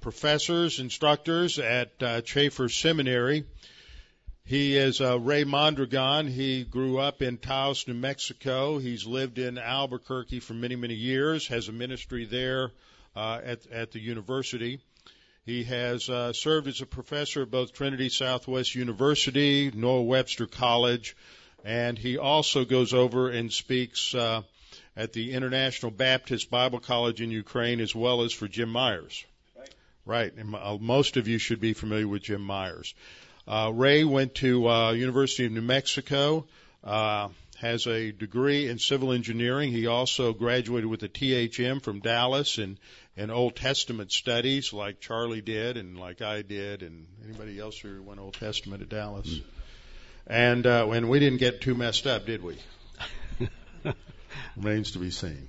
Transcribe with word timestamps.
professors, 0.00 0.80
instructors 0.80 1.58
at 1.58 2.02
uh, 2.02 2.20
Chafer 2.20 2.68
Seminary. 2.68 3.44
He 4.46 4.76
is 4.76 5.00
uh, 5.00 5.18
Ray 5.18 5.44
Mondragon. 5.44 6.26
He 6.26 6.64
grew 6.64 6.98
up 6.98 7.22
in 7.22 7.38
Taos, 7.38 7.88
New 7.88 7.94
Mexico. 7.94 8.78
He's 8.78 9.06
lived 9.06 9.38
in 9.38 9.56
Albuquerque 9.56 10.40
for 10.40 10.52
many, 10.52 10.76
many 10.76 10.94
years, 10.94 11.46
has 11.48 11.68
a 11.68 11.72
ministry 11.72 12.26
there 12.26 12.70
uh, 13.16 13.40
at, 13.42 13.66
at 13.68 13.92
the 13.92 14.00
university. 14.00 14.80
He 15.46 15.64
has 15.64 16.08
uh, 16.08 16.32
served 16.32 16.68
as 16.68 16.80
a 16.80 16.86
professor 16.86 17.42
at 17.42 17.50
both 17.50 17.72
Trinity 17.72 18.08
Southwest 18.08 18.74
University, 18.74 19.70
Noah 19.74 20.02
Webster 20.02 20.46
College, 20.46 21.16
and 21.64 21.98
he 21.98 22.18
also 22.18 22.64
goes 22.64 22.92
over 22.92 23.30
and 23.30 23.52
speaks 23.52 24.14
uh, 24.14 24.42
at 24.96 25.12
the 25.12 25.32
International 25.32 25.90
Baptist 25.90 26.50
Bible 26.50 26.80
College 26.80 27.20
in 27.20 27.30
Ukraine 27.30 27.80
as 27.80 27.94
well 27.94 28.22
as 28.22 28.32
for 28.32 28.48
Jim 28.48 28.68
Myers. 28.68 29.24
Right. 30.06 30.32
And 30.36 30.54
uh, 30.54 30.76
most 30.80 31.16
of 31.16 31.28
you 31.28 31.38
should 31.38 31.60
be 31.60 31.72
familiar 31.72 32.06
with 32.06 32.22
Jim 32.22 32.42
Myers. 32.42 32.94
Uh, 33.46 33.70
Ray 33.74 34.04
went 34.04 34.34
to 34.36 34.68
uh, 34.68 34.92
University 34.92 35.46
of 35.46 35.52
New 35.52 35.62
Mexico. 35.62 36.46
Uh, 36.82 37.28
has 37.60 37.86
a 37.86 38.12
degree 38.12 38.68
in 38.68 38.78
civil 38.78 39.12
engineering. 39.12 39.70
He 39.70 39.86
also 39.86 40.32
graduated 40.32 40.86
with 40.86 41.02
a 41.02 41.08
THM 41.08 41.82
from 41.82 42.00
Dallas 42.00 42.58
and 42.58 42.78
in 43.16 43.30
Old 43.30 43.56
Testament 43.56 44.12
studies, 44.12 44.72
like 44.72 45.00
Charlie 45.00 45.40
did, 45.40 45.76
and 45.76 45.98
like 45.98 46.20
I 46.20 46.42
did, 46.42 46.82
and 46.82 47.06
anybody 47.24 47.58
else 47.58 47.78
who 47.78 48.02
went 48.02 48.20
Old 48.20 48.34
Testament 48.34 48.82
at 48.82 48.88
Dallas. 48.88 49.28
Mm. 49.28 49.42
And 50.26 50.66
uh, 50.66 50.86
when 50.86 51.08
we 51.08 51.20
didn't 51.20 51.38
get 51.38 51.60
too 51.60 51.74
messed 51.74 52.06
up, 52.06 52.26
did 52.26 52.42
we? 52.42 52.56
Remains 54.56 54.92
to 54.92 54.98
be 54.98 55.10
seen. 55.10 55.48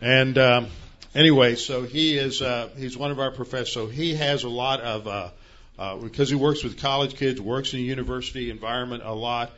And 0.00 0.38
um, 0.38 0.68
anyway, 1.14 1.56
so 1.56 1.82
he 1.82 2.16
is 2.16 2.42
uh, 2.42 2.68
he's 2.76 2.96
one 2.96 3.10
of 3.10 3.20
our 3.20 3.30
professors. 3.30 3.72
So 3.72 3.86
he 3.86 4.14
has 4.14 4.44
a 4.44 4.48
lot 4.48 4.80
of 4.80 5.06
uh, 5.06 5.30
uh, 5.78 5.96
because 5.96 6.28
he 6.28 6.36
works 6.36 6.64
with 6.64 6.80
college 6.80 7.16
kids, 7.16 7.40
works 7.40 7.74
in 7.74 7.80
a 7.80 7.82
university 7.82 8.50
environment 8.50 9.02
a 9.04 9.14
lot. 9.14 9.52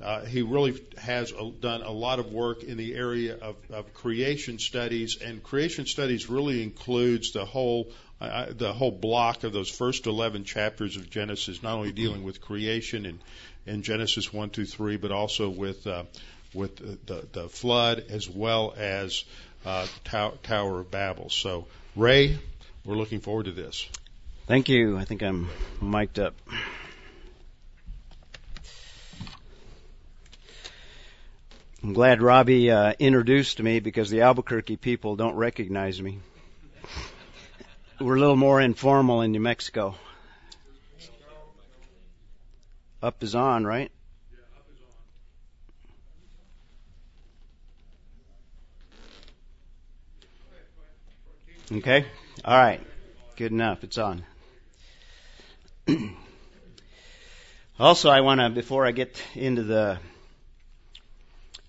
Uh, 0.00 0.24
he 0.24 0.42
really 0.42 0.82
has 0.98 1.32
a, 1.32 1.50
done 1.60 1.82
a 1.82 1.90
lot 1.90 2.18
of 2.18 2.32
work 2.32 2.64
in 2.64 2.76
the 2.76 2.94
area 2.94 3.36
of, 3.36 3.54
of 3.70 3.94
creation 3.94 4.58
studies, 4.58 5.16
and 5.22 5.42
creation 5.42 5.86
studies 5.86 6.28
really 6.28 6.62
includes 6.62 7.32
the 7.32 7.44
whole 7.44 7.88
uh, 8.20 8.46
the 8.56 8.72
whole 8.72 8.90
block 8.90 9.42
of 9.42 9.52
those 9.52 9.68
first 9.68 10.06
11 10.06 10.44
chapters 10.44 10.96
of 10.96 11.10
Genesis, 11.10 11.62
not 11.62 11.74
only 11.74 11.90
dealing 11.90 12.22
with 12.22 12.40
creation 12.40 13.04
in, 13.04 13.20
in 13.66 13.82
Genesis 13.82 14.32
1 14.32 14.50
through 14.50 14.66
3, 14.66 14.96
but 14.96 15.10
also 15.10 15.48
with 15.48 15.86
uh, 15.86 16.04
with 16.54 17.06
the, 17.06 17.26
the 17.32 17.48
flood 17.48 18.04
as 18.10 18.28
well 18.28 18.74
as 18.76 19.24
uh, 19.64 19.86
Tower 20.04 20.80
of 20.80 20.90
Babel. 20.90 21.30
So, 21.30 21.66
Ray, 21.96 22.38
we're 22.84 22.96
looking 22.96 23.20
forward 23.20 23.46
to 23.46 23.52
this. 23.52 23.88
Thank 24.46 24.68
you. 24.68 24.98
I 24.98 25.04
think 25.04 25.22
I'm 25.22 25.48
mic'd 25.80 26.18
up. 26.18 26.34
I'm 31.82 31.94
glad 31.94 32.22
Robbie 32.22 32.70
uh, 32.70 32.92
introduced 32.98 33.60
me 33.60 33.80
because 33.80 34.08
the 34.08 34.20
Albuquerque 34.20 34.76
people 34.76 35.16
don't 35.16 35.34
recognize 35.34 36.00
me. 36.00 36.20
We're 38.00 38.16
a 38.16 38.20
little 38.20 38.36
more 38.36 38.60
informal 38.60 39.22
in 39.22 39.32
New 39.32 39.40
Mexico. 39.40 39.96
Up 43.02 43.20
is 43.22 43.34
on, 43.34 43.64
right? 43.64 43.90
Okay? 51.76 52.04
All 52.44 52.56
right. 52.56 52.80
Good 53.36 53.50
enough. 53.50 53.82
It's 53.82 53.96
on. 53.96 54.24
also, 57.78 58.10
I 58.10 58.20
want 58.20 58.40
to, 58.40 58.50
before 58.50 58.86
I 58.86 58.90
get 58.90 59.22
into 59.34 59.62
the 59.62 59.98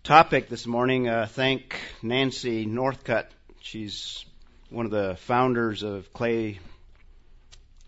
topic 0.03 0.49
this 0.49 0.67
morning, 0.67 1.07
uh, 1.07 1.25
thank 1.29 1.79
Nancy 2.01 2.65
Northcutt. 2.65 3.27
She's 3.61 4.25
one 4.69 4.85
of 4.85 4.91
the 4.91 5.15
founders 5.21 5.83
of 5.83 6.11
Clay. 6.11 6.59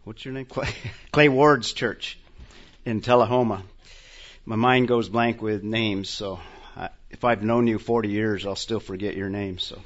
What's 0.06 0.24
your 0.24 0.34
name? 0.36 0.46
Clay, 0.50 0.70
Clay 1.12 1.28
Ward's 1.28 1.74
Church 1.74 2.18
in 2.86 3.02
Tullahoma. 3.02 3.62
My 4.46 4.56
mind 4.56 4.88
goes 4.88 5.10
blank 5.10 5.42
with 5.42 5.64
names, 5.64 6.10
so 6.10 6.40
I, 6.78 6.92
if 7.10 7.26
I've 7.26 7.44
known 7.44 7.68
you 7.68 7.78
40 7.78 8.08
years, 8.08 8.46
I'll 8.46 8.56
still 8.56 8.80
forget 8.80 9.18
your 9.18 9.30
name. 9.30 9.60
So 9.60 9.82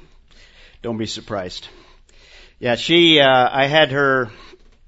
don't 0.80 0.96
be 0.96 1.06
surprised. 1.06 1.66
Yeah, 2.60 2.74
she. 2.74 3.20
Uh, 3.20 3.48
I 3.50 3.68
had 3.68 3.90
her. 3.90 4.28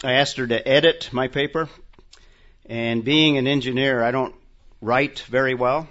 I 0.05 0.13
asked 0.13 0.37
her 0.37 0.47
to 0.47 0.69
edit 0.69 1.09
my 1.11 1.29
paper, 1.29 1.71
and 2.67 3.03
being 3.03 3.39
an 3.39 3.47
engineer, 3.47 4.03
I 4.03 4.11
don't 4.11 4.35
write 4.83 5.21
very 5.21 5.55
well. 5.55 5.89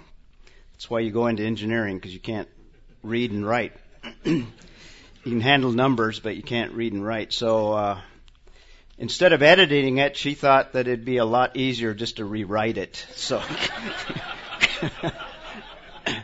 That's 0.74 0.88
why 0.88 1.00
you 1.00 1.10
go 1.10 1.26
into 1.26 1.44
engineering 1.44 1.96
because 1.96 2.14
you 2.14 2.20
can't 2.20 2.48
read 3.02 3.32
and 3.32 3.44
write. 3.44 3.72
you 4.24 4.46
can 5.24 5.40
handle 5.40 5.72
numbers, 5.72 6.20
but 6.20 6.36
you 6.36 6.44
can't 6.44 6.72
read 6.72 6.92
and 6.92 7.04
write. 7.04 7.32
So 7.32 7.72
uh, 7.72 8.00
instead 8.96 9.32
of 9.32 9.42
editing 9.42 9.98
it, 9.98 10.16
she 10.16 10.34
thought 10.34 10.74
that 10.74 10.86
it'd 10.86 11.04
be 11.04 11.16
a 11.16 11.24
lot 11.24 11.56
easier 11.56 11.94
just 11.94 12.18
to 12.18 12.24
rewrite 12.24 12.78
it. 12.78 13.04
So. 13.16 13.42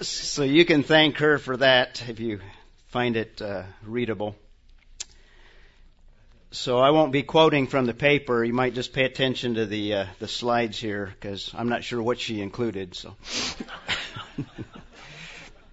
so 0.00 0.44
you 0.44 0.64
can 0.64 0.82
thank 0.82 1.18
her 1.18 1.36
for 1.36 1.58
that 1.58 2.02
if 2.08 2.20
you 2.20 2.40
find 2.86 3.18
it 3.18 3.42
uh, 3.42 3.64
readable. 3.84 4.34
So 6.56 6.78
I 6.78 6.88
won't 6.90 7.12
be 7.12 7.22
quoting 7.22 7.66
from 7.66 7.84
the 7.84 7.92
paper. 7.92 8.42
You 8.42 8.54
might 8.54 8.74
just 8.74 8.94
pay 8.94 9.04
attention 9.04 9.56
to 9.56 9.66
the 9.66 9.94
uh, 9.94 10.06
the 10.18 10.26
slides 10.26 10.78
here 10.80 11.14
because 11.20 11.52
I'm 11.54 11.68
not 11.68 11.84
sure 11.84 12.02
what 12.02 12.18
she 12.18 12.40
included. 12.40 12.94
So, 12.94 13.14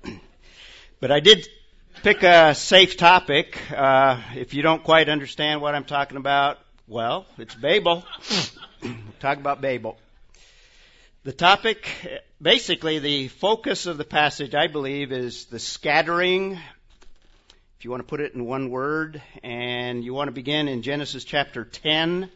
but 0.99 1.09
I 1.09 1.21
did 1.21 1.47
pick 2.03 2.21
a 2.23 2.53
safe 2.53 2.97
topic. 2.97 3.57
Uh, 3.71 4.21
if 4.35 4.53
you 4.53 4.61
don't 4.61 4.83
quite 4.83 5.07
understand 5.07 5.61
what 5.61 5.73
I'm 5.73 5.85
talking 5.85 6.17
about, 6.17 6.59
well, 6.85 7.25
it's 7.37 7.55
Babel. 7.55 8.05
Talk 9.21 9.37
about 9.37 9.61
Babel. 9.61 9.97
The 11.23 11.31
topic, 11.31 11.87
basically, 12.41 12.99
the 12.99 13.29
focus 13.29 13.85
of 13.85 13.97
the 13.97 14.03
passage, 14.03 14.53
I 14.53 14.67
believe, 14.67 15.13
is 15.13 15.45
the 15.45 15.59
scattering 15.59 16.59
if 17.83 17.85
you 17.85 17.91
want 17.91 17.99
to 17.99 18.07
put 18.07 18.21
it 18.21 18.33
in 18.33 18.45
one 18.45 18.69
word, 18.69 19.21
and 19.43 20.05
you 20.05 20.13
want 20.13 20.29
to 20.29 20.31
begin 20.31 20.69
in 20.69 20.83
Genesis 20.83 21.25
chapter 21.25 21.65
10, 21.65 22.29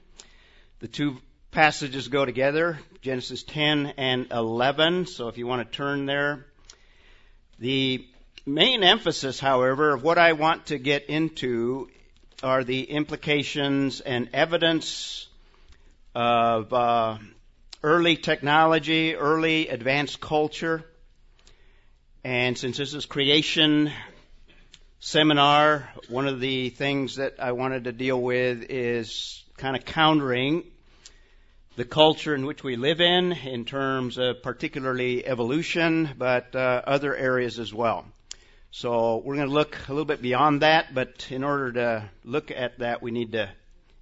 the 0.80 0.90
two 0.90 1.20
passages 1.52 2.10
go 2.10 2.26
together, 2.26 2.78
Genesis 3.02 3.44
10 3.44 3.94
and 3.96 4.28
11. 4.30 5.06
So 5.06 5.30
if 5.30 5.38
you 5.38 5.48
want 5.48 5.66
to 5.66 5.74
turn 5.74 6.06
there, 6.06 6.46
the 7.60 8.06
main 8.46 8.84
emphasis, 8.84 9.40
however, 9.40 9.94
of 9.94 10.04
what 10.04 10.18
I 10.18 10.34
want 10.34 10.66
to 10.66 10.78
get 10.78 11.06
into 11.06 11.88
are 12.44 12.66
the 12.66 12.84
implications 12.84 14.02
and 14.02 14.28
evidence 14.34 15.30
of 16.14 16.74
uh, 16.74 17.20
early 17.84 18.18
technology, 18.18 19.16
early 19.16 19.70
advanced 19.70 20.20
culture. 20.20 20.84
And 22.26 22.58
since 22.58 22.76
this 22.76 22.94
is 22.94 23.06
creation 23.06 23.94
seminar, 25.00 25.90
one 26.10 26.28
of 26.28 26.40
the 26.40 26.70
things 26.70 27.18
that 27.18 27.36
I 27.40 27.52
wanted 27.52 27.84
to 27.84 27.92
deal 27.92 28.20
with 28.20 28.66
is 28.70 29.44
kind 29.58 29.76
of 29.76 29.86
countering 29.86 30.64
the 31.76 31.86
culture 31.86 32.34
in 32.34 32.46
which 32.46 32.64
we 32.64 32.76
live 32.76 33.00
in, 33.00 33.32
in 33.32 33.64
terms 33.66 34.18
of 34.18 34.42
particularly 34.42 35.26
evolution, 35.26 36.10
but 36.18 36.56
uh, 36.56 36.82
other 36.88 37.16
areas 37.16 37.60
as 37.60 37.72
well. 37.72 38.06
So 38.72 39.18
we're 39.18 39.36
going 39.36 39.48
to 39.48 39.54
look 39.54 39.78
a 39.88 39.92
little 39.92 40.06
bit 40.06 40.22
beyond 40.22 40.62
that, 40.64 40.94
but 40.94 41.28
in 41.30 41.44
order 41.44 41.72
to 41.74 42.10
look 42.24 42.50
at 42.50 42.80
that, 42.80 43.02
we 43.04 43.12
need 43.12 43.34
to 43.34 43.50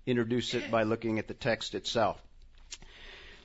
introduce 0.05 0.53
it 0.53 0.71
by 0.71 0.83
looking 0.83 1.19
at 1.19 1.27
the 1.27 1.33
text 1.33 1.75
itself. 1.75 2.21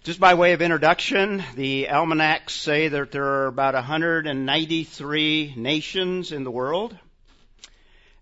Just 0.04 0.20
by 0.20 0.34
way 0.34 0.52
of 0.52 0.62
introduction, 0.62 1.42
the 1.56 1.90
almanacs 1.90 2.54
say 2.54 2.88
that 2.88 3.10
there 3.10 3.24
are 3.24 3.46
about 3.48 3.74
193 3.74 5.54
nations 5.56 6.32
in 6.32 6.44
the 6.44 6.50
world. 6.50 6.96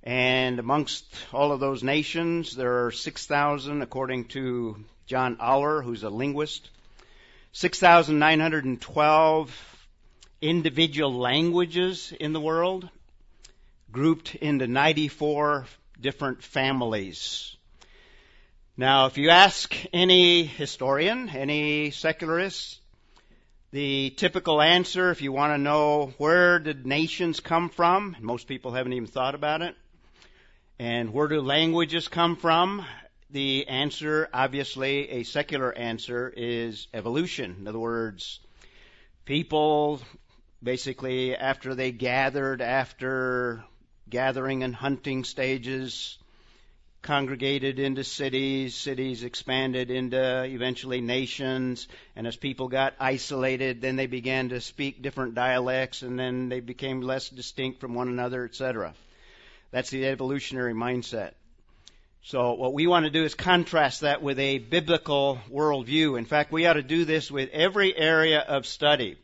And 0.08 0.58
amongst 0.58 1.04
all 1.34 1.52
of 1.52 1.60
those 1.60 1.82
nations, 1.82 2.56
there 2.56 2.86
are 2.86 2.90
6,000, 2.90 3.82
according 3.82 4.24
to 4.28 4.82
John 5.06 5.36
Aller, 5.38 5.82
who's 5.82 6.02
a 6.02 6.08
linguist, 6.08 6.70
6,912 7.52 9.86
individual 10.40 11.12
languages 11.12 12.14
in 12.18 12.32
the 12.32 12.40
world, 12.40 12.88
grouped 13.92 14.34
into 14.34 14.66
94 14.66 15.66
different 16.00 16.42
families. 16.42 17.54
Now, 18.78 19.08
if 19.08 19.18
you 19.18 19.28
ask 19.28 19.76
any 19.92 20.44
historian, 20.44 21.28
any 21.28 21.90
secularist, 21.90 22.80
the 23.72 24.08
typical 24.16 24.62
answer, 24.62 25.10
if 25.10 25.20
you 25.20 25.32
want 25.32 25.52
to 25.52 25.58
know 25.58 26.14
where 26.16 26.60
did 26.60 26.86
nations 26.86 27.40
come 27.40 27.68
from, 27.68 28.16
most 28.20 28.46
people 28.46 28.72
haven't 28.72 28.94
even 28.94 29.06
thought 29.06 29.34
about 29.34 29.60
it, 29.60 29.76
And 30.80 31.12
where 31.12 31.26
do 31.26 31.40
languages 31.40 32.06
come 32.06 32.36
from? 32.36 32.84
The 33.30 33.66
answer, 33.66 34.28
obviously, 34.32 35.10
a 35.10 35.22
secular 35.24 35.72
answer 35.76 36.32
is 36.36 36.86
evolution. 36.94 37.56
In 37.58 37.66
other 37.66 37.80
words, 37.80 38.38
people 39.24 40.00
basically 40.62 41.34
after 41.34 41.74
they 41.74 41.90
gathered 41.90 42.62
after 42.62 43.64
gathering 44.08 44.62
and 44.62 44.74
hunting 44.74 45.24
stages 45.24 46.16
congregated 47.02 47.80
into 47.80 48.04
cities, 48.04 48.76
cities 48.76 49.24
expanded 49.24 49.90
into 49.90 50.44
eventually 50.44 51.00
nations, 51.00 51.88
and 52.14 52.24
as 52.26 52.36
people 52.36 52.68
got 52.68 52.94
isolated, 53.00 53.80
then 53.80 53.96
they 53.96 54.06
began 54.06 54.50
to 54.50 54.60
speak 54.60 55.02
different 55.02 55.34
dialects, 55.34 56.02
and 56.02 56.18
then 56.18 56.48
they 56.48 56.60
became 56.60 57.00
less 57.00 57.28
distinct 57.28 57.80
from 57.80 57.94
one 57.94 58.08
another, 58.08 58.44
etc. 58.44 58.94
That's 59.70 59.90
the 59.90 60.06
evolutionary 60.06 60.74
mindset. 60.74 61.32
So 62.22 62.54
what 62.54 62.74
we 62.74 62.86
want 62.86 63.04
to 63.04 63.10
do 63.10 63.24
is 63.24 63.34
contrast 63.34 64.02
that 64.02 64.22
with 64.22 64.38
a 64.38 64.58
biblical 64.58 65.38
worldview. 65.50 66.18
In 66.18 66.24
fact, 66.24 66.52
we 66.52 66.66
ought 66.66 66.74
to 66.74 66.82
do 66.82 67.04
this 67.04 67.30
with 67.30 67.50
every 67.50 67.96
area 67.96 68.40
of 68.40 68.66
study, 68.66 69.16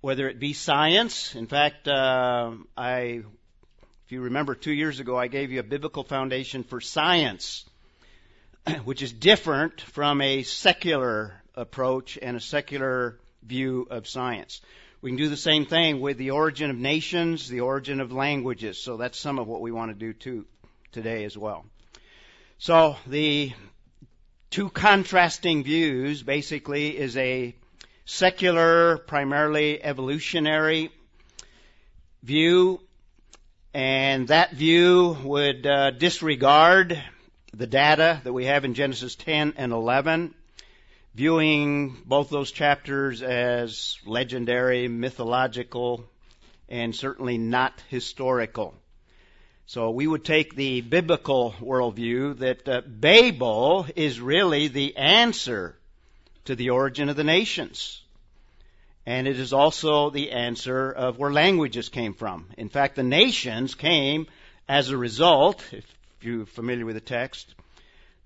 whether 0.00 0.28
it 0.28 0.40
be 0.40 0.52
science. 0.52 1.34
In 1.34 1.46
fact, 1.46 1.86
uh, 1.86 2.52
I 2.76 3.22
if 4.08 4.12
you 4.12 4.22
remember, 4.22 4.54
two 4.54 4.72
years 4.72 5.00
ago, 5.00 5.18
I 5.18 5.26
gave 5.26 5.52
you 5.52 5.60
a 5.60 5.62
biblical 5.62 6.02
foundation 6.02 6.64
for 6.64 6.80
science, 6.80 7.66
which 8.84 9.02
is 9.02 9.12
different 9.12 9.82
from 9.82 10.22
a 10.22 10.44
secular 10.44 11.34
approach 11.54 12.18
and 12.22 12.34
a 12.34 12.40
secular 12.40 13.20
view 13.42 13.86
of 13.90 14.08
science. 14.08 14.62
We 15.00 15.10
can 15.10 15.16
do 15.16 15.28
the 15.28 15.36
same 15.36 15.66
thing 15.66 16.00
with 16.00 16.18
the 16.18 16.32
origin 16.32 16.70
of 16.70 16.76
nations, 16.76 17.48
the 17.48 17.60
origin 17.60 18.00
of 18.00 18.12
languages. 18.12 18.78
So 18.78 18.96
that's 18.96 19.18
some 19.18 19.38
of 19.38 19.46
what 19.46 19.60
we 19.60 19.70
want 19.70 19.90
to 19.90 19.94
do 19.94 20.12
too 20.12 20.46
today 20.90 21.24
as 21.24 21.38
well. 21.38 21.64
So 22.58 22.96
the 23.06 23.52
two 24.50 24.70
contrasting 24.70 25.62
views 25.62 26.22
basically 26.22 26.96
is 26.96 27.16
a 27.16 27.54
secular, 28.04 28.98
primarily 28.98 29.82
evolutionary 29.82 30.90
view 32.22 32.80
and 33.74 34.28
that 34.28 34.52
view 34.52 35.16
would 35.22 35.66
uh, 35.66 35.90
disregard 35.90 37.00
the 37.54 37.66
data 37.66 38.20
that 38.24 38.32
we 38.32 38.46
have 38.46 38.64
in 38.64 38.74
Genesis 38.74 39.14
10 39.14 39.54
and 39.56 39.72
11, 39.72 40.34
viewing 41.18 41.96
both 42.06 42.30
those 42.30 42.52
chapters 42.52 43.22
as 43.24 43.98
legendary, 44.06 44.86
mythological, 44.86 46.08
and 46.68 46.94
certainly 46.94 47.36
not 47.36 47.82
historical. 47.88 48.72
So 49.66 49.90
we 49.90 50.06
would 50.06 50.24
take 50.24 50.54
the 50.54 50.80
biblical 50.80 51.56
worldview 51.60 52.38
that 52.38 52.68
uh, 52.68 52.82
Babel 52.86 53.88
is 53.96 54.20
really 54.20 54.68
the 54.68 54.96
answer 54.96 55.74
to 56.44 56.54
the 56.54 56.70
origin 56.70 57.08
of 57.08 57.16
the 57.16 57.24
nations. 57.24 58.00
And 59.04 59.26
it 59.26 59.40
is 59.40 59.52
also 59.52 60.10
the 60.10 60.30
answer 60.30 60.92
of 60.92 61.18
where 61.18 61.32
languages 61.32 61.88
came 61.88 62.14
from. 62.14 62.46
In 62.56 62.68
fact, 62.68 62.94
the 62.94 63.02
nations 63.02 63.74
came 63.74 64.28
as 64.68 64.90
a 64.90 64.96
result, 64.96 65.64
if 65.72 65.84
you're 66.20 66.46
familiar 66.46 66.86
with 66.86 66.94
the 66.94 67.00
text, 67.00 67.56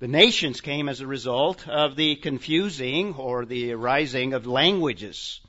the 0.03 0.09
nations 0.09 0.61
came 0.61 0.89
as 0.89 1.01
a 1.01 1.07
result 1.07 1.69
of 1.69 1.95
the 1.95 2.17
confusing 2.17 3.15
or 3.15 3.45
the 3.45 3.73
arising 3.73 4.33
of 4.33 4.49
languages. 4.49 5.41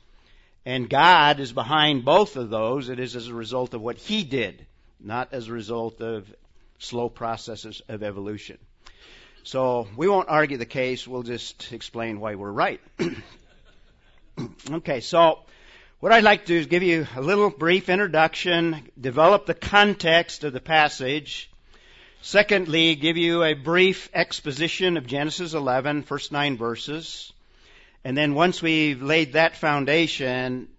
And 0.63 0.87
God 0.87 1.39
is 1.39 1.51
behind 1.51 2.05
both 2.05 2.35
of 2.35 2.51
those. 2.51 2.89
It 2.89 2.99
is 2.99 3.15
as 3.15 3.27
a 3.27 3.33
result 3.33 3.73
of 3.73 3.81
what 3.81 3.97
He 3.97 4.23
did, 4.23 4.63
not 4.99 5.29
as 5.31 5.47
a 5.47 5.53
result 5.53 6.01
of 6.01 6.31
slow 6.77 7.09
processes 7.09 7.81
of 7.89 8.03
evolution. 8.03 8.59
So 9.41 9.87
we 9.97 10.07
won't 10.07 10.29
argue 10.29 10.57
the 10.57 10.67
case. 10.67 11.07
We'll 11.07 11.23
just 11.23 11.73
explain 11.73 12.19
why 12.19 12.35
we're 12.35 12.51
right. 12.51 12.79
okay, 14.71 14.99
so 14.99 15.39
what 15.99 16.11
I'd 16.11 16.23
like 16.23 16.41
to 16.41 16.53
do 16.53 16.59
is 16.59 16.67
give 16.67 16.83
you 16.83 17.07
a 17.15 17.21
little 17.21 17.49
brief 17.49 17.89
introduction, 17.89 18.87
develop 19.01 19.47
the 19.47 19.55
context 19.55 20.43
of 20.43 20.53
the 20.53 20.61
passage. 20.61 21.49
Secondly, 22.25 22.95
give 22.95 23.17
you 23.17 23.43
a 23.43 23.53
brief 23.53 24.09
exposition 24.13 24.95
of 24.95 25.05
Genesis 25.05 25.53
11, 25.53 26.03
first 26.03 26.31
nine 26.31 26.55
verses. 26.55 27.33
And 28.05 28.15
then 28.15 28.33
once 28.33 28.61
we've 28.61 29.01
laid 29.01 29.33
that 29.33 29.57
foundation, 29.57 30.69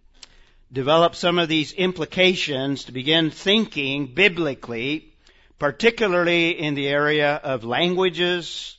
develop 0.72 1.14
some 1.14 1.38
of 1.38 1.50
these 1.50 1.74
implications 1.74 2.84
to 2.84 2.92
begin 2.92 3.30
thinking 3.30 4.06
biblically, 4.06 5.12
particularly 5.58 6.58
in 6.58 6.72
the 6.72 6.88
area 6.88 7.34
of 7.34 7.62
languages, 7.62 8.78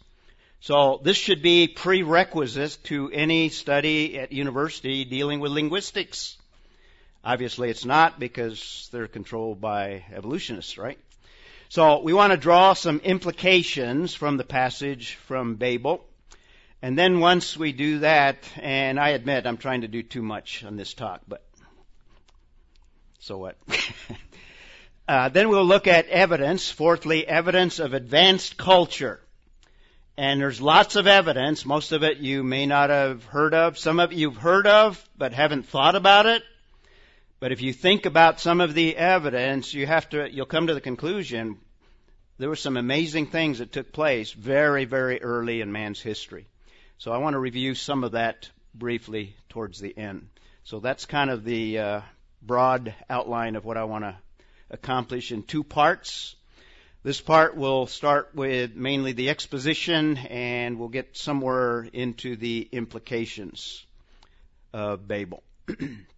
so 0.59 0.99
this 1.03 1.17
should 1.17 1.43
be 1.43 1.67
prerequisite 1.67 2.79
to 2.85 3.11
any 3.11 3.49
study 3.49 4.17
at 4.17 4.31
university 4.31 5.05
dealing 5.05 5.39
with 5.39 5.51
linguistics. 5.51 6.35
Obviously 7.23 7.69
it's 7.69 7.85
not 7.85 8.19
because 8.19 8.89
they're 8.91 9.07
controlled 9.07 9.61
by 9.61 10.03
evolutionists, 10.11 10.79
right? 10.79 10.97
So 11.69 12.01
we 12.01 12.13
want 12.13 12.31
to 12.31 12.37
draw 12.37 12.73
some 12.73 12.99
implications 12.99 14.13
from 14.13 14.37
the 14.37 14.43
passage 14.43 15.15
from 15.27 15.55
Babel. 15.55 16.05
And 16.81 16.97
then 16.97 17.19
once 17.19 17.57
we 17.57 17.71
do 17.71 17.99
that, 17.99 18.37
and 18.57 18.99
I 18.99 19.09
admit 19.09 19.47
I'm 19.47 19.57
trying 19.57 19.81
to 19.81 19.87
do 19.87 20.03
too 20.03 20.21
much 20.21 20.63
on 20.63 20.75
this 20.75 20.93
talk, 20.93 21.21
but 21.27 21.43
so 23.19 23.39
what? 23.39 23.57
uh, 25.07 25.29
then 25.29 25.49
we'll 25.49 25.65
look 25.65 25.87
at 25.87 26.07
evidence. 26.09 26.69
Fourthly, 26.69 27.27
evidence 27.27 27.79
of 27.79 27.93
advanced 27.93 28.55
culture. 28.55 29.19
And 30.15 30.39
there's 30.39 30.61
lots 30.61 30.95
of 30.95 31.07
evidence. 31.07 31.65
Most 31.65 31.91
of 31.91 32.03
it 32.03 32.19
you 32.19 32.43
may 32.43 32.67
not 32.67 32.91
have 32.91 33.23
heard 33.25 33.55
of. 33.55 33.79
Some 33.79 33.99
of 33.99 34.11
it 34.11 34.17
you've 34.17 34.37
heard 34.37 34.67
of, 34.67 35.03
but 35.17 35.33
haven't 35.33 35.65
thought 35.65 35.95
about 35.95 36.27
it. 36.27 36.43
But 37.45 37.51
if 37.51 37.61
you 37.61 37.73
think 37.73 38.07
about 38.07 38.39
some 38.39 38.59
of 38.59 38.73
the 38.73 38.97
evidence, 38.97 39.71
you 39.71 39.85
have 39.85 40.09
to, 40.09 40.27
you'll 40.27 40.47
come 40.47 40.65
to 40.65 40.73
the 40.73 40.81
conclusion 40.81 41.59
there 42.39 42.49
were 42.49 42.55
some 42.55 42.75
amazing 42.75 43.27
things 43.27 43.59
that 43.59 43.71
took 43.71 43.93
place 43.93 44.31
very, 44.31 44.85
very 44.85 45.21
early 45.21 45.61
in 45.61 45.71
man's 45.71 46.01
history. 46.01 46.47
So 46.97 47.11
I 47.11 47.19
want 47.19 47.35
to 47.35 47.39
review 47.39 47.75
some 47.75 48.03
of 48.03 48.13
that 48.13 48.49
briefly 48.73 49.35
towards 49.47 49.79
the 49.79 49.95
end. 49.95 50.29
So 50.63 50.79
that's 50.79 51.05
kind 51.05 51.29
of 51.29 51.43
the 51.43 51.77
uh, 51.77 52.01
broad 52.41 52.95
outline 53.11 53.55
of 53.55 53.63
what 53.63 53.77
I 53.77 53.83
want 53.83 54.05
to 54.05 54.17
accomplish 54.71 55.31
in 55.31 55.43
two 55.43 55.63
parts. 55.63 56.35
This 57.03 57.21
part 57.21 57.55
will 57.55 57.85
start 57.85 58.31
with 58.33 58.75
mainly 58.75 59.11
the 59.11 59.29
exposition 59.29 60.17
and 60.17 60.79
we'll 60.79 60.89
get 60.89 61.15
somewhere 61.15 61.87
into 61.93 62.37
the 62.37 62.67
implications 62.71 63.85
of 64.73 65.07
Babel. 65.07 65.43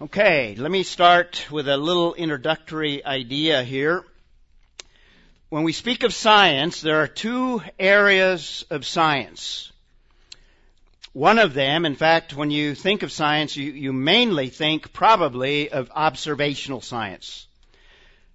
okay, 0.00 0.54
let 0.58 0.70
me 0.70 0.82
start 0.82 1.46
with 1.50 1.68
a 1.68 1.76
little 1.76 2.12
introductory 2.12 3.04
idea 3.04 3.62
here. 3.62 4.04
When 5.48 5.62
we 5.62 5.72
speak 5.72 6.02
of 6.02 6.12
science, 6.12 6.82
there 6.82 7.00
are 7.02 7.06
two 7.06 7.62
areas 7.78 8.66
of 8.68 8.84
science. 8.84 9.72
One 11.14 11.38
of 11.38 11.54
them, 11.54 11.86
in 11.86 11.96
fact, 11.96 12.36
when 12.36 12.50
you 12.50 12.74
think 12.74 13.02
of 13.04 13.10
science, 13.10 13.56
you, 13.56 13.72
you 13.72 13.92
mainly 13.94 14.50
think 14.50 14.92
probably 14.92 15.70
of 15.70 15.90
observational 15.94 16.82
science. 16.82 17.46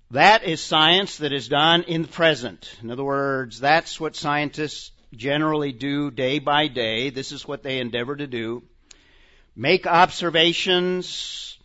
That 0.10 0.44
is 0.44 0.62
science 0.62 1.18
that 1.18 1.32
is 1.32 1.48
done 1.48 1.84
in 1.84 2.02
the 2.02 2.08
present. 2.08 2.76
In 2.82 2.90
other 2.90 3.04
words, 3.04 3.60
that's 3.60 4.00
what 4.00 4.16
scientists 4.16 4.92
generally 5.14 5.74
do 5.74 6.10
day 6.10 6.40
by 6.40 6.70
day. 6.70 7.12
This 7.12 7.32
is 7.32 7.48
what 7.48 7.62
they 7.62 7.80
endeavor 7.80 8.16
to 8.16 8.26
do. 8.26 8.64
Make 9.56 9.86
observations, 9.86 11.58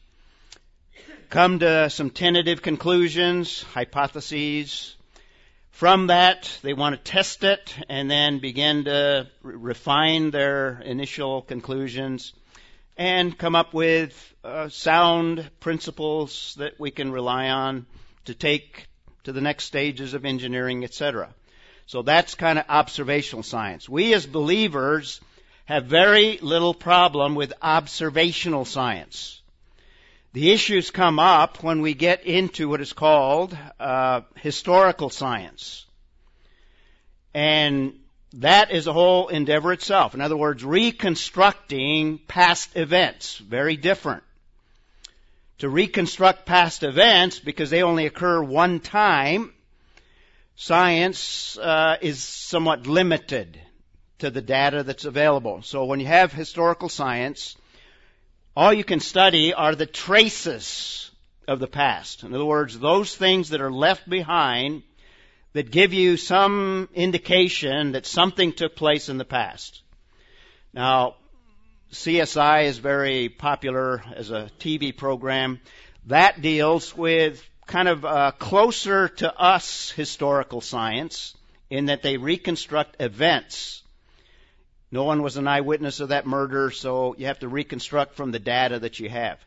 come 1.30 1.60
to 1.60 1.88
some 1.88 2.10
tentative 2.10 2.60
conclusions, 2.60 3.62
hypotheses. 3.62 4.96
From 5.70 6.08
that, 6.08 6.50
they 6.62 6.74
want 6.74 6.96
to 6.96 7.12
test 7.12 7.44
it 7.44 7.72
and 7.88 8.10
then 8.10 8.40
begin 8.40 8.84
to 8.84 9.28
refine 9.42 10.32
their 10.32 10.80
initial 10.80 11.42
conclusions 11.42 12.32
and 12.96 13.38
come 13.38 13.54
up 13.54 13.72
with 13.72 14.34
uh, 14.42 14.68
sound 14.68 15.48
principles 15.60 16.56
that 16.58 16.80
we 16.80 16.90
can 16.90 17.12
rely 17.12 17.50
on 17.50 17.86
to 18.24 18.34
take 18.34 18.88
to 19.22 19.32
the 19.32 19.40
next 19.40 19.64
stages 19.64 20.12
of 20.12 20.24
engineering, 20.24 20.82
etc. 20.82 21.32
So 21.86 22.02
that's 22.02 22.34
kind 22.34 22.58
of 22.58 22.64
observational 22.68 23.44
science. 23.44 23.88
We 23.88 24.12
as 24.12 24.26
believers 24.26 25.20
have 25.66 25.86
very 25.86 26.38
little 26.38 26.74
problem 26.74 27.34
with 27.34 27.52
observational 27.60 28.64
science. 28.64 29.40
The 30.32 30.52
issues 30.52 30.90
come 30.90 31.18
up 31.18 31.62
when 31.62 31.82
we 31.82 31.94
get 31.94 32.24
into 32.24 32.68
what 32.68 32.80
is 32.80 32.92
called 32.92 33.56
uh, 33.80 34.20
historical 34.36 35.10
science. 35.10 35.84
And 37.34 37.98
that 38.34 38.70
is 38.70 38.86
a 38.86 38.92
whole 38.92 39.28
endeavor 39.28 39.72
itself. 39.72 40.14
In 40.14 40.20
other 40.20 40.36
words, 40.36 40.64
reconstructing 40.64 42.18
past 42.28 42.76
events. 42.76 43.38
Very 43.38 43.76
different 43.76 44.22
to 45.58 45.68
reconstruct 45.68 46.46
past 46.46 46.82
events 46.82 47.38
because 47.38 47.70
they 47.70 47.82
only 47.82 48.06
occur 48.06 48.42
one 48.42 48.78
time 48.78 49.52
science 50.54 51.58
uh, 51.58 51.96
is 52.00 52.22
somewhat 52.22 52.86
limited 52.86 53.58
to 54.18 54.30
the 54.30 54.40
data 54.40 54.82
that's 54.82 55.04
available. 55.04 55.62
So 55.62 55.84
when 55.84 56.00
you 56.00 56.06
have 56.06 56.32
historical 56.32 56.88
science, 56.88 57.56
all 58.56 58.72
you 58.72 58.84
can 58.84 59.00
study 59.00 59.52
are 59.52 59.74
the 59.74 59.86
traces 59.86 61.10
of 61.46 61.58
the 61.58 61.66
past. 61.66 62.22
In 62.22 62.34
other 62.34 62.44
words, 62.44 62.78
those 62.78 63.14
things 63.14 63.50
that 63.50 63.60
are 63.60 63.72
left 63.72 64.08
behind 64.08 64.82
that 65.52 65.70
give 65.70 65.92
you 65.92 66.16
some 66.16 66.88
indication 66.94 67.92
that 67.92 68.06
something 68.06 68.52
took 68.52 68.76
place 68.76 69.08
in 69.08 69.18
the 69.18 69.24
past. 69.24 69.82
Now, 70.72 71.16
CSI 71.92 72.64
is 72.64 72.78
very 72.78 73.28
popular 73.28 74.02
as 74.14 74.30
a 74.30 74.50
TV 74.58 74.96
program. 74.96 75.60
That 76.06 76.42
deals 76.42 76.96
with 76.96 77.42
kind 77.66 77.88
of 77.88 78.04
uh, 78.04 78.32
closer 78.32 79.08
to 79.08 79.34
us 79.38 79.90
historical 79.90 80.60
science 80.60 81.34
in 81.70 81.86
that 81.86 82.02
they 82.02 82.16
reconstruct 82.16 82.96
events. 83.00 83.82
No 84.90 85.02
one 85.02 85.22
was 85.22 85.36
an 85.36 85.48
eyewitness 85.48 86.00
of 86.00 86.10
that 86.10 86.26
murder, 86.26 86.70
so 86.70 87.14
you 87.18 87.26
have 87.26 87.40
to 87.40 87.48
reconstruct 87.48 88.14
from 88.14 88.30
the 88.30 88.38
data 88.38 88.78
that 88.78 89.00
you 89.00 89.08
have. 89.08 89.38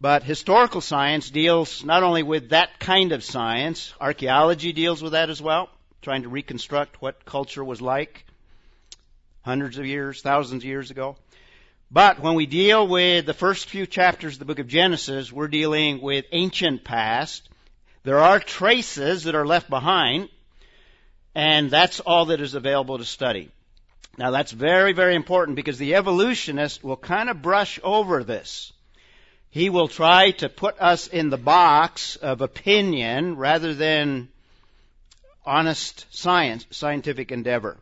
But 0.00 0.22
historical 0.22 0.80
science 0.80 1.28
deals 1.28 1.84
not 1.84 2.02
only 2.02 2.22
with 2.22 2.50
that 2.50 2.80
kind 2.80 3.12
of 3.12 3.22
science, 3.22 3.92
archaeology 4.00 4.72
deals 4.72 5.02
with 5.02 5.12
that 5.12 5.28
as 5.28 5.42
well, 5.42 5.68
trying 6.00 6.22
to 6.22 6.30
reconstruct 6.30 7.02
what 7.02 7.26
culture 7.26 7.62
was 7.62 7.82
like 7.82 8.24
hundreds 9.42 9.76
of 9.76 9.84
years, 9.84 10.22
thousands 10.22 10.62
of 10.62 10.68
years 10.68 10.90
ago. 10.90 11.16
But 11.90 12.20
when 12.20 12.34
we 12.34 12.46
deal 12.46 12.86
with 12.86 13.26
the 13.26 13.34
first 13.34 13.68
few 13.68 13.86
chapters 13.86 14.34
of 14.34 14.38
the 14.38 14.44
book 14.44 14.60
of 14.60 14.68
Genesis, 14.68 15.32
we're 15.32 15.48
dealing 15.48 16.00
with 16.00 16.24
ancient 16.32 16.84
past. 16.84 17.48
There 18.02 18.18
are 18.18 18.38
traces 18.38 19.24
that 19.24 19.34
are 19.34 19.46
left 19.46 19.68
behind, 19.68 20.28
and 21.34 21.70
that's 21.70 22.00
all 22.00 22.26
that 22.26 22.40
is 22.40 22.54
available 22.54 22.96
to 22.96 23.04
study. 23.04 23.50
Now 24.20 24.32
that's 24.32 24.52
very, 24.52 24.92
very 24.92 25.14
important 25.14 25.56
because 25.56 25.78
the 25.78 25.94
evolutionist 25.94 26.84
will 26.84 26.98
kind 26.98 27.30
of 27.30 27.40
brush 27.40 27.80
over 27.82 28.22
this. 28.22 28.70
He 29.48 29.70
will 29.70 29.88
try 29.88 30.32
to 30.32 30.50
put 30.50 30.78
us 30.78 31.06
in 31.06 31.30
the 31.30 31.38
box 31.38 32.16
of 32.16 32.42
opinion 32.42 33.38
rather 33.38 33.72
than 33.72 34.28
honest 35.46 36.04
science, 36.14 36.66
scientific 36.70 37.32
endeavor. 37.32 37.78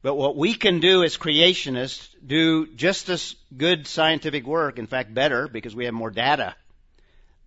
But 0.00 0.14
what 0.14 0.36
we 0.36 0.54
can 0.54 0.80
do 0.80 1.04
as 1.04 1.18
creationists 1.18 2.08
do 2.26 2.66
just 2.66 3.10
as 3.10 3.36
good 3.54 3.86
scientific 3.86 4.46
work, 4.46 4.78
in 4.78 4.86
fact 4.86 5.12
better, 5.12 5.48
because 5.48 5.76
we 5.76 5.84
have 5.84 5.92
more 5.92 6.10
data 6.10 6.54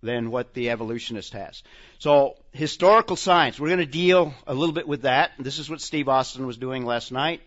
than 0.00 0.30
what 0.30 0.54
the 0.54 0.70
evolutionist 0.70 1.32
has. 1.32 1.64
So, 1.98 2.36
historical 2.52 3.16
science, 3.16 3.58
we're 3.58 3.66
going 3.66 3.80
to 3.80 3.86
deal 3.86 4.32
a 4.46 4.54
little 4.54 4.76
bit 4.76 4.86
with 4.86 5.02
that. 5.02 5.32
This 5.40 5.58
is 5.58 5.68
what 5.68 5.80
Steve 5.80 6.08
Austin 6.08 6.46
was 6.46 6.56
doing 6.56 6.86
last 6.86 7.10
night, 7.10 7.40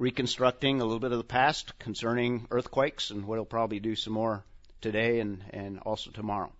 reconstructing 0.00 0.80
a 0.80 0.84
little 0.84 0.98
bit 0.98 1.12
of 1.12 1.18
the 1.18 1.24
past 1.24 1.78
concerning 1.78 2.46
earthquakes 2.50 3.10
and 3.10 3.26
what 3.26 3.36
he'll 3.36 3.44
probably 3.44 3.80
do 3.80 3.94
some 3.94 4.14
more 4.14 4.42
today 4.80 5.20
and, 5.20 5.44
and 5.50 5.78
also 5.80 6.10
tomorrow. 6.10 6.50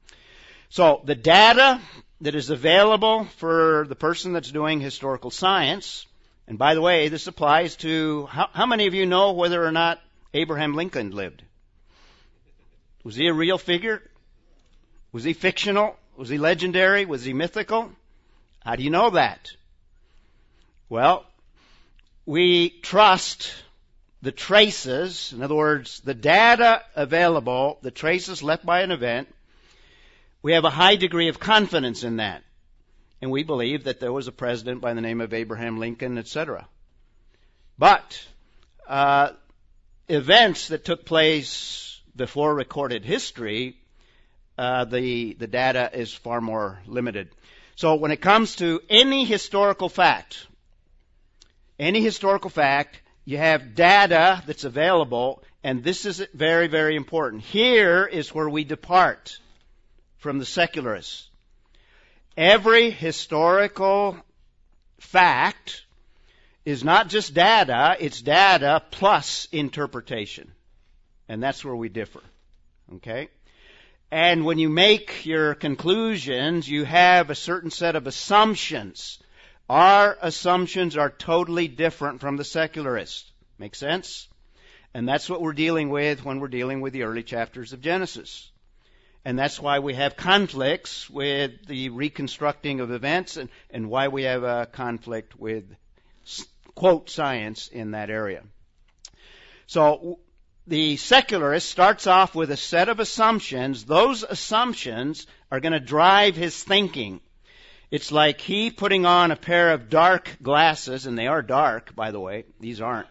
So 0.69 1.01
the 1.05 1.15
data 1.15 1.81
that 2.21 2.35
is 2.35 2.51
available 2.51 3.25
for 3.39 3.87
the 3.89 3.97
person 3.97 4.35
that's 4.35 4.53
doing 4.53 4.79
historical 4.79 5.31
science, 5.31 6.07
and 6.47 6.59
by 6.59 6.75
the 6.75 6.83
way, 6.83 7.09
this 7.09 7.27
applies 7.27 7.77
to 7.77 8.27
how, 8.27 8.51
how 8.53 8.67
many 8.67 8.87
of 8.87 8.93
you 8.93 9.07
know 9.07 9.33
whether 9.33 9.65
or 9.65 9.73
not 9.73 10.01
Abraham 10.35 10.75
Lincoln 10.75 11.11
lived? 11.11 11.43
Was 13.05 13.17
he 13.17 13.27
a 13.27 13.33
real 13.33 13.57
figure? 13.57 14.03
Was 15.13 15.25
he 15.25 15.33
fictional? 15.33 15.97
Was 16.15 16.29
he 16.29 16.37
legendary? 16.37 17.07
Was 17.07 17.25
he 17.25 17.33
mythical? 17.33 17.91
How 18.63 18.77
do 18.77 18.83
you 18.83 18.91
know 18.91 19.09
that? 19.11 19.51
Well, 20.91 21.25
we 22.27 22.71
trust 22.71 23.53
the 24.23 24.33
traces, 24.33 25.33
in 25.33 25.43
other 25.43 25.55
words, 25.55 26.01
the 26.01 26.15
data 26.15 26.83
available, 26.95 27.79
the 27.83 27.91
traces 27.91 28.43
left 28.43 28.65
by 28.65 28.83
an 28.83 28.91
event, 28.91 29.29
we 30.43 30.53
have 30.53 30.65
a 30.65 30.71
high 30.71 30.97
degree 30.97 31.29
of 31.29 31.39
confidence 31.39 32.05
in 32.05 32.17
that. 32.17 32.43
And 33.23 33.31
we 33.31 33.43
believe 33.43 33.85
that 33.85 34.01
there 34.01 34.13
was 34.13 34.29
a 34.29 34.33
president 34.33 34.81
by 34.81 34.95
the 34.95 35.01
name 35.01 35.21
of 35.21 35.35
Abraham 35.35 35.79
Lincoln, 35.79 36.17
etc. 36.17 36.67
But 37.79 38.23
uh, 38.89 39.33
events 40.09 40.69
that 40.69 40.85
took 40.85 41.05
place 41.05 42.01
before 42.17 42.55
recorded 42.55 43.05
history, 43.05 43.79
uh, 44.57 44.85
the 44.85 45.35
the 45.35 45.47
data 45.47 45.91
is 45.93 46.13
far 46.13 46.41
more 46.41 46.81
limited. 46.87 47.29
So 47.77 47.95
when 47.95 48.11
it 48.11 48.21
comes 48.21 48.57
to 48.57 48.81
any 48.91 49.25
historical 49.25 49.89
fact, 49.89 50.47
any 51.81 52.03
historical 52.03 52.51
fact, 52.51 53.01
you 53.25 53.39
have 53.39 53.75
data 53.75 54.43
that's 54.47 54.65
available, 54.65 55.43
and 55.65 55.83
this 55.83 56.05
is 56.05 56.25
very, 56.35 56.69
very 56.69 56.95
important. 56.95 57.43
Here 57.43 58.05
is 58.05 58.35
where 58.35 58.49
we 58.49 58.65
depart 58.65 59.39
from 60.19 60.39
the 60.39 60.45
secularists. 60.45 61.29
Every 62.37 62.91
historical 62.91 64.17
fact 64.99 65.87
is 66.67 66.85
not 66.85 67.09
just 67.09 67.33
data, 67.33 67.97
it's 67.99 68.21
data 68.21 68.83
plus 68.91 69.49
interpretation. 69.51 70.53
And 71.29 71.43
that's 71.43 71.65
where 71.65 71.77
we 71.77 71.89
differ. 71.89 72.21
Okay? 72.97 73.29
And 74.11 74.45
when 74.45 74.59
you 74.59 74.69
make 74.69 75.25
your 75.25 75.55
conclusions, 75.55 76.69
you 76.69 76.85
have 76.85 77.31
a 77.31 77.35
certain 77.35 77.71
set 77.71 77.97
of 77.97 78.07
assumptions 78.07 79.19
our 79.71 80.19
assumptions 80.21 80.97
are 80.97 81.11
totally 81.11 81.69
different 81.69 82.21
from 82.21 82.37
the 82.37 82.43
secularists. 82.43 83.31
Make 83.57 83.77
sense? 83.77 84.27
And 84.95 85.09
that's 85.09 85.31
what 85.31 85.41
we're 85.41 85.53
dealing 85.53 85.91
with 85.91 86.25
when 86.25 86.41
we're 86.41 86.49
dealing 86.49 86.81
with 86.81 86.93
the 86.93 87.05
early 87.05 87.23
chapters 87.23 87.73
of 87.73 87.81
Genesis. 87.81 88.51
And 89.25 89.39
that's 89.39 89.61
why 89.61 89.79
we 89.79 89.95
have 89.95 90.17
conflicts 90.17 91.09
with 91.09 91.67
the 91.69 91.91
reconstructing 91.91 92.81
of 92.81 92.91
events 92.91 93.37
and, 93.37 93.49
and 93.71 93.89
why 93.89 94.09
we 94.09 94.25
have 94.25 94.43
a 94.43 94.67
conflict 94.67 95.39
with 95.39 95.65
quote 96.75 97.09
science 97.09 97.69
in 97.69 97.93
that 97.93 98.11
area. 98.11 98.43
So 99.69 100.19
the 100.67 100.97
secularist 100.97 101.71
starts 101.71 102.09
off 102.09 102.35
with 102.35 102.51
a 102.51 102.57
set 102.57 102.89
of 102.89 102.99
assumptions. 102.99 103.85
Those 103.85 104.25
assumptions 104.25 105.29
are 105.49 105.61
going 105.61 105.75
to 105.75 105.81
drive 105.81 106.35
his 106.35 106.61
thinking. 106.61 107.21
It's 107.91 108.13
like 108.13 108.41
he 108.41 108.71
putting 108.71 109.05
on 109.05 109.33
a 109.33 109.37
pair 109.37 109.73
of 109.73 109.91
dark 109.91 110.37
glasses, 110.41 111.07
and 111.07 111.19
they 111.19 111.27
are 111.27 111.43
dark, 111.43 111.95
by 111.97 112.13
the 112.13 112.21
way. 112.21 112.45
These 112.61 112.81
aren't. 112.81 113.09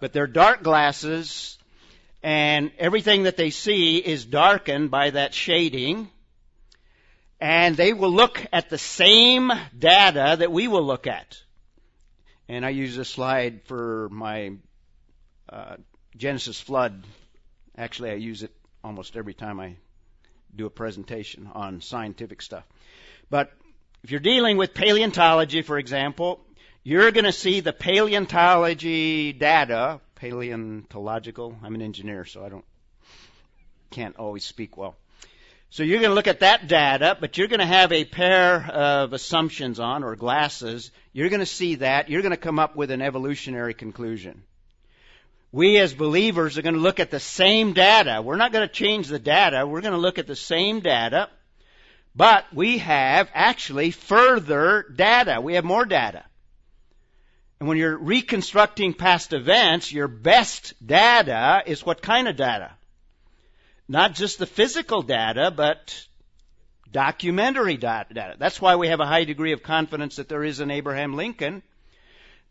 But 0.00 0.14
they're 0.14 0.26
dark 0.26 0.62
glasses, 0.62 1.58
and 2.22 2.72
everything 2.78 3.24
that 3.24 3.36
they 3.36 3.50
see 3.50 3.98
is 3.98 4.24
darkened 4.24 4.90
by 4.90 5.10
that 5.10 5.34
shading. 5.34 6.08
And 7.38 7.76
they 7.76 7.92
will 7.92 8.12
look 8.12 8.40
at 8.52 8.70
the 8.70 8.78
same 8.78 9.52
data 9.78 10.36
that 10.38 10.52
we 10.52 10.68
will 10.68 10.84
look 10.84 11.06
at. 11.06 11.42
And 12.48 12.64
I 12.64 12.70
use 12.70 12.96
this 12.96 13.10
slide 13.10 13.62
for 13.64 14.08
my 14.10 14.52
uh, 15.48 15.76
Genesis 16.16 16.60
flood. 16.60 17.04
Actually, 17.76 18.12
I 18.12 18.14
use 18.14 18.42
it 18.42 18.54
almost 18.82 19.16
every 19.16 19.34
time 19.34 19.60
I 19.60 19.76
do 20.54 20.66
a 20.66 20.70
presentation 20.70 21.50
on 21.52 21.80
scientific 21.80 22.42
stuff. 22.42 22.64
But 23.28 23.52
if 24.04 24.10
you're 24.10 24.20
dealing 24.20 24.56
with 24.56 24.74
paleontology, 24.74 25.62
for 25.62 25.78
example, 25.78 26.40
you're 26.82 27.12
going 27.12 27.24
to 27.24 27.32
see 27.32 27.60
the 27.60 27.72
paleontology 27.72 29.32
data, 29.32 30.00
paleontological. 30.16 31.56
I'm 31.62 31.76
an 31.76 31.82
engineer, 31.82 32.24
so 32.24 32.44
I 32.44 32.48
don't 32.48 32.64
can't 33.90 34.16
always 34.16 34.44
speak 34.44 34.76
well. 34.76 34.96
So 35.70 35.82
you're 35.82 36.00
going 36.00 36.10
to 36.10 36.14
look 36.14 36.26
at 36.26 36.40
that 36.40 36.66
data, 36.66 37.16
but 37.20 37.38
you're 37.38 37.46
going 37.46 37.60
to 37.60 37.66
have 37.66 37.92
a 37.92 38.04
pair 38.04 38.66
of 38.66 39.12
assumptions 39.12 39.78
on 39.78 40.02
or 40.02 40.16
glasses. 40.16 40.90
You're 41.12 41.28
going 41.28 41.40
to 41.40 41.46
see 41.46 41.76
that. 41.76 42.10
You're 42.10 42.22
going 42.22 42.32
to 42.32 42.36
come 42.36 42.58
up 42.58 42.74
with 42.74 42.90
an 42.90 43.02
evolutionary 43.02 43.74
conclusion. 43.74 44.42
We 45.52 45.78
as 45.78 45.94
believers 45.94 46.58
are 46.58 46.62
going 46.62 46.74
to 46.74 46.80
look 46.80 47.00
at 47.00 47.10
the 47.10 47.20
same 47.20 47.74
data. 47.74 48.22
We're 48.22 48.36
not 48.36 48.52
going 48.52 48.66
to 48.66 48.72
change 48.72 49.08
the 49.08 49.18
data. 49.18 49.66
We're 49.66 49.82
going 49.82 49.92
to 49.92 49.98
look 49.98 50.18
at 50.18 50.26
the 50.26 50.36
same 50.36 50.80
data 50.80 51.28
but 52.14 52.44
we 52.52 52.78
have 52.78 53.30
actually 53.34 53.90
further 53.90 54.84
data. 54.94 55.40
We 55.40 55.54
have 55.54 55.64
more 55.64 55.84
data. 55.84 56.24
And 57.58 57.68
when 57.68 57.78
you're 57.78 57.96
reconstructing 57.96 58.94
past 58.94 59.32
events, 59.32 59.92
your 59.92 60.08
best 60.08 60.74
data 60.84 61.62
is 61.64 61.86
what 61.86 62.02
kind 62.02 62.28
of 62.28 62.36
data? 62.36 62.72
Not 63.88 64.14
just 64.14 64.38
the 64.38 64.46
physical 64.46 65.02
data, 65.02 65.52
but 65.54 66.06
documentary 66.90 67.76
data. 67.76 68.36
That's 68.38 68.60
why 68.60 68.76
we 68.76 68.88
have 68.88 69.00
a 69.00 69.06
high 69.06 69.24
degree 69.24 69.52
of 69.52 69.62
confidence 69.62 70.16
that 70.16 70.28
there 70.28 70.44
is 70.44 70.60
an 70.60 70.70
Abraham 70.70 71.14
Lincoln, 71.14 71.62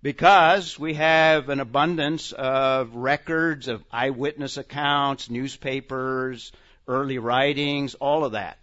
because 0.02 0.80
we 0.80 0.96
have 0.96 1.50
an 1.50 1.60
abundance 1.60 2.32
of 2.32 2.96
records 2.96 3.68
of 3.68 3.84
eyewitness 3.92 4.58
accounts, 4.58 5.30
newspapers, 5.30 6.52
early 6.88 7.20
writings, 7.20 7.94
all 7.96 8.26
of 8.26 8.32
that. 8.32 8.58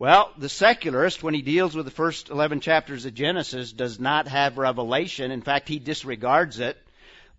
Well, 0.00 0.32
the 0.38 0.48
secularist, 0.48 1.24
when 1.24 1.34
he 1.34 1.42
deals 1.42 1.74
with 1.74 1.84
the 1.84 1.90
first 1.90 2.30
11 2.30 2.60
chapters 2.60 3.04
of 3.04 3.14
Genesis, 3.14 3.72
does 3.72 3.98
not 3.98 4.28
have 4.28 4.56
revelation. 4.56 5.32
In 5.32 5.42
fact, 5.42 5.68
he 5.68 5.80
disregards 5.80 6.60
it. 6.60 6.76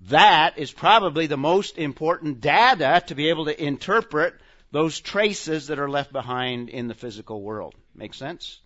That 0.09 0.57
is 0.57 0.71
probably 0.71 1.27
the 1.27 1.37
most 1.37 1.77
important 1.77 2.41
data 2.41 3.01
to 3.07 3.15
be 3.15 3.29
able 3.29 3.45
to 3.45 3.63
interpret 3.63 4.33
those 4.71 4.99
traces 4.99 5.67
that 5.67 5.79
are 5.79 5.89
left 5.89 6.11
behind 6.11 6.67
in 6.69 6.89
the 6.89 6.93
physical 6.93 7.41
world. 7.41 7.75
Make 7.95 8.13
sense? 8.13 8.59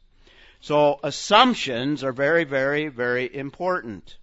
So 0.60 1.00
assumptions 1.04 2.04
are 2.04 2.12
very, 2.12 2.46
very, 2.46 2.88
very 2.88 3.34
important. 3.34 4.18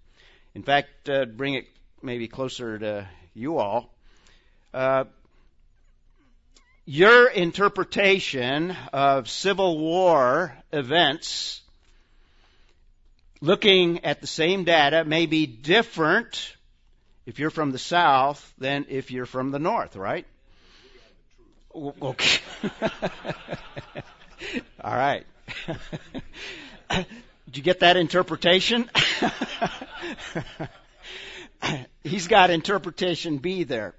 In 0.54 0.64
fact, 0.64 1.08
uh, 1.08 1.26
bring 1.26 1.54
it 1.54 1.66
maybe 2.02 2.26
closer 2.26 2.78
to 2.78 3.08
you 3.34 3.58
all. 3.58 3.94
Uh, 4.74 5.04
your 6.90 7.28
interpretation 7.28 8.76
of 8.92 9.30
Civil 9.30 9.78
War 9.78 10.52
events, 10.72 11.62
looking 13.40 14.04
at 14.04 14.20
the 14.20 14.26
same 14.26 14.64
data, 14.64 15.04
may 15.04 15.26
be 15.26 15.46
different 15.46 16.56
if 17.26 17.38
you're 17.38 17.50
from 17.50 17.70
the 17.70 17.78
South 17.78 18.52
than 18.58 18.86
if 18.88 19.12
you're 19.12 19.24
from 19.24 19.52
the 19.52 19.60
North, 19.60 19.94
right? 19.94 20.26
Okay. 21.72 22.40
All 24.82 24.96
right. 24.96 25.24
Did 26.90 27.56
you 27.56 27.62
get 27.62 27.78
that 27.80 27.98
interpretation? 27.98 28.90
He's 32.02 32.26
got 32.26 32.50
interpretation 32.50 33.38
B 33.38 33.62
there. 33.62 33.94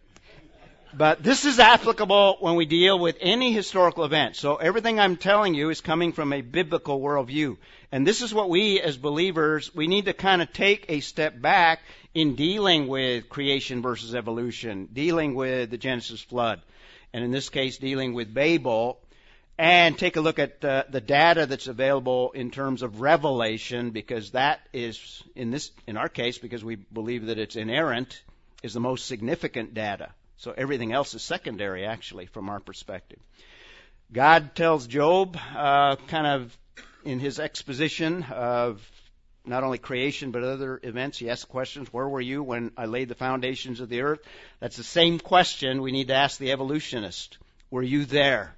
But 0.94 1.24
this 1.24 1.46
is 1.46 1.60
applicable 1.60 2.38
when 2.42 2.56
we 2.56 2.66
deal 2.66 3.00
with 3.00 3.18
any 3.22 3.54
historical 3.54 4.04
event. 4.04 4.36
So 4.36 4.58
everything 4.58 5.00
I'm 5.00 5.16
telling 5.16 5.54
you 5.54 5.70
is 5.70 5.80
coming 5.80 6.12
from 6.12 6.34
a 6.34 6.42
biblical 6.42 7.00
worldview. 7.00 7.58
And 7.92 8.06
this 8.06 8.22
is 8.22 8.34
what 8.34 8.50
we 8.50 8.82
as 8.82 8.98
believers, 8.98 9.74
we 9.74 9.88
need 9.88 10.06
to 10.06 10.14
kind 10.14 10.42
of 10.42 10.52
take 10.52 10.86
a 10.90 11.00
step 11.00 11.40
back 11.40 11.80
in 12.14 12.36
dealing 12.36 12.88
with 12.88 13.30
creation 13.30 13.82
versus 13.82 14.16
evolution, 14.16 14.90
dealing 14.92 15.34
with 15.34 15.70
the 15.70 15.78
Genesis 15.78 16.22
flood, 16.22 16.62
and 17.14 17.24
in 17.24 17.32
this 17.32 17.50
case, 17.50 17.78
dealing 17.78 18.14
with 18.14 18.34
Babel, 18.34 19.00
and 19.58 19.98
take 19.98 20.18
a 20.18 20.22
look 20.22 20.40
at 20.40 20.64
uh, 20.64 20.84
the 20.90 21.02
data 21.02 21.46
that's 21.46 21.68
available 21.68 22.32
in 22.32 22.52
terms 22.52 22.82
of 22.82 23.00
revelation, 23.00 23.92
because 23.92 24.32
that 24.32 24.60
is, 24.74 25.24
in 25.36 25.52
this, 25.52 25.72
in 25.88 25.96
our 25.96 26.10
case, 26.10 26.38
because 26.38 26.64
we 26.64 26.76
believe 26.76 27.28
that 27.28 27.38
it's 27.38 27.56
inerrant, 27.56 28.22
is 28.64 28.74
the 28.74 28.80
most 28.80 29.06
significant 29.06 29.74
data. 29.74 30.10
So 30.42 30.56
everything 30.58 30.92
else 30.92 31.14
is 31.14 31.22
secondary, 31.22 31.86
actually, 31.86 32.26
from 32.26 32.50
our 32.50 32.60
perspective. 32.60 33.20
God 34.12 34.56
tells 34.56 34.88
Job, 34.88 35.38
uh, 35.56 35.98
kind 36.08 36.26
of 36.26 36.58
in 37.06 37.20
his 37.20 37.40
exposition 37.40 38.24
of 38.24 38.82
not 39.46 39.64
only 39.64 39.78
creation 39.78 40.32
but 40.32 40.42
other 40.42 40.80
events, 40.82 41.20
he 41.20 41.30
asks 41.30 41.46
questions. 41.46 41.94
Where 41.94 42.10
were 42.10 42.20
you 42.20 42.42
when 42.42 42.72
I 42.76 42.86
laid 42.86 43.08
the 43.08 43.14
foundations 43.14 43.82
of 43.82 43.90
the 43.90 44.02
earth? 44.02 44.22
That's 44.60 44.78
the 44.78 44.84
same 44.84 45.20
question 45.20 45.84
we 45.84 45.92
need 45.92 46.08
to 46.08 46.16
ask 46.16 46.40
the 46.40 46.52
evolutionist. 46.52 47.38
Were 47.70 47.84
you 47.84 48.06
there? 48.06 48.56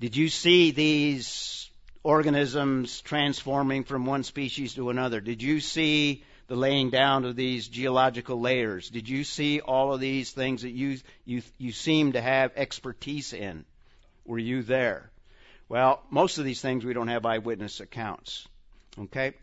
Did 0.00 0.16
you 0.16 0.28
see 0.28 0.72
these 0.72 1.70
organisms 2.02 3.00
transforming 3.02 3.84
from 3.84 4.04
one 4.04 4.24
species 4.24 4.74
to 4.74 4.90
another? 4.90 5.20
Did 5.20 5.44
you 5.44 5.60
see 5.60 6.24
the 6.48 6.56
laying 6.56 6.90
down 6.90 7.24
of 7.24 7.36
these 7.36 7.68
geological 7.68 8.40
layers? 8.40 8.90
Did 8.90 9.08
you 9.08 9.24
see 9.24 9.60
all 9.60 9.94
of 9.94 10.00
these 10.00 10.30
things 10.30 10.62
that 10.62 10.70
you, 10.70 10.98
you, 11.24 11.42
you 11.58 11.72
seem 11.72 12.12
to 12.12 12.20
have 12.20 12.52
expertise 12.56 13.32
in? 13.32 13.64
Were 14.24 14.38
you 14.38 14.62
there? 14.62 15.10
Well, 15.68 16.02
most 16.10 16.38
of 16.38 16.44
these 16.44 16.60
things 16.60 16.84
we 16.84 16.92
don't 16.92 17.08
have 17.08 17.24
eyewitness 17.24 17.80
accounts. 17.80 18.46
Okay? 18.98 19.34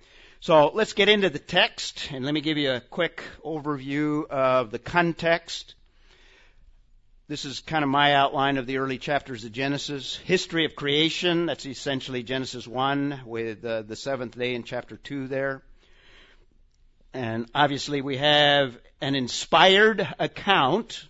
So 0.41 0.72
let's 0.74 0.94
get 0.94 1.10
into 1.10 1.29
the 1.29 1.39
text 1.39 2.10
and 2.12 2.24
let 2.24 2.34
me 2.34 2.41
give 2.41 2.58
you 2.58 2.72
a 2.72 2.79
quick 2.79 3.24
overview 3.44 4.25
of 4.27 4.72
the 4.72 4.79
context. 4.79 5.75
This 7.27 7.46
is 7.46 7.59
kind 7.59 7.83
of 7.83 7.90
my 7.90 8.16
outline 8.16 8.57
of 8.57 8.66
the 8.66 8.77
early 8.77 8.98
chapters 8.98 9.44
of 9.44 9.51
Genesis. 9.51 10.16
History 10.16 10.66
of 10.66 10.75
creation, 10.75 11.46
that's 11.46 11.66
essentially 11.66 12.24
Genesis 12.24 12.68
1 12.68 13.22
with 13.25 13.66
uh, 13.66 13.81
the 13.81 13.96
seventh 13.96 14.38
day 14.38 14.55
in 14.55 14.64
chapter 14.64 14.98
2 14.98 15.27
there. 15.27 15.62
And 17.13 17.50
obviously 17.55 18.01
we 18.01 18.17
have 18.17 18.77
an 19.01 19.15
inspired 19.15 20.07
account 20.19 21.07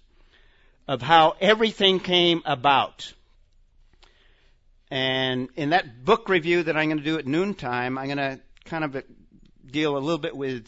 of 0.87 1.01
how 1.01 1.35
everything 1.39 1.99
came 1.99 2.41
about. 2.45 3.13
And 4.89 5.49
in 5.55 5.69
that 5.69 6.03
book 6.03 6.29
review 6.29 6.63
that 6.63 6.75
I'm 6.75 6.87
going 6.87 6.97
to 6.97 7.03
do 7.03 7.19
at 7.19 7.27
noontime, 7.27 7.97
I'm 7.97 8.07
going 8.07 8.17
to 8.17 8.39
kind 8.65 8.83
of 8.83 9.03
deal 9.69 9.95
a 9.95 9.99
little 9.99 10.17
bit 10.17 10.35
with 10.35 10.67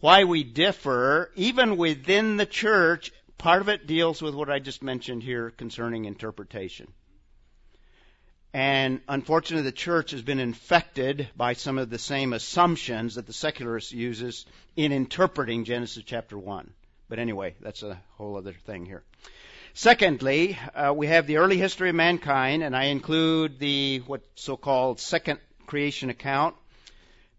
why 0.00 0.24
we 0.24 0.42
differ, 0.42 1.30
even 1.36 1.76
within 1.76 2.36
the 2.36 2.46
church. 2.46 3.12
Part 3.38 3.62
of 3.62 3.68
it 3.68 3.86
deals 3.86 4.20
with 4.20 4.34
what 4.34 4.50
I 4.50 4.58
just 4.58 4.82
mentioned 4.82 5.22
here 5.22 5.50
concerning 5.50 6.06
interpretation. 6.06 6.92
And 8.54 9.00
unfortunately, 9.08 9.64
the 9.64 9.76
church 9.76 10.10
has 10.10 10.20
been 10.20 10.38
infected 10.38 11.28
by 11.36 11.54
some 11.54 11.78
of 11.78 11.88
the 11.88 11.98
same 11.98 12.34
assumptions 12.34 13.14
that 13.14 13.26
the 13.26 13.32
secularist 13.32 13.92
uses 13.92 14.44
in 14.76 14.92
interpreting 14.92 15.64
Genesis 15.64 16.02
chapter 16.04 16.36
1. 16.36 16.70
But 17.08 17.18
anyway, 17.18 17.54
that's 17.60 17.82
a 17.82 18.00
whole 18.16 18.36
other 18.36 18.52
thing 18.52 18.84
here. 18.84 19.02
Secondly, 19.74 20.58
uh, 20.74 20.92
we 20.94 21.06
have 21.06 21.26
the 21.26 21.38
early 21.38 21.56
history 21.56 21.88
of 21.88 21.94
mankind, 21.94 22.62
and 22.62 22.76
I 22.76 22.84
include 22.84 23.58
the 23.58 24.02
what 24.06 24.22
so-called 24.34 25.00
second 25.00 25.38
creation 25.66 26.10
account 26.10 26.54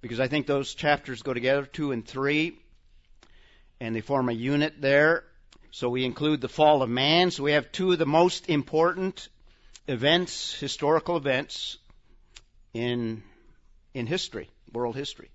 because 0.01 0.19
I 0.19 0.27
think 0.27 0.47
those 0.47 0.73
chapters 0.73 1.21
go 1.21 1.33
together, 1.33 1.65
two 1.65 1.91
and 1.91 2.05
three, 2.05 2.57
and 3.79 3.95
they 3.95 4.01
form 4.01 4.29
a 4.29 4.33
unit 4.33 4.81
there. 4.81 5.23
So 5.69 5.89
we 5.89 6.05
include 6.05 6.41
the 6.41 6.49
fall 6.49 6.81
of 6.81 6.89
man. 6.89 7.29
So 7.29 7.43
we 7.43 7.51
have 7.53 7.71
two 7.71 7.91
of 7.91 7.99
the 7.99 8.05
most 8.05 8.49
important 8.49 9.29
events, 9.87 10.53
historical 10.53 11.17
events 11.17 11.77
in 12.73 13.23
in 13.93 14.07
history, 14.07 14.49
world 14.71 14.95
history. 14.95 15.29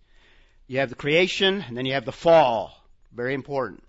You 0.67 0.81
have 0.81 0.89
the 0.89 0.97
creation, 0.97 1.65
and 1.67 1.77
then 1.77 1.87
you 1.87 1.95
have 1.95 2.05
the 2.05 2.13
fall. 2.13 2.75
Very 3.13 3.35
important. 3.35 3.83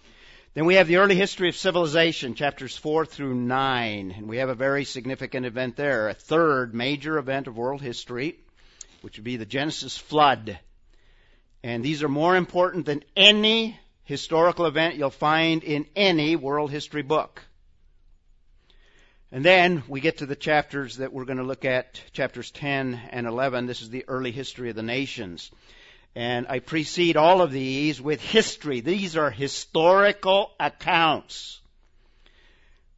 Then 0.53 0.65
we 0.65 0.75
have 0.75 0.87
the 0.87 0.97
early 0.97 1.15
history 1.15 1.49
of 1.49 1.55
civilization, 1.55 2.35
chapters 2.35 2.75
4 2.77 3.05
through 3.05 3.35
9, 3.35 4.11
and 4.11 4.27
we 4.27 4.37
have 4.37 4.49
a 4.49 4.55
very 4.55 4.83
significant 4.83 5.45
event 5.45 5.75
there, 5.75 6.09
a 6.09 6.13
third 6.13 6.73
major 6.73 7.17
event 7.17 7.47
of 7.47 7.57
world 7.57 7.81
history, 7.81 8.39
which 9.01 9.17
would 9.17 9.23
be 9.23 9.37
the 9.37 9.45
Genesis 9.45 9.97
flood. 9.97 10.59
And 11.63 11.83
these 11.83 12.03
are 12.03 12.09
more 12.09 12.35
important 12.35 12.85
than 12.85 13.03
any 13.15 13.79
historical 14.03 14.65
event 14.65 14.95
you'll 14.95 15.11
find 15.11 15.63
in 15.63 15.85
any 15.95 16.35
world 16.35 16.71
history 16.71 17.03
book. 17.03 17.43
And 19.31 19.45
then 19.45 19.83
we 19.87 20.01
get 20.01 20.17
to 20.19 20.25
the 20.25 20.35
chapters 20.35 20.97
that 20.97 21.13
we're 21.13 21.25
going 21.25 21.37
to 21.37 21.43
look 21.43 21.63
at, 21.63 22.01
chapters 22.13 22.49
10 22.49 22.99
and 23.11 23.27
11. 23.27 23.67
This 23.67 23.83
is 23.83 23.89
the 23.89 24.05
early 24.07 24.31
history 24.31 24.71
of 24.71 24.75
the 24.75 24.81
nations. 24.81 25.51
And 26.15 26.47
I 26.47 26.59
precede 26.59 27.15
all 27.15 27.41
of 27.41 27.51
these 27.51 28.01
with 28.01 28.21
history. 28.21 28.81
These 28.81 29.15
are 29.15 29.29
historical 29.29 30.51
accounts. 30.59 31.61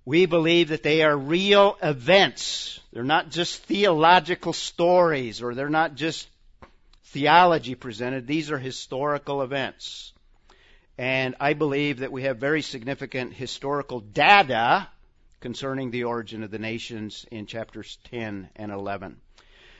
We 0.06 0.26
believe 0.26 0.70
that 0.70 0.84
they 0.84 1.04
are 1.04 1.16
real 1.16 1.78
events. 1.84 2.80
They're 2.94 3.04
not 3.04 3.30
just 3.30 3.64
theological 3.64 4.54
stories 4.54 5.42
or 5.42 5.54
they're 5.54 5.70
not 5.70 5.96
just 5.96 6.30
theology 7.08 7.76
presented. 7.76 8.26
These 8.26 8.52
are 8.52 8.58
historical 8.58 9.42
events. 9.42 10.14
And 10.98 11.36
I 11.42 11.54
believe 11.54 12.00
that 12.00 12.12
we 12.12 12.24
have 12.24 12.38
very 12.38 12.62
significant 12.62 13.34
historical 13.34 14.00
data 14.00 14.88
concerning 15.42 15.90
the 15.90 16.06
origin 16.06 16.44
of 16.44 16.52
the 16.52 16.60
nations 16.60 17.26
in 17.32 17.48
chapters 17.48 17.98
10 18.12 18.50
and 18.56 18.72
11. 18.72 19.20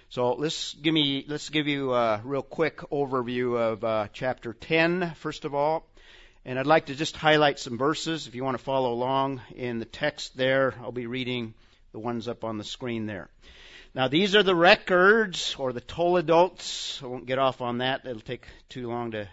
So 0.10 0.34
let's 0.34 0.74
give 0.74 0.94
me 0.94 1.24
let's 1.28 1.50
give 1.50 1.68
you 1.68 1.94
a 1.94 2.20
real 2.26 2.42
quick 2.42 2.80
overview 2.92 3.58
of 3.58 3.84
uh, 3.84 4.08
chapter 4.12 4.54
10 4.54 5.14
first 5.16 5.46
of 5.46 5.56
all, 5.56 5.88
and 6.44 6.60
I'd 6.60 6.66
like 6.66 6.88
to 6.88 6.96
just 6.96 7.16
highlight 7.16 7.60
some 7.60 7.78
verses. 7.78 8.28
If 8.28 8.36
you 8.36 8.44
want 8.44 8.58
to 8.58 8.64
follow 8.64 8.92
along 8.92 9.42
in 9.56 9.80
the 9.80 9.86
text 9.86 10.36
there, 10.36 10.74
I'll 10.82 10.92
be 10.92 11.08
reading 11.08 11.54
the 11.94 12.00
ones 12.00 12.28
up 12.28 12.44
on 12.44 12.58
the 12.58 12.66
screen 12.66 13.06
there. 13.06 13.30
Now 13.94 14.08
these 14.08 14.36
are 14.36 14.44
the 14.44 14.56
records 14.56 15.56
or 15.58 15.72
the 15.72 15.80
Toledotes. 15.80 17.00
I 17.02 17.08
won't 17.08 17.26
get 17.26 17.40
off 17.40 17.62
on 17.62 17.78
that; 17.78 18.02
it'll 18.06 18.20
take 18.20 18.48
too 18.68 18.90
long 18.90 19.12
to 19.12 19.30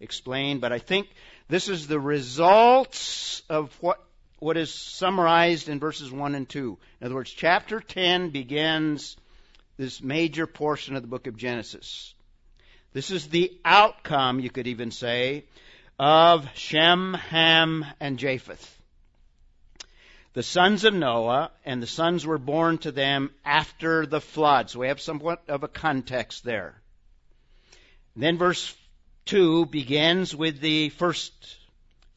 explain. 0.00 0.60
But 0.60 0.72
I 0.72 0.78
think 0.78 1.08
this 1.48 1.68
is 1.68 1.88
the 1.88 2.00
results 2.00 3.42
of 3.50 3.76
what 3.82 4.00
what 4.42 4.56
is 4.56 4.74
summarized 4.74 5.68
in 5.68 5.78
verses 5.78 6.10
1 6.10 6.34
and 6.34 6.48
2. 6.48 6.76
In 7.00 7.06
other 7.06 7.14
words, 7.14 7.30
chapter 7.30 7.78
10 7.78 8.30
begins 8.30 9.16
this 9.76 10.02
major 10.02 10.48
portion 10.48 10.96
of 10.96 11.02
the 11.02 11.08
book 11.08 11.28
of 11.28 11.36
Genesis. 11.36 12.12
This 12.92 13.12
is 13.12 13.28
the 13.28 13.56
outcome, 13.64 14.40
you 14.40 14.50
could 14.50 14.66
even 14.66 14.90
say, 14.90 15.44
of 15.96 16.48
Shem, 16.56 17.14
Ham, 17.14 17.86
and 18.00 18.18
Japheth. 18.18 18.82
the 20.32 20.42
sons 20.42 20.84
of 20.84 20.92
Noah, 20.92 21.52
and 21.64 21.80
the 21.80 21.86
sons 21.86 22.26
were 22.26 22.38
born 22.38 22.78
to 22.78 22.90
them 22.90 23.30
after 23.44 24.06
the 24.06 24.20
flood. 24.20 24.70
So 24.70 24.80
we 24.80 24.88
have 24.88 25.00
somewhat 25.00 25.44
of 25.46 25.62
a 25.62 25.68
context 25.68 26.42
there. 26.42 26.74
Then 28.16 28.38
verse 28.38 28.74
2 29.26 29.66
begins 29.66 30.34
with 30.34 30.60
the 30.60 30.88
first 30.88 31.32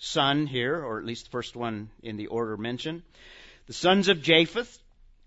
son 0.06 0.48
here, 0.48 0.84
or 0.84 1.00
at 1.00 1.06
least 1.06 1.26
the 1.26 1.32
first 1.32 1.56
one 1.56 1.90
in 2.04 2.18
the 2.18 2.28
order 2.28 2.58
mentioned. 2.58 3.02
The 3.68 3.74
sons 3.74 4.08
of 4.08 4.22
Japheth 4.22 4.78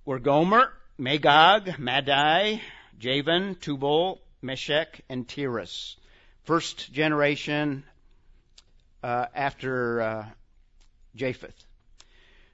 were 0.04 0.18
Gomer, 0.18 0.72
Magog, 0.96 1.78
Madai, 1.78 2.62
Javan, 2.98 3.56
Tubal, 3.56 4.20
Meshech, 4.42 5.00
and 5.08 5.26
Tiras. 5.26 5.96
First 6.44 6.92
generation 6.92 7.84
uh, 9.02 9.26
after 9.34 10.00
uh, 10.00 10.26
Japheth. 11.14 11.64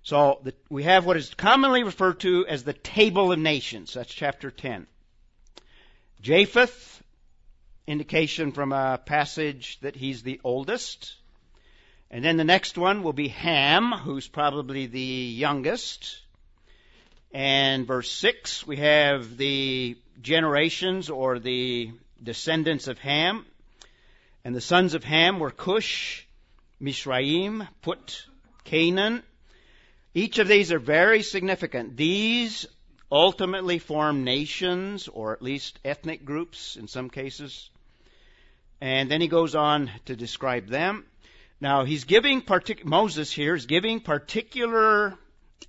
So 0.02 0.40
the, 0.42 0.54
we 0.68 0.82
have 0.82 1.06
what 1.06 1.16
is 1.16 1.32
commonly 1.34 1.82
referred 1.82 2.20
to 2.20 2.46
as 2.46 2.64
the 2.64 2.72
Table 2.72 3.32
of 3.32 3.38
Nations. 3.38 3.94
That's 3.94 4.12
chapter 4.12 4.50
10. 4.50 4.86
Japheth, 6.20 7.02
indication 7.86 8.52
from 8.52 8.72
a 8.72 8.98
passage 8.98 9.78
that 9.80 9.96
he's 9.96 10.22
the 10.22 10.40
oldest. 10.44 11.16
And 12.10 12.24
then 12.24 12.36
the 12.36 12.44
next 12.44 12.78
one 12.78 13.02
will 13.02 13.12
be 13.12 13.28
Ham, 13.28 13.92
who's 13.92 14.28
probably 14.28 14.86
the 14.86 15.00
youngest. 15.00 16.20
And 17.32 17.86
verse 17.86 18.10
6, 18.12 18.66
we 18.66 18.76
have 18.76 19.36
the 19.36 19.96
generations 20.22 21.10
or 21.10 21.38
the 21.38 21.90
descendants 22.22 22.86
of 22.86 22.98
Ham. 22.98 23.44
And 24.44 24.54
the 24.54 24.60
sons 24.60 24.94
of 24.94 25.04
Ham 25.04 25.38
were 25.38 25.50
Cush, 25.50 26.26
Mizraim, 26.78 27.66
Put, 27.82 28.26
Canaan, 28.64 29.22
each 30.16 30.38
of 30.38 30.46
these 30.46 30.70
are 30.70 30.78
very 30.78 31.22
significant. 31.24 31.96
These 31.96 32.66
ultimately 33.10 33.80
form 33.80 34.22
nations, 34.22 35.08
or 35.08 35.32
at 35.32 35.42
least 35.42 35.80
ethnic 35.84 36.24
groups 36.24 36.76
in 36.76 36.86
some 36.86 37.10
cases. 37.10 37.68
And 38.80 39.10
then 39.10 39.20
he 39.20 39.26
goes 39.26 39.56
on 39.56 39.90
to 40.04 40.14
describe 40.14 40.68
them. 40.68 41.04
Now 41.60 41.84
he's 41.84 42.04
giving 42.04 42.42
partic- 42.42 42.84
Moses 42.84 43.30
here 43.32 43.54
is 43.54 43.66
giving 43.66 44.00
particular 44.00 45.16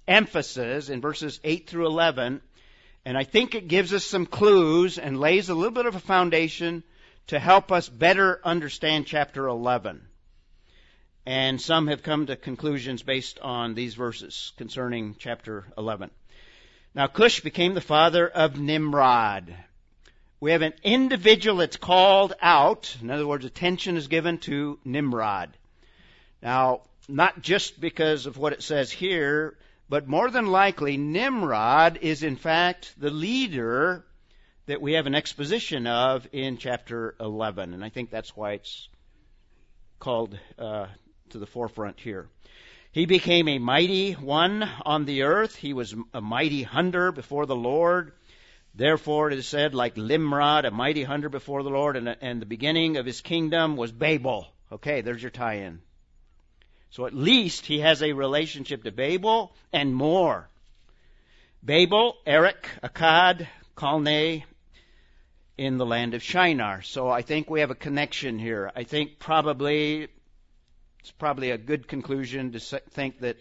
emphasis 0.07 0.89
in 0.89 1.01
verses 1.01 1.39
8 1.43 1.67
through 1.67 1.87
11, 1.87 2.41
and 3.05 3.17
I 3.17 3.23
think 3.23 3.55
it 3.55 3.67
gives 3.67 3.93
us 3.93 4.03
some 4.03 4.25
clues 4.25 4.97
and 4.97 5.19
lays 5.19 5.49
a 5.49 5.55
little 5.55 5.71
bit 5.71 5.85
of 5.85 5.95
a 5.95 5.99
foundation 5.99 6.83
to 7.27 7.39
help 7.39 7.71
us 7.71 7.87
better 7.87 8.41
understand 8.43 9.07
chapter 9.07 9.47
11 9.47 10.07
and 11.25 11.59
some 11.59 11.87
have 11.87 12.03
come 12.03 12.27
to 12.27 12.35
conclusions 12.35 13.01
based 13.01 13.39
on 13.39 13.73
these 13.73 13.95
verses 13.95 14.53
concerning 14.57 15.15
chapter 15.17 15.65
11. 15.77 16.11
Now, 16.93 17.07
Cush 17.07 17.39
became 17.39 17.73
the 17.73 17.81
father 17.81 18.27
of 18.27 18.59
Nimrod. 18.59 19.53
We 20.39 20.51
have 20.51 20.61
an 20.61 20.73
individual 20.83 21.57
that's 21.57 21.77
called 21.77 22.33
out. 22.41 22.95
In 23.01 23.09
other 23.09 23.25
words, 23.25 23.43
attention 23.43 23.97
is 23.97 24.07
given 24.07 24.37
to 24.39 24.79
Nimrod. 24.85 25.49
Now, 26.41 26.81
not 27.07 27.41
just 27.41 27.79
because 27.79 28.25
of 28.25 28.37
what 28.37 28.53
it 28.53 28.63
says 28.63 28.91
here, 28.91 29.57
but 29.87 30.07
more 30.07 30.29
than 30.31 30.47
likely, 30.47 30.97
Nimrod 30.97 31.99
is 32.01 32.23
in 32.23 32.35
fact 32.35 32.93
the 32.97 33.11
leader 33.11 34.05
that 34.65 34.81
we 34.81 34.93
have 34.93 35.05
an 35.05 35.15
exposition 35.15 35.85
of 35.85 36.27
in 36.31 36.57
chapter 36.57 37.15
11. 37.19 37.73
And 37.73 37.83
I 37.83 37.89
think 37.89 38.09
that's 38.09 38.35
why 38.35 38.53
it's 38.53 38.89
called 39.99 40.37
uh, 40.57 40.87
to 41.29 41.39
the 41.39 41.45
forefront 41.45 41.99
here. 41.99 42.27
He 42.91 43.05
became 43.05 43.47
a 43.47 43.59
mighty 43.59 44.13
one 44.13 44.63
on 44.85 45.05
the 45.05 45.23
earth. 45.23 45.55
He 45.55 45.73
was 45.73 45.93
a 46.13 46.21
mighty 46.21 46.63
hunter 46.63 47.11
before 47.11 47.45
the 47.45 47.55
Lord. 47.55 48.13
Therefore, 48.73 49.31
it 49.31 49.37
is 49.37 49.47
said, 49.47 49.75
like 49.75 49.97
Nimrod, 49.97 50.65
a 50.65 50.71
mighty 50.71 51.03
hunter 51.03 51.29
before 51.29 51.63
the 51.63 51.69
Lord, 51.69 51.95
and, 51.95 52.09
and 52.21 52.41
the 52.41 52.45
beginning 52.45 52.97
of 52.97 53.05
his 53.05 53.21
kingdom 53.21 53.77
was 53.77 53.91
Babel. 53.91 54.47
Okay, 54.71 55.01
there's 55.01 55.21
your 55.21 55.31
tie 55.31 55.55
in. 55.55 55.81
So 56.95 57.05
at 57.05 57.13
least 57.13 57.65
he 57.65 57.79
has 57.79 58.01
a 58.01 58.13
relationship 58.13 58.85
to 58.85 58.91
Babel 58.91 59.53
and 59.73 59.93
more. 59.93 60.47
Babel, 61.61 62.15
Erech, 62.25 62.69
Akkad, 62.81 63.47
Calneh, 63.75 64.45
in 65.57 65.77
the 65.77 65.85
land 65.85 66.13
of 66.13 66.23
Shinar. 66.23 66.83
So 66.83 67.09
I 67.09 67.21
think 67.21 67.49
we 67.49 67.59
have 67.59 67.69
a 67.69 67.75
connection 67.75 68.39
here. 68.39 68.71
I 68.73 68.85
think 68.85 69.19
probably 69.19 70.07
it's 71.01 71.11
probably 71.11 71.51
a 71.51 71.57
good 71.57 71.85
conclusion 71.89 72.53
to 72.53 72.59
think 72.61 73.19
that 73.19 73.35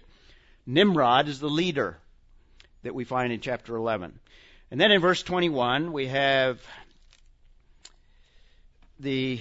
Nimrod 0.66 1.28
is 1.28 1.38
the 1.38 1.48
leader 1.48 1.96
that 2.82 2.92
we 2.92 3.04
find 3.04 3.32
in 3.32 3.38
chapter 3.38 3.76
11. 3.76 4.18
And 4.72 4.80
then 4.80 4.90
in 4.90 5.00
verse 5.00 5.22
21, 5.22 5.92
we 5.92 6.08
have 6.08 6.60
the 8.98 9.38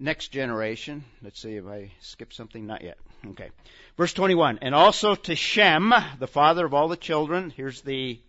next 0.00 0.32
generation. 0.32 1.04
Let's 1.22 1.40
see 1.40 1.54
if 1.54 1.66
I 1.68 1.92
skip 2.00 2.32
something. 2.32 2.66
Not 2.66 2.82
yet. 2.82 2.98
Okay. 3.30 3.50
Verse 3.96 4.12
21. 4.12 4.58
And 4.62 4.74
also 4.74 5.14
to 5.14 5.36
Shem, 5.36 5.94
the 6.18 6.26
father 6.26 6.66
of 6.66 6.74
all 6.74 6.88
the 6.88 6.96
children. 6.96 7.50
Here's 7.50 7.82
the, 7.82 8.20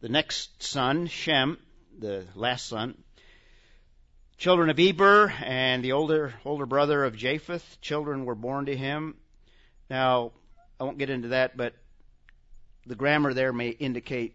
the 0.00 0.08
next 0.08 0.62
son, 0.62 1.06
Shem, 1.06 1.58
the 1.98 2.24
last 2.34 2.66
son 2.66 2.96
children 4.42 4.70
of 4.70 4.80
Eber 4.80 5.32
and 5.44 5.84
the 5.84 5.92
older 5.92 6.34
older 6.44 6.66
brother 6.66 7.04
of 7.04 7.16
Japheth. 7.16 7.80
Children 7.80 8.24
were 8.24 8.34
born 8.34 8.66
to 8.66 8.76
him. 8.76 9.14
Now, 9.88 10.32
I 10.80 10.84
won't 10.84 10.98
get 10.98 11.10
into 11.10 11.28
that, 11.28 11.56
but 11.56 11.74
the 12.84 12.96
grammar 12.96 13.34
there 13.34 13.52
may 13.52 13.68
indicate 13.68 14.34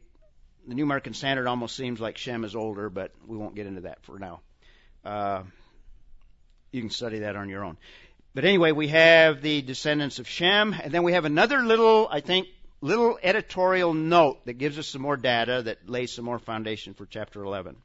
the 0.66 0.76
New 0.76 0.84
American 0.84 1.14
Standard 1.14 1.46
almost 1.46 1.76
seems 1.76 2.00
like 2.00 2.18
Shem 2.18 2.46
is 2.46 2.56
older, 2.56 2.90
but 2.90 3.12
we 3.26 3.36
won't 3.36 3.54
get 3.54 3.68
into 3.68 3.82
that 3.82 4.02
for 4.04 4.18
now. 4.18 4.40
Uh, 5.04 5.44
you 6.72 6.80
can 6.80 6.90
study 6.90 7.20
that 7.20 7.36
on 7.36 7.50
your 7.50 7.66
own. 7.66 7.76
But 8.38 8.46
anyway, 8.46 8.72
we 8.72 8.90
have 8.90 9.42
the 9.42 9.64
descendants 9.64 10.20
of 10.20 10.28
Shem, 10.28 10.72
and 10.72 10.94
then 10.94 11.02
we 11.02 11.14
have 11.14 11.26
another 11.26 11.64
little, 11.64 12.08
I 12.08 12.20
think, 12.20 12.48
little 12.82 13.18
editorial 13.24 13.96
note 13.96 14.46
that 14.46 14.60
gives 14.60 14.78
us 14.78 14.86
some 14.86 15.02
more 15.02 15.18
data 15.18 15.64
that 15.64 15.90
lays 15.90 16.12
some 16.12 16.26
more 16.26 16.38
foundation 16.38 16.94
for 16.94 17.08
chapter 17.08 17.44
11 17.44 17.78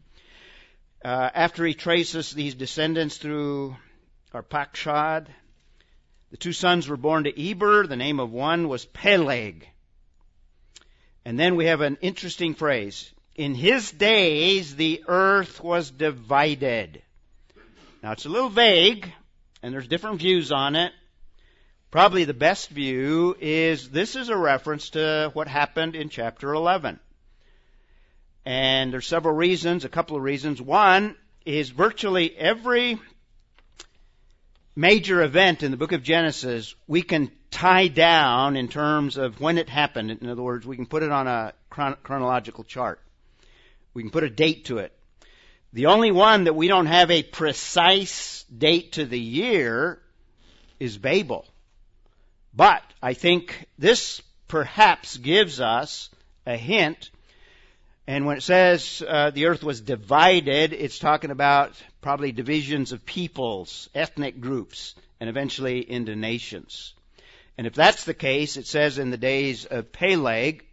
uh, 1.03 1.31
after 1.33 1.65
he 1.65 1.73
traces 1.73 2.33
these 2.33 2.55
descendants 2.55 3.17
through 3.17 3.77
Arpachshad, 4.35 5.29
the 6.31 6.37
two 6.37 6.53
sons 6.53 6.87
were 6.87 6.99
born 6.99 7.25
to 7.25 7.51
Eber. 7.51 7.87
The 7.87 7.97
name 7.97 8.21
of 8.21 8.31
one 8.31 8.69
was 8.69 8.85
Peleg. 8.85 9.67
And 11.25 11.41
then 11.41 11.57
we 11.57 11.65
have 11.65 11.81
an 11.81 11.97
interesting 12.03 12.55
phrase. 12.55 13.11
In 13.37 13.55
his 13.55 13.91
days, 13.91 14.77
the 14.77 15.05
earth 15.09 15.65
was 15.65 15.91
divided. 15.91 17.01
Now, 18.03 18.13
it's 18.13 18.27
a 18.27 18.29
little 18.29 18.51
vague, 18.51 19.11
and 19.63 19.73
there's 19.73 19.89
different 19.89 20.19
views 20.19 20.53
on 20.53 20.77
it. 20.77 20.93
Probably 21.91 22.25
the 22.25 22.35
best 22.35 22.71
view 22.71 23.37
is 23.39 23.91
this 23.91 24.17
is 24.17 24.29
a 24.29 24.37
reference 24.37 24.91
to 24.91 25.31
what 25.35 25.47
happened 25.47 25.95
in 25.95 26.09
chapter 26.09 26.53
11. 26.53 26.99
And 28.45 28.93
there's 28.93 29.07
several 29.07 29.35
reasons, 29.35 29.85
a 29.85 29.89
couple 29.89 30.17
of 30.17 30.23
reasons. 30.23 30.61
One 30.61 31.17
is 31.45 31.71
virtually 31.71 32.37
every 32.37 32.99
major 34.75 35.23
event 35.23 35.63
in 35.63 35.71
the 35.71 35.77
book 35.77 35.93
of 35.93 36.03
Genesis 36.03 36.75
we 36.87 37.03
can 37.03 37.31
tie 37.51 37.89
down 37.89 38.57
in 38.57 38.69
terms 38.69 39.19
of 39.19 39.41
when 39.41 39.59
it 39.59 39.69
happened. 39.69 40.11
In 40.11 40.29
other 40.29 40.43
words, 40.43 40.67
we 40.67 40.77
can 40.77 40.87
put 40.87 41.03
it 41.03 41.13
on 41.13 41.29
a 41.29 41.53
chron- 41.69 41.97
chronological 42.03 42.65
chart. 42.65 43.01
We 43.95 44.03
can 44.03 44.11
put 44.11 44.25
a 44.25 44.31
date 44.31 44.65
to 44.67 44.79
it. 44.79 44.93
The 45.73 45.87
only 45.87 46.11
one 46.11 46.45
that 46.45 46.55
we 46.55 46.69
don't 46.69 46.87
have 46.87 47.11
a 47.11 47.23
precise 47.23 48.45
date 48.45 48.93
to 48.93 49.07
the 49.07 49.19
year 49.19 50.01
is 50.79 50.99
Babel. 50.99 51.47
But 52.55 52.83
I 53.03 53.15
think 53.15 53.67
this 53.79 54.21
perhaps 54.49 55.17
gives 55.17 55.61
us 55.61 56.11
a 56.47 56.57
hint 56.57 57.11
and 58.07 58.27
when 58.27 58.37
it 58.37 58.43
says 58.43 59.03
uh, 59.07 59.31
the 59.31 59.47
earth 59.47 59.63
was 59.63 59.81
divided, 59.81 60.73
it's 60.73 60.99
talking 60.99 61.31
about 61.31 61.81
probably 62.01 62.33
divisions 62.33 62.91
of 62.91 63.07
peoples, 63.07 63.89
ethnic 63.95 64.41
groups, 64.41 64.95
and 65.21 65.31
eventually 65.31 65.79
into 65.79 66.17
nations. 66.17 66.95
And 67.57 67.67
if 67.67 67.75
that's 67.75 68.05
the 68.05 68.15
case, 68.15 68.57
it 68.57 68.67
says 68.67 68.99
in 68.99 69.11
the 69.11 69.17
days 69.17 69.67
of 69.67 69.93
Peleg. 69.93 70.65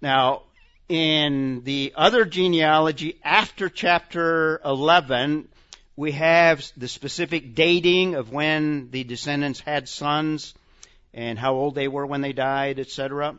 Now, 0.00 0.42
in 0.88 1.62
the 1.64 1.92
other 1.96 2.24
genealogy 2.24 3.18
after 3.22 3.68
chapter 3.68 4.60
11, 4.64 5.48
we 5.96 6.12
have 6.12 6.64
the 6.76 6.88
specific 6.88 7.54
dating 7.54 8.14
of 8.14 8.32
when 8.32 8.90
the 8.90 9.04
descendants 9.04 9.60
had 9.60 9.88
sons 9.88 10.54
and 11.14 11.38
how 11.38 11.54
old 11.54 11.74
they 11.74 11.88
were 11.88 12.06
when 12.06 12.20
they 12.20 12.32
died, 12.32 12.78
etc. 12.78 13.38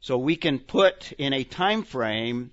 So 0.00 0.18
we 0.18 0.36
can 0.36 0.58
put 0.58 1.12
in 1.12 1.32
a 1.32 1.44
time 1.44 1.82
frame 1.82 2.50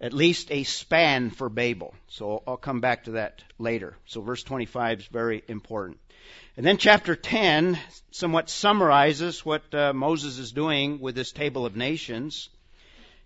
at 0.00 0.12
least 0.12 0.50
a 0.50 0.64
span 0.64 1.30
for 1.30 1.48
Babel. 1.48 1.94
So 2.08 2.42
I'll 2.46 2.56
come 2.56 2.80
back 2.80 3.04
to 3.04 3.12
that 3.12 3.42
later. 3.58 3.96
So 4.06 4.20
verse 4.20 4.42
25 4.42 5.00
is 5.00 5.06
very 5.06 5.42
important. 5.48 5.98
And 6.56 6.64
then 6.64 6.76
chapter 6.76 7.16
10 7.16 7.78
somewhat 8.10 8.48
summarizes 8.48 9.44
what 9.44 9.74
uh, 9.74 9.92
Moses 9.92 10.38
is 10.38 10.52
doing 10.52 11.00
with 11.00 11.14
this 11.14 11.32
table 11.32 11.66
of 11.66 11.74
nations. 11.74 12.48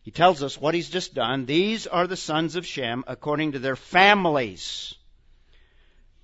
He 0.08 0.12
tells 0.12 0.42
us 0.42 0.58
what 0.58 0.72
he's 0.72 0.88
just 0.88 1.12
done. 1.12 1.44
These 1.44 1.86
are 1.86 2.06
the 2.06 2.16
sons 2.16 2.56
of 2.56 2.64
Shem 2.64 3.04
according 3.06 3.52
to 3.52 3.58
their 3.58 3.76
families. 3.76 4.94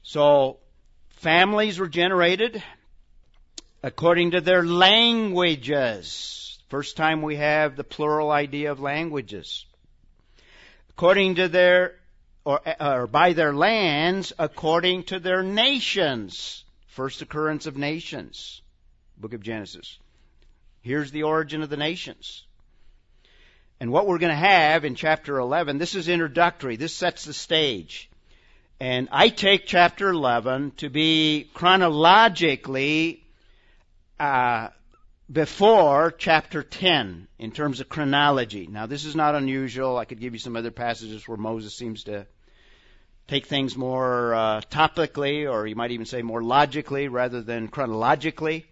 So 0.02 0.60
families 1.16 1.78
were 1.78 1.90
generated 1.90 2.62
according 3.82 4.30
to 4.30 4.40
their 4.40 4.64
languages. 4.64 6.58
First 6.70 6.96
time 6.96 7.20
we 7.20 7.36
have 7.36 7.76
the 7.76 7.84
plural 7.84 8.30
idea 8.30 8.72
of 8.72 8.80
languages. 8.80 9.66
According 10.88 11.34
to 11.34 11.48
their, 11.48 11.96
or, 12.42 12.62
or 12.80 13.06
by 13.06 13.34
their 13.34 13.52
lands, 13.52 14.32
according 14.38 15.02
to 15.12 15.20
their 15.20 15.42
nations. 15.42 16.64
First 16.86 17.20
occurrence 17.20 17.66
of 17.66 17.76
nations. 17.76 18.62
Book 19.18 19.34
of 19.34 19.42
Genesis. 19.42 19.98
Here's 20.80 21.10
the 21.10 21.24
origin 21.24 21.62
of 21.62 21.68
the 21.68 21.76
nations. 21.76 22.46
And 23.84 23.92
what 23.92 24.06
we're 24.06 24.16
going 24.16 24.32
to 24.32 24.34
have 24.34 24.86
in 24.86 24.94
chapter 24.94 25.38
11, 25.38 25.76
this 25.76 25.94
is 25.94 26.08
introductory. 26.08 26.76
This 26.76 26.94
sets 26.94 27.26
the 27.26 27.34
stage. 27.34 28.08
And 28.80 29.10
I 29.12 29.28
take 29.28 29.66
chapter 29.66 30.08
11 30.08 30.70
to 30.78 30.88
be 30.88 31.50
chronologically 31.52 33.22
uh, 34.18 34.68
before 35.30 36.12
chapter 36.12 36.62
10 36.62 37.28
in 37.38 37.52
terms 37.52 37.80
of 37.80 37.90
chronology. 37.90 38.66
Now, 38.66 38.86
this 38.86 39.04
is 39.04 39.14
not 39.14 39.34
unusual. 39.34 39.98
I 39.98 40.06
could 40.06 40.18
give 40.18 40.32
you 40.32 40.38
some 40.38 40.56
other 40.56 40.70
passages 40.70 41.28
where 41.28 41.36
Moses 41.36 41.76
seems 41.76 42.04
to 42.04 42.24
take 43.28 43.44
things 43.44 43.76
more 43.76 44.34
uh, 44.34 44.60
topically, 44.62 45.46
or 45.46 45.66
you 45.66 45.76
might 45.76 45.90
even 45.90 46.06
say 46.06 46.22
more 46.22 46.42
logically 46.42 47.08
rather 47.08 47.42
than 47.42 47.68
chronologically. 47.68 48.64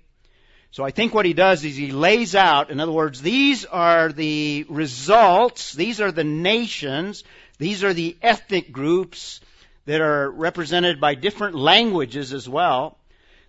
So 0.73 0.83
I 0.83 0.91
think 0.91 1.13
what 1.13 1.27
he 1.27 1.35
does 1.35 1.65
is 1.65 1.77
he 1.77 1.93
lays 1.93 2.35
out, 2.35 2.71
in 2.71 2.81
other 2.81 2.93
words, 2.93 3.21
these 3.21 3.67
are 3.67 4.11
the 4.11 4.65
results, 4.71 5.75
these 5.75 6.01
are 6.01 6.11
the 6.11 6.25
nations, 6.25 7.25
these 7.59 7.85
are 7.85 7.93
the 7.93 8.17
ethnic 8.23 8.73
groups 8.73 9.43
that 9.85 10.01
are 10.01 10.31
represented 10.31 10.99
by 10.99 11.15
different 11.15 11.57
languages 11.57 12.33
as 12.33 12.49
well 12.49 12.97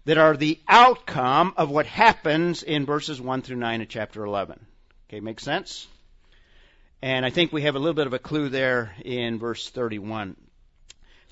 that 0.03 0.17
are 0.17 0.35
the 0.35 0.59
outcome 0.67 1.53
of 1.55 1.69
what 1.69 1.85
happens 1.85 2.61
in 2.61 2.85
verses 2.85 3.21
1 3.21 3.41
through 3.41 3.55
9 3.55 3.81
of 3.81 3.87
chapter 3.87 4.25
11. 4.25 4.59
Okay, 5.07 5.21
makes 5.21 5.43
sense? 5.43 5.87
And 7.01 7.25
I 7.25 7.29
think 7.29 7.53
we 7.53 7.61
have 7.61 7.75
a 7.75 7.79
little 7.79 7.93
bit 7.93 8.07
of 8.07 8.13
a 8.13 8.19
clue 8.19 8.49
there 8.49 8.93
in 9.05 9.39
verse 9.39 9.69
31. 9.69 10.35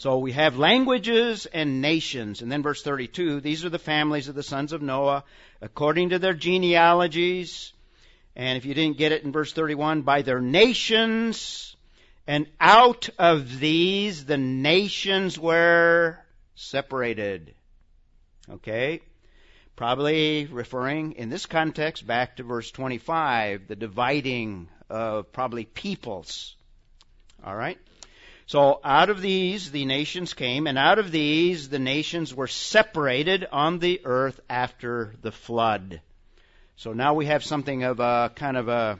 So 0.01 0.17
we 0.17 0.31
have 0.31 0.57
languages 0.57 1.45
and 1.45 1.79
nations. 1.79 2.41
And 2.41 2.51
then 2.51 2.63
verse 2.63 2.81
32, 2.81 3.39
these 3.39 3.65
are 3.65 3.69
the 3.69 3.77
families 3.77 4.29
of 4.29 4.33
the 4.33 4.41
sons 4.41 4.73
of 4.73 4.81
Noah 4.81 5.23
according 5.61 6.09
to 6.09 6.17
their 6.17 6.33
genealogies. 6.33 7.71
And 8.35 8.57
if 8.57 8.65
you 8.65 8.73
didn't 8.73 8.97
get 8.97 9.11
it 9.11 9.23
in 9.23 9.31
verse 9.31 9.53
31, 9.53 10.01
by 10.01 10.23
their 10.23 10.41
nations. 10.41 11.75
And 12.25 12.47
out 12.59 13.09
of 13.19 13.59
these, 13.59 14.25
the 14.25 14.39
nations 14.39 15.37
were 15.37 16.17
separated. 16.55 17.53
Okay? 18.49 19.01
Probably 19.75 20.47
referring 20.47 21.11
in 21.11 21.29
this 21.29 21.45
context 21.45 22.07
back 22.07 22.37
to 22.37 22.43
verse 22.43 22.71
25, 22.71 23.67
the 23.67 23.75
dividing 23.75 24.67
of 24.89 25.31
probably 25.31 25.65
peoples. 25.65 26.55
All 27.45 27.55
right? 27.55 27.77
So 28.51 28.81
out 28.83 29.09
of 29.09 29.21
these 29.21 29.71
the 29.71 29.85
nations 29.85 30.33
came, 30.33 30.67
and 30.67 30.77
out 30.77 30.99
of 30.99 31.09
these 31.09 31.69
the 31.69 31.79
nations 31.79 32.35
were 32.35 32.49
separated 32.49 33.47
on 33.49 33.79
the 33.79 34.01
earth 34.03 34.41
after 34.49 35.15
the 35.21 35.31
flood. 35.31 36.01
So 36.75 36.91
now 36.91 37.13
we 37.13 37.27
have 37.27 37.45
something 37.45 37.83
of 37.83 38.01
a 38.01 38.29
kind 38.35 38.57
of 38.57 38.67
a 38.67 38.99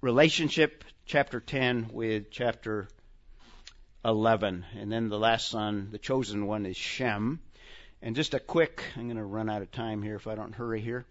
relationship, 0.00 0.84
chapter 1.04 1.38
10 1.38 1.90
with 1.92 2.30
chapter 2.30 2.88
11. 4.06 4.64
And 4.78 4.90
then 4.90 5.10
the 5.10 5.18
last 5.18 5.48
son, 5.48 5.88
the 5.92 5.98
chosen 5.98 6.46
one, 6.46 6.64
is 6.64 6.78
Shem. 6.78 7.40
And 8.00 8.16
just 8.16 8.32
a 8.32 8.40
quick, 8.40 8.82
I'm 8.96 9.04
going 9.04 9.18
to 9.18 9.22
run 9.22 9.50
out 9.50 9.60
of 9.60 9.70
time 9.70 10.02
here 10.02 10.16
if 10.16 10.26
I 10.26 10.34
don't 10.34 10.54
hurry 10.54 10.80
here. 10.80 11.04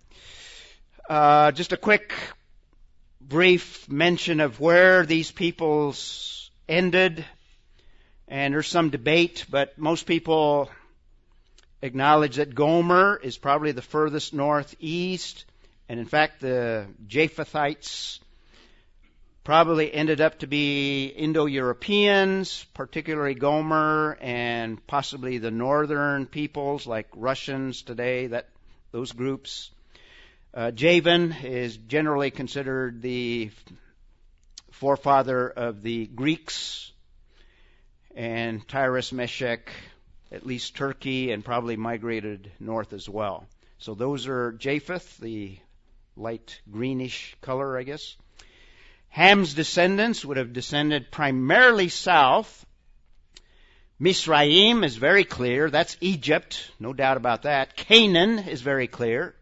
Uh, 1.08 1.52
just 1.52 1.74
a 1.74 1.78
quick, 1.78 2.12
brief 3.22 3.88
mention 3.88 4.40
of 4.40 4.60
where 4.60 5.06
these 5.06 5.30
peoples 5.30 6.50
ended. 6.68 7.24
And 8.32 8.54
there's 8.54 8.70
some 8.70 8.92
debate, 8.92 9.46
but 9.50 9.78
most 9.78 10.06
people 10.06 10.70
acknowledge 11.82 12.38
that 12.38 12.56
Gomer 12.56 13.20
is 13.22 13.38
probably 13.38 13.74
the 13.74 13.82
furthest 13.82 14.34
northeast. 14.34 15.44
And 15.90 16.00
in 16.00 16.06
fact, 16.06 16.40
the 16.40 16.88
Japhethites 17.06 18.20
probably 19.44 19.94
ended 19.94 20.22
up 20.22 20.40
to 20.40 20.48
be 20.48 21.08
Indo-Europeans, 21.08 22.66
particularly 22.74 23.34
Gomer, 23.34 24.18
and 24.22 24.88
possibly 24.88 25.38
the 25.38 25.52
northern 25.52 26.26
peoples 26.26 26.88
like 26.88 27.10
Russians 27.14 27.82
today, 27.82 28.28
that 28.28 28.48
those 28.94 29.12
groups. 29.12 29.72
Uh, 30.54 30.72
Javan 30.72 31.36
is 31.44 31.76
generally 31.76 32.32
considered 32.32 33.02
the 33.02 33.52
forefather 34.72 35.50
of 35.50 35.82
the 35.82 36.06
Greeks, 36.06 36.94
and 38.16 38.68
Tiras, 38.68 39.12
Meshech, 39.12 39.72
at 40.32 40.46
least 40.46 40.76
Turkey, 40.76 41.32
and 41.32 41.44
probably 41.44 41.76
migrated 41.76 42.52
north 42.60 42.94
as 42.94 43.08
well. 43.08 43.46
So 43.78 43.96
those 43.96 44.28
are 44.28 44.52
Japheth, 44.54 45.18
the 45.18 45.58
light 46.16 46.62
greenish 46.70 47.36
color, 47.42 47.78
I 47.78 47.84
guess. 47.84 48.16
Ham's 49.10 49.54
descendants 49.54 50.24
would 50.24 50.38
have 50.38 50.54
descended 50.54 51.12
primarily 51.12 51.90
south. 51.90 52.66
Misraim 54.00 54.86
is 54.86 54.96
very 54.96 55.26
clear. 55.26 55.70
That's 55.70 55.98
Egypt. 56.00 56.72
No 56.80 56.94
doubt 56.94 57.18
about 57.18 57.44
that. 57.44 57.76
Canaan 57.76 58.40
is 58.40 58.62
very 58.62 58.88
clear. 58.88 59.36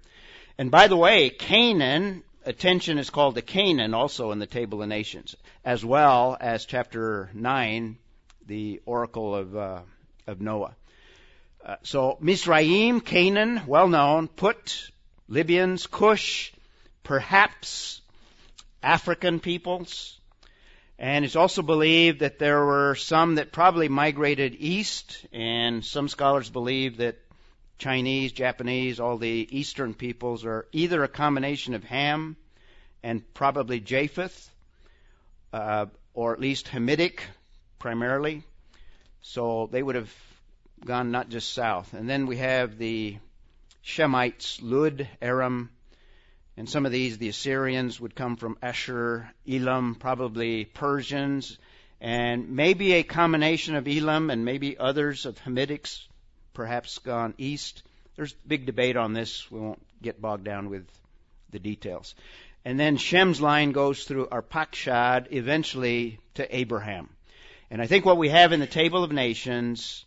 And 0.57 0.71
by 0.71 0.87
the 0.87 0.97
way, 0.97 1.29
Canaan, 1.29 2.23
attention 2.45 2.97
is 2.97 3.09
called 3.09 3.35
to 3.35 3.41
Canaan 3.41 3.93
also 3.93 4.31
in 4.31 4.39
the 4.39 4.47
Table 4.47 4.81
of 4.81 4.89
Nations, 4.89 5.35
as 5.63 5.85
well 5.85 6.35
as 6.39 6.65
chapter 6.65 7.29
9, 7.33 7.97
the 8.49 8.81
oracle 8.85 9.35
of, 9.35 9.55
uh, 9.55 9.81
of 10.25 10.41
Noah. 10.41 10.75
Uh, 11.63 11.75
so 11.83 12.17
Misraim, 12.21 12.99
Canaan, 13.05 13.61
well 13.67 13.87
known. 13.87 14.27
Put, 14.27 14.89
Libyans, 15.27 15.85
Cush, 15.85 16.51
perhaps 17.03 18.01
African 18.81 19.39
peoples. 19.39 20.19
And 20.97 21.23
it's 21.23 21.35
also 21.35 21.61
believed 21.61 22.21
that 22.21 22.39
there 22.39 22.65
were 22.65 22.95
some 22.95 23.35
that 23.35 23.51
probably 23.51 23.87
migrated 23.87 24.55
east, 24.57 25.25
and 25.31 25.85
some 25.85 26.09
scholars 26.09 26.49
believe 26.49 26.97
that 26.97 27.17
Chinese, 27.77 28.31
Japanese, 28.31 28.99
all 28.99 29.17
the 29.17 29.47
eastern 29.51 29.93
peoples 29.93 30.43
are 30.43 30.65
either 30.71 31.03
a 31.03 31.07
combination 31.07 31.75
of 31.75 31.83
Ham 31.83 32.35
and 33.03 33.21
probably 33.33 33.79
Japheth, 33.79 34.49
uh, 35.53 35.85
or 36.15 36.33
at 36.33 36.41
least 36.41 36.67
Hamitic 36.67 37.19
primarily. 37.79 38.43
So 39.21 39.67
they 39.71 39.81
would 39.81 39.95
have 39.95 40.13
gone 40.85 41.11
not 41.11 41.29
just 41.29 41.53
south. 41.53 41.93
And 41.93 42.09
then 42.09 42.25
we 42.25 42.37
have 42.37 42.77
the 42.77 43.17
Shemites, 43.83 44.59
Lud, 44.61 45.07
Aram, 45.21 45.69
and 46.57 46.69
some 46.69 46.85
of 46.85 46.91
these, 46.91 47.17
the 47.17 47.29
Assyrians, 47.29 47.99
would 47.99 48.15
come 48.15 48.35
from 48.35 48.57
Ashur, 48.61 49.31
Elam, 49.49 49.95
probably 49.95 50.65
Persians, 50.65 51.57
and 52.01 52.49
maybe 52.49 52.93
a 52.93 53.03
combination 53.03 53.75
of 53.75 53.87
Elam 53.87 54.29
and 54.29 54.45
maybe 54.45 54.77
others 54.77 55.25
of 55.25 55.39
Hamitics, 55.39 56.05
perhaps 56.53 56.99
gone 56.99 57.33
east. 57.37 57.83
There's 58.15 58.33
big 58.45 58.65
debate 58.65 58.97
on 58.97 59.13
this. 59.13 59.49
We 59.49 59.59
won't 59.59 59.85
get 60.01 60.21
bogged 60.21 60.43
down 60.43 60.69
with 60.69 60.85
the 61.49 61.59
details. 61.59 62.15
And 62.65 62.79
then 62.79 62.97
Shem's 62.97 63.39
line 63.39 63.71
goes 63.71 64.03
through 64.03 64.27
Arpachshad, 64.27 65.27
eventually 65.31 66.19
to 66.35 66.55
Abraham. 66.55 67.09
And 67.71 67.81
I 67.81 67.87
think 67.87 68.05
what 68.05 68.17
we 68.17 68.29
have 68.29 68.51
in 68.51 68.59
the 68.59 68.67
Table 68.67 69.03
of 69.03 69.11
Nations 69.11 70.05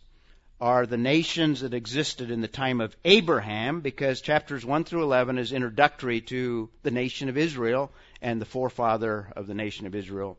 are 0.59 0.85
the 0.85 0.97
nations 0.97 1.61
that 1.61 1.73
existed 1.73 2.29
in 2.29 2.41
the 2.41 2.47
time 2.47 2.81
of 2.81 2.95
Abraham, 3.05 3.81
because 3.81 4.21
chapters 4.21 4.65
1 4.65 4.83
through 4.83 5.03
11 5.03 5.37
is 5.37 5.51
introductory 5.51 6.21
to 6.21 6.69
the 6.83 6.91
nation 6.91 7.29
of 7.29 7.37
Israel 7.37 7.91
and 8.21 8.39
the 8.39 8.45
forefather 8.45 9.31
of 9.35 9.47
the 9.47 9.53
nation 9.53 9.87
of 9.87 9.95
Israel, 9.95 10.37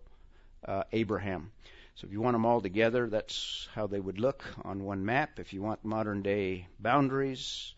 uh, 0.66 0.84
Abraham. 0.92 1.50
So 1.96 2.06
if 2.06 2.12
you 2.12 2.20
want 2.20 2.34
them 2.34 2.46
all 2.46 2.60
together, 2.60 3.08
that's 3.08 3.68
how 3.74 3.86
they 3.86 4.00
would 4.00 4.18
look 4.18 4.44
on 4.64 4.84
one 4.84 5.04
map. 5.04 5.38
If 5.38 5.52
you 5.52 5.62
want 5.62 5.84
modern 5.84 6.22
day 6.22 6.66
boundaries, 6.78 7.72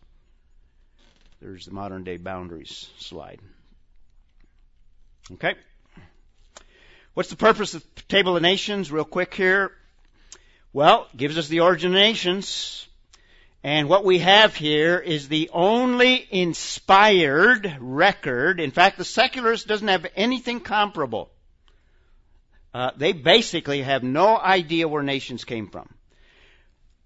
there's 1.41 1.67
the 1.67 1.73
modern 1.73 2.03
day 2.03 2.17
boundaries 2.17 2.89
slide. 2.99 3.41
Okay? 5.33 5.55
What's 7.17 7.31
the 7.31 7.37
purpose 7.37 7.73
of 7.73 7.83
the 7.95 8.03
Table 8.03 8.37
of 8.37 8.43
Nations? 8.43 8.93
Real 8.93 9.03
quick 9.03 9.33
here. 9.33 9.73
Well, 10.75 11.09
gives 11.17 11.39
us 11.39 11.49
the 11.49 11.61
origin 11.61 11.93
of 11.93 11.99
nations. 11.99 12.87
And 13.65 13.89
what 13.89 14.05
we 14.05 14.19
have 14.19 14.55
here 14.55 14.99
is 14.99 15.27
the 15.27 15.49
only 15.55 16.29
inspired 16.31 17.75
record. 17.81 18.61
In 18.61 18.71
fact, 18.71 18.99
the 18.99 19.05
secularist 19.07 19.67
doesn't 19.67 19.89
have 19.89 20.07
anything 20.15 20.61
comparable. 20.61 21.31
Uh, 22.75 22.91
they 22.99 23.13
basically 23.13 23.81
have 23.81 24.03
no 24.03 24.37
idea 24.37 24.87
where 24.87 25.03
nations 25.03 25.47
came 25.47 25.69
from. 25.69 25.89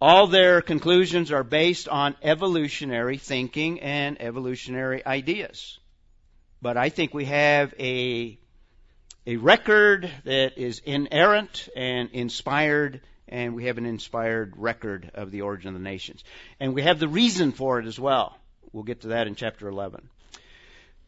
All 0.00 0.26
their 0.26 0.60
conclusions 0.60 1.30
are 1.30 1.44
based 1.44 1.88
on 1.88 2.16
evolutionary 2.20 3.18
thinking 3.18 3.78
and 3.78 4.20
evolutionary 4.20 5.06
ideas. 5.06 5.78
But 6.60 6.76
I 6.76 6.88
think 6.88 7.14
we 7.14 7.26
have 7.26 7.72
a, 7.78 8.39
a 9.26 9.36
record 9.36 10.10
that 10.24 10.58
is 10.58 10.80
inerrant 10.84 11.68
and 11.76 12.10
inspired, 12.12 13.00
and 13.28 13.54
we 13.54 13.66
have 13.66 13.78
an 13.78 13.86
inspired 13.86 14.54
record 14.56 15.10
of 15.14 15.30
the 15.30 15.42
origin 15.42 15.68
of 15.68 15.74
the 15.74 15.80
nations. 15.80 16.24
And 16.58 16.74
we 16.74 16.82
have 16.82 16.98
the 16.98 17.08
reason 17.08 17.52
for 17.52 17.78
it 17.78 17.86
as 17.86 17.98
well. 17.98 18.36
We'll 18.72 18.84
get 18.84 19.02
to 19.02 19.08
that 19.08 19.26
in 19.26 19.34
chapter 19.34 19.68
11. 19.68 20.08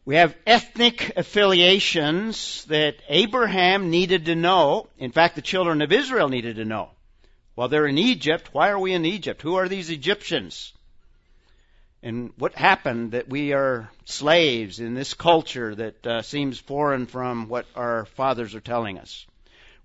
We 0.05 0.15
have 0.17 0.35
ethnic 0.45 1.13
affiliations 1.15 2.65
that 2.65 2.97
Abraham 3.07 3.89
needed 3.89 4.25
to 4.25 4.35
know. 4.35 4.89
In 4.97 5.11
fact, 5.11 5.35
the 5.35 5.41
children 5.41 5.81
of 5.81 5.93
Israel 5.93 6.27
needed 6.27 6.57
to 6.57 6.65
know. 6.65 6.89
While 7.55 7.69
they're 7.69 7.87
in 7.87 7.97
Egypt, 7.97 8.49
why 8.51 8.69
are 8.69 8.79
we 8.79 8.93
in 8.93 9.05
Egypt? 9.05 9.41
Who 9.41 9.55
are 9.55 9.69
these 9.69 9.89
Egyptians? 9.89 10.73
And 12.05 12.33
what 12.37 12.53
happened 12.53 13.13
that 13.13 13.29
we 13.29 13.53
are 13.53 13.89
slaves 14.03 14.81
in 14.81 14.93
this 14.93 15.13
culture 15.13 15.73
that 15.73 16.05
uh, 16.05 16.21
seems 16.21 16.59
foreign 16.59 17.05
from 17.05 17.47
what 17.47 17.65
our 17.77 18.03
fathers 18.03 18.55
are 18.55 18.59
telling 18.59 18.99
us? 18.99 19.25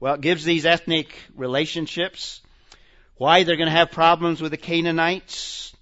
Well, 0.00 0.14
it 0.14 0.20
gives 0.20 0.44
these 0.44 0.66
ethnic 0.66 1.14
relationships, 1.36 2.40
why 3.18 3.44
they're 3.44 3.56
going 3.56 3.68
to 3.68 3.76
have 3.76 3.92
problems 3.92 4.40
with 4.40 4.50
the 4.50 4.56
Canaanites, 4.56 5.76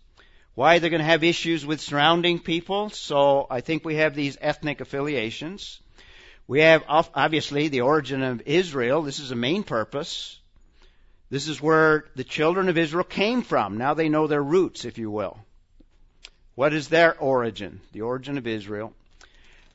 why 0.54 0.78
they're 0.78 0.90
going 0.90 1.00
to 1.00 1.06
have 1.06 1.24
issues 1.24 1.64
with 1.64 1.80
surrounding 1.80 2.38
people. 2.38 2.90
So 2.90 3.46
I 3.48 3.62
think 3.62 3.82
we 3.82 3.96
have 3.96 4.14
these 4.14 4.36
ethnic 4.38 4.82
affiliations. 4.82 5.80
We 6.46 6.60
have 6.60 6.84
obviously 6.86 7.68
the 7.68 7.80
origin 7.80 8.22
of 8.22 8.42
Israel. 8.44 9.00
This 9.00 9.20
is 9.20 9.30
a 9.30 9.36
main 9.36 9.62
purpose. 9.62 10.38
This 11.30 11.48
is 11.48 11.62
where 11.62 12.04
the 12.14 12.24
children 12.24 12.68
of 12.68 12.76
Israel 12.76 13.04
came 13.04 13.40
from. 13.40 13.78
Now 13.78 13.94
they 13.94 14.10
know 14.10 14.26
their 14.26 14.42
roots, 14.42 14.84
if 14.84 14.98
you 14.98 15.10
will. 15.10 15.38
What 16.56 16.72
is 16.72 16.88
their 16.88 17.16
origin? 17.18 17.80
The 17.92 18.00
origin 18.00 18.38
of 18.38 18.46
Israel. 18.46 18.94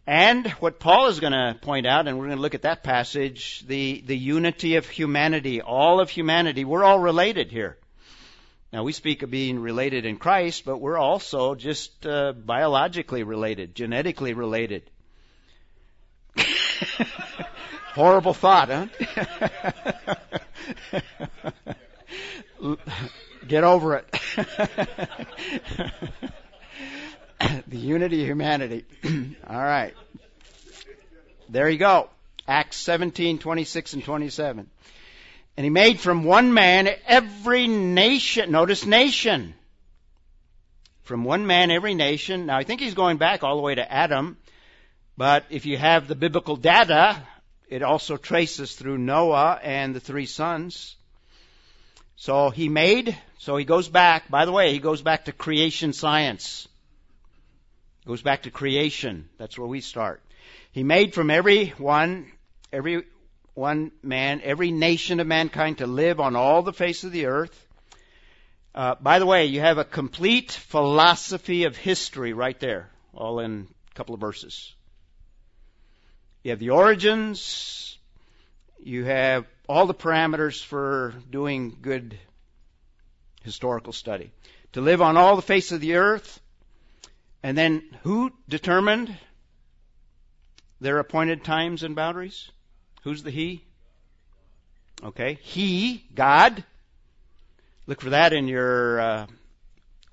And 0.07 0.47
what 0.53 0.79
Paul 0.79 1.09
is 1.09 1.19
going 1.19 1.33
to 1.33 1.55
point 1.61 1.85
out, 1.85 2.07
and 2.07 2.17
we're 2.17 2.25
going 2.25 2.37
to 2.37 2.41
look 2.41 2.55
at 2.55 2.63
that 2.63 2.81
passage, 2.81 3.63
the, 3.67 4.01
the 4.03 4.17
unity 4.17 4.77
of 4.77 4.89
humanity, 4.89 5.61
all 5.61 6.01
of 6.01 6.09
humanity. 6.09 6.65
We're 6.65 6.83
all 6.83 6.97
related 6.97 7.51
here. 7.51 7.77
Now 8.73 8.81
we 8.81 8.93
speak 8.93 9.21
of 9.21 9.29
being 9.29 9.59
related 9.59 10.07
in 10.07 10.17
Christ, 10.17 10.65
but 10.65 10.79
we're 10.79 10.97
also 10.97 11.53
just 11.53 12.03
uh, 12.07 12.33
biologically 12.33 13.21
related, 13.21 13.75
genetically 13.75 14.33
related. 14.33 14.89
Horrible 17.93 18.33
thought, 18.33 18.69
huh? 18.69 18.87
Get 23.47 23.63
over 23.63 23.97
it. 23.97 24.07
the 27.67 27.77
unity 27.77 28.21
of 28.21 28.27
humanity. 28.27 28.85
All 29.47 29.61
right. 29.61 29.93
There 31.49 31.69
you 31.69 31.77
go. 31.77 32.09
Acts 32.47 32.77
17, 32.77 33.39
26 33.39 33.93
and 33.93 34.03
27. 34.03 34.69
And 35.57 35.63
he 35.63 35.69
made 35.69 35.99
from 35.99 36.23
one 36.23 36.53
man 36.53 36.89
every 37.05 37.67
nation, 37.67 38.51
notice 38.51 38.85
nation. 38.85 39.53
From 41.03 41.23
one 41.23 41.45
man 41.45 41.71
every 41.71 41.93
nation. 41.93 42.45
Now 42.45 42.57
I 42.57 42.63
think 42.63 42.81
he's 42.81 42.93
going 42.93 43.17
back 43.17 43.43
all 43.43 43.57
the 43.57 43.61
way 43.61 43.75
to 43.75 43.91
Adam, 43.91 44.37
but 45.17 45.45
if 45.49 45.65
you 45.65 45.77
have 45.77 46.07
the 46.07 46.15
biblical 46.15 46.55
data, 46.55 47.21
it 47.67 47.83
also 47.83 48.17
traces 48.17 48.73
through 48.75 48.97
Noah 48.97 49.59
and 49.61 49.93
the 49.93 49.99
three 49.99 50.25
sons. 50.25 50.95
So 52.15 52.49
he 52.49 52.69
made, 52.69 53.17
so 53.39 53.57
he 53.57 53.65
goes 53.65 53.89
back, 53.89 54.29
by 54.29 54.45
the 54.45 54.51
way, 54.51 54.71
he 54.71 54.79
goes 54.79 55.01
back 55.01 55.25
to 55.25 55.31
creation 55.31 55.91
science. 55.91 56.67
Goes 58.05 58.21
back 58.21 58.43
to 58.43 58.51
creation. 58.51 59.29
That's 59.37 59.57
where 59.57 59.67
we 59.67 59.81
start. 59.81 60.23
He 60.71 60.83
made 60.83 61.13
from 61.13 61.29
every 61.29 61.67
one, 61.77 62.31
every 62.73 63.03
one 63.53 63.91
man, 64.01 64.41
every 64.43 64.71
nation 64.71 65.19
of 65.19 65.27
mankind 65.27 65.77
to 65.77 65.87
live 65.87 66.19
on 66.19 66.35
all 66.35 66.63
the 66.63 66.73
face 66.73 67.03
of 67.03 67.11
the 67.11 67.27
earth. 67.27 67.67
Uh, 68.73 68.95
by 68.95 69.19
the 69.19 69.25
way, 69.25 69.45
you 69.45 69.59
have 69.59 69.77
a 69.77 69.83
complete 69.83 70.51
philosophy 70.51 71.65
of 71.65 71.77
history 71.77 72.33
right 72.33 72.59
there, 72.59 72.89
all 73.13 73.39
in 73.39 73.67
a 73.91 73.95
couple 73.95 74.15
of 74.15 74.21
verses. 74.21 74.73
You 76.43 76.51
have 76.51 76.59
the 76.59 76.71
origins. 76.71 77.97
You 78.83 79.03
have 79.05 79.45
all 79.69 79.85
the 79.85 79.93
parameters 79.93 80.63
for 80.63 81.13
doing 81.29 81.77
good 81.81 82.17
historical 83.43 83.93
study. 83.93 84.31
To 84.73 84.81
live 84.81 85.01
on 85.03 85.17
all 85.17 85.35
the 85.35 85.41
face 85.43 85.71
of 85.71 85.81
the 85.81 85.95
earth. 85.95 86.40
And 87.43 87.57
then 87.57 87.83
who 88.03 88.31
determined 88.47 89.15
their 90.79 90.99
appointed 90.99 91.43
times 91.43 91.83
and 91.83 91.95
boundaries? 91.95 92.51
Who's 93.03 93.23
the 93.23 93.31
He? 93.31 93.63
Okay. 95.03 95.39
He, 95.41 96.03
God. 96.13 96.63
Look 97.87 98.01
for 98.01 98.11
that 98.11 98.33
in 98.33 98.47
your 98.47 98.99
uh, 98.99 99.25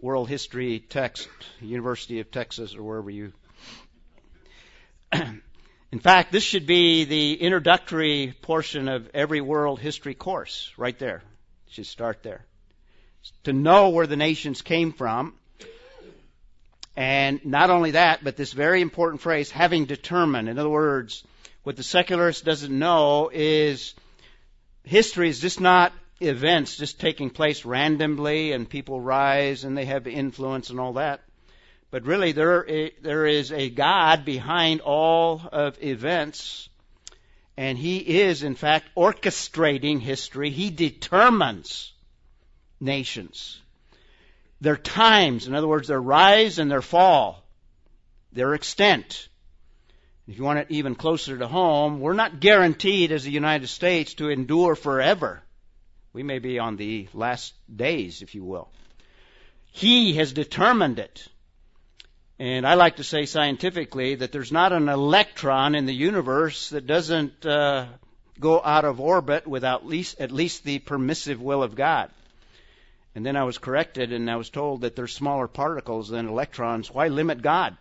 world 0.01 0.29
history 0.29 0.81
text, 0.81 1.29
University 1.61 2.21
of 2.21 2.31
Texas 2.31 2.75
or 2.75 2.83
wherever 2.83 3.11
you 3.11 3.33
In 5.91 6.01
fact, 6.01 6.33
this 6.33 6.43
should 6.43 6.67
be 6.67 7.05
the 7.05 7.35
introductory 7.35 8.35
portion 8.43 8.89
of 8.89 9.09
every 9.15 9.41
world 9.41 9.81
history 9.81 10.15
course, 10.15 10.71
right 10.77 10.99
there. 10.99 11.23
Should 11.71 11.87
start 11.87 12.23
there. 12.23 12.45
To 13.45 13.53
know 13.55 13.89
where 13.91 14.07
the 14.07 14.17
nations 14.17 14.61
came 14.61 14.93
from. 14.93 15.35
And 16.99 17.45
not 17.45 17.71
only 17.71 17.93
that, 17.93 18.25
but 18.25 18.37
this 18.37 18.53
very 18.53 18.81
important 18.81 19.23
phrase, 19.23 19.53
having 19.53 19.85
determined. 19.85 20.49
In 20.49 20.59
other 20.59 20.69
words, 20.69 21.23
what 21.63 21.77
the 21.77 21.85
secularist 21.85 22.45
doesn't 22.45 22.77
know 22.77 23.31
is 23.33 23.95
history 24.83 25.29
is 25.29 25.39
just 25.39 25.61
not 25.61 25.93
events 26.19 26.77
just 26.77 26.99
taking 26.99 27.31
place 27.31 27.65
randomly 27.65 28.51
and 28.51 28.69
people 28.69 29.01
rise 29.01 29.63
and 29.63 29.79
they 29.79 29.85
have 29.85 30.09
influence 30.09 30.71
and 30.71 30.81
all 30.81 30.95
that. 30.95 31.21
But 31.93 32.03
really, 32.03 32.33
there, 32.33 32.91
there 33.01 33.27
is 33.27 33.53
a 33.53 33.71
God 33.71 34.25
behind 34.25 34.81
all 34.81 35.41
of 35.53 35.81
events, 35.81 36.69
and 37.57 37.79
He 37.79 37.99
is, 37.99 38.43
in 38.43 38.57
fact, 38.57 38.89
orchestrating 38.97 40.01
history. 40.01 40.51
He 40.51 40.71
determines 40.71 41.93
nations. 42.81 43.61
Their 44.61 44.77
times, 44.77 45.47
in 45.47 45.55
other 45.55 45.69
words, 45.69 45.89
their 45.89 46.01
rise 46.01 46.59
and 46.59 46.71
their 46.71 46.83
fall, 46.83 47.45
their 48.33 48.55
extent. 48.55 49.29
If 50.27 50.37
you 50.37 50.45
want 50.45 50.59
it 50.59 50.67
even 50.71 50.95
closer 50.95 51.39
to 51.39 51.47
home, 51.47 52.01
we're 52.01 52.13
not 52.13 52.41
guaranteed 52.41 53.13
as 53.13 53.25
the 53.25 53.31
United 53.31 53.69
States 53.69 54.15
to 54.15 54.29
endure 54.29 54.75
forever. 54.75 55.43
We 56.13 56.23
may 56.23 56.39
be 56.39 56.59
on 56.59 56.77
the 56.77 57.09
last 57.15 57.55
days, 57.75 58.23
if 58.23 58.35
you 58.35 58.45
will. 58.45 58.69
He 59.71 60.15
has 60.15 60.33
determined 60.33 60.99
it. 60.99 61.29
And 62.39 62.67
I 62.67 62.75
like 62.75 62.97
to 62.97 63.05
say 63.05 63.27
scientifically 63.27 64.17
that 64.17 64.33
there's 64.33 64.53
not 64.53 64.73
an 64.73 64.89
electron 64.89 65.75
in 65.75 65.87
the 65.87 65.95
universe 65.95 66.71
that 66.71 66.87
doesn't 66.87 67.45
uh, 67.45 67.87
go 68.39 68.61
out 68.63 68.85
of 68.85 69.01
orbit 69.01 69.47
without 69.47 69.87
least, 69.87 70.21
at 70.21 70.31
least 70.31 70.65
the 70.65 70.79
permissive 70.79 71.41
will 71.41 71.63
of 71.63 71.75
God. 71.75 72.11
And 73.19 73.27
then 73.27 73.35
I 73.35 73.43
was 73.43 73.59
corrected 73.59 74.13
and 74.13 74.31
I 74.31 74.37
was 74.37 74.49
told 74.49 74.83
that 74.83 74.95
there's 74.95 75.13
smaller 75.13 75.49
particles 75.49 76.09
than 76.09 76.29
electrons. 76.29 76.89
Why 76.89 77.09
limit 77.09 77.43
God? 77.43 77.77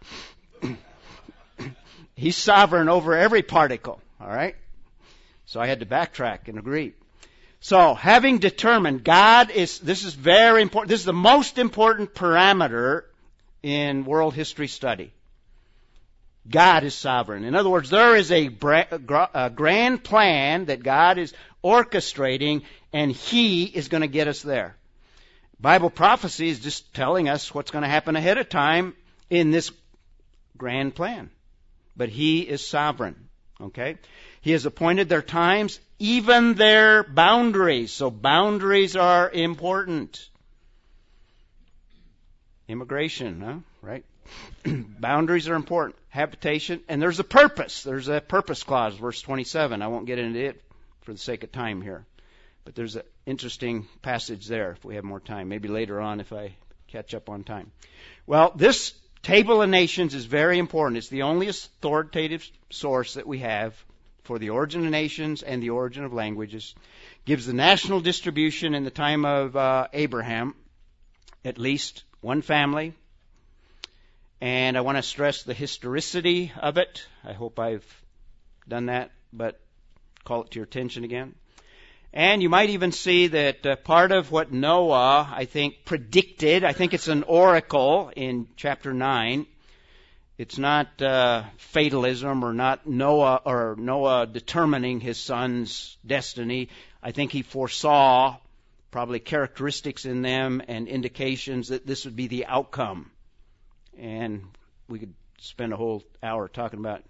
He's 2.16 2.36
sovereign 2.36 2.90
over 2.90 3.16
every 3.16 3.44
particle, 3.44 4.02
all 4.20 4.30
right? 4.30 4.56
So 5.46 5.60
I 5.60 5.68
had 5.68 5.82
to 5.82 5.86
backtrack 5.86 6.48
and 6.48 6.58
agree. 6.58 6.94
So, 7.60 7.94
having 7.94 8.40
determined 8.40 9.04
God 9.04 9.52
is, 9.52 9.78
this 9.78 10.04
is 10.04 10.16
very 10.16 10.64
important, 10.64 10.90
this 10.90 11.02
is 11.02 11.06
the 11.06 11.14
most 11.14 11.60
important 11.60 12.16
parameter 12.16 13.04
in 13.62 14.06
world 14.06 14.34
history 14.34 14.68
study. 14.68 15.14
God 16.50 16.84
is 16.84 16.96
sovereign. 16.96 17.44
In 17.44 17.54
other 17.54 17.70
words, 17.70 17.92
there 17.92 18.16
is 18.16 18.32
a 18.32 18.48
grand 18.48 20.04
plan 20.04 20.66
that 20.66 20.82
God 20.82 21.20
is 21.20 21.32
orchestrating, 21.64 22.64
and 22.92 23.12
He 23.12 23.66
is 23.66 23.88
going 23.88 24.02
to 24.02 24.08
get 24.08 24.28
us 24.28 24.42
there. 24.42 24.76
Bible 25.60 25.90
prophecy 25.90 26.50
is 26.50 26.60
just 26.60 26.94
telling 26.94 27.30
us 27.30 27.54
what's 27.54 27.72
going 27.72 27.82
to 27.84 27.90
happen 27.90 28.16
ahead 28.16 28.38
of 28.38 28.48
time 28.50 28.96
in 29.30 29.52
this 29.52 29.72
grand 30.58 30.96
plan. 30.96 31.32
But 31.96 32.10
He 32.10 32.42
is 32.42 32.66
sovereign. 32.66 33.28
Okay? 33.60 33.98
He 34.42 34.52
has 34.52 34.66
appointed 34.66 35.10
their 35.10 35.24
times, 35.24 35.80
even 36.00 36.54
their 36.54 37.04
boundaries. 37.04 37.92
So 37.92 38.12
boundaries 38.12 38.96
are 38.96 39.30
important. 39.30 40.30
Immigration, 42.68 43.42
huh? 43.42 43.58
Right? 43.82 44.06
boundaries 45.00 45.50
are 45.50 45.56
important. 45.56 45.96
Habitation, 46.10 46.82
and 46.88 47.02
there's 47.02 47.20
a 47.20 47.24
purpose. 47.24 47.84
There's 47.84 48.10
a 48.10 48.22
purpose 48.22 48.64
clause, 48.64 48.96
verse 48.96 49.22
27. 49.22 49.82
I 49.82 49.88
won't 49.88 50.06
get 50.06 50.20
into 50.20 50.40
it 50.40 50.62
for 51.02 51.14
the 51.14 51.20
sake 51.20 51.44
of 51.44 51.52
time 51.52 51.82
here. 51.82 52.06
But 52.66 52.76
there's 52.76 52.96
an 52.96 53.04
interesting 53.28 53.88
passage 54.02 54.48
there 54.48 54.72
if 54.72 54.84
we 54.84 54.96
have 54.96 55.04
more 55.04 55.20
time. 55.20 55.50
Maybe 55.50 55.68
later 55.68 56.00
on 56.00 56.20
if 56.20 56.34
I 56.34 56.56
catch 56.88 57.14
up 57.14 57.30
on 57.30 57.44
time. 57.44 57.72
Well, 58.26 58.54
this 58.56 58.94
table 59.22 59.62
of 59.62 59.70
nations 59.70 60.16
is 60.16 60.26
very 60.26 60.58
important. 60.58 60.98
It's 60.98 61.10
the 61.10 61.24
only 61.24 61.50
authoritative 61.50 62.50
source 62.72 63.16
that 63.16 63.28
we 63.28 63.40
have 63.40 63.76
for 64.24 64.40
the 64.40 64.50
origin 64.52 64.86
of 64.86 64.92
nations 64.92 65.44
and 65.44 65.62
the 65.62 65.72
origin 65.72 66.06
of 66.06 66.14
languages. 66.14 66.74
Gives 67.26 67.46
the 67.46 67.54
national 67.54 68.00
distribution 68.00 68.74
in 68.74 68.86
the 68.86 68.92
time 68.92 69.26
of 69.26 69.56
uh, 69.56 69.88
Abraham, 69.92 70.56
at 71.44 71.58
least 71.58 72.04
one 72.22 72.42
family. 72.42 72.94
And 74.40 74.78
I 74.78 74.82
want 74.82 74.98
to 74.98 75.04
stress 75.04 75.44
the 75.44 75.54
historicity 75.54 76.54
of 76.58 76.78
it. 76.78 77.06
I 77.24 77.34
hope 77.34 77.60
I've 77.60 77.86
done 78.68 78.86
that, 78.86 79.12
but 79.34 79.60
call 80.24 80.44
it 80.44 80.52
to 80.52 80.60
your 80.60 80.66
attention 80.66 81.04
again. 81.04 81.36
And 82.14 82.42
you 82.42 82.50
might 82.50 82.70
even 82.70 82.92
see 82.92 83.28
that 83.28 83.66
uh, 83.66 83.76
part 83.76 84.12
of 84.12 84.32
what 84.32 84.52
Noah, 84.52 85.30
I 85.32 85.46
think, 85.46 85.86
predicted, 85.86 86.64
I 86.64 86.74
think 86.74 86.94
it's 86.94 87.08
an 87.08 87.24
oracle 87.24 88.12
in 88.16 88.48
chapter 88.56 88.94
9. 88.94 89.46
It's 90.38 90.58
not 90.58 91.02
uh, 91.02 91.44
fatalism 91.58 92.44
or 92.44 92.54
not 92.54 92.88
Noah 92.88 93.42
or 93.44 93.76
Noah 93.78 94.28
determining 94.28 95.00
his 95.00 95.18
son's 95.18 95.98
destiny. 96.06 96.70
I 97.02 97.12
think 97.12 97.32
he 97.32 97.42
foresaw 97.42 98.38
probably 98.92 99.20
characteristics 99.20 100.06
in 100.06 100.22
them 100.22 100.62
and 100.68 100.88
indications 100.88 101.70
that 101.70 101.86
this 101.86 102.06
would 102.06 102.16
be 102.16 102.28
the 102.28 102.46
outcome. 102.46 103.12
And 103.98 104.44
we 104.88 105.00
could 105.00 105.14
spend 105.40 105.74
a 105.74 105.78
whole 105.78 106.04
hour 106.24 106.48
talking 106.48 106.80
about 106.80 107.04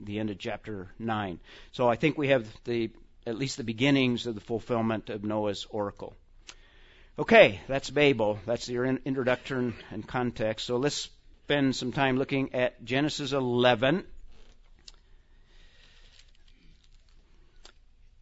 the 0.00 0.18
end 0.18 0.30
of 0.30 0.38
chapter 0.38 0.88
9. 0.98 1.38
So 1.72 1.88
I 1.88 1.96
think 1.96 2.18
we 2.18 2.28
have 2.28 2.46
the 2.64 2.90
at 3.26 3.38
least 3.38 3.56
the 3.56 3.64
beginnings 3.64 4.26
of 4.26 4.34
the 4.34 4.40
fulfillment 4.40 5.10
of 5.10 5.24
Noah's 5.24 5.66
oracle. 5.70 6.14
Okay, 7.18 7.60
that's 7.68 7.90
Babel. 7.90 8.38
That's 8.46 8.68
your 8.68 8.86
introduction 8.86 9.74
and 9.90 10.06
context. 10.06 10.66
So 10.66 10.76
let's 10.78 11.10
spend 11.44 11.76
some 11.76 11.92
time 11.92 12.16
looking 12.16 12.54
at 12.54 12.82
Genesis 12.84 13.32
11. 13.32 14.04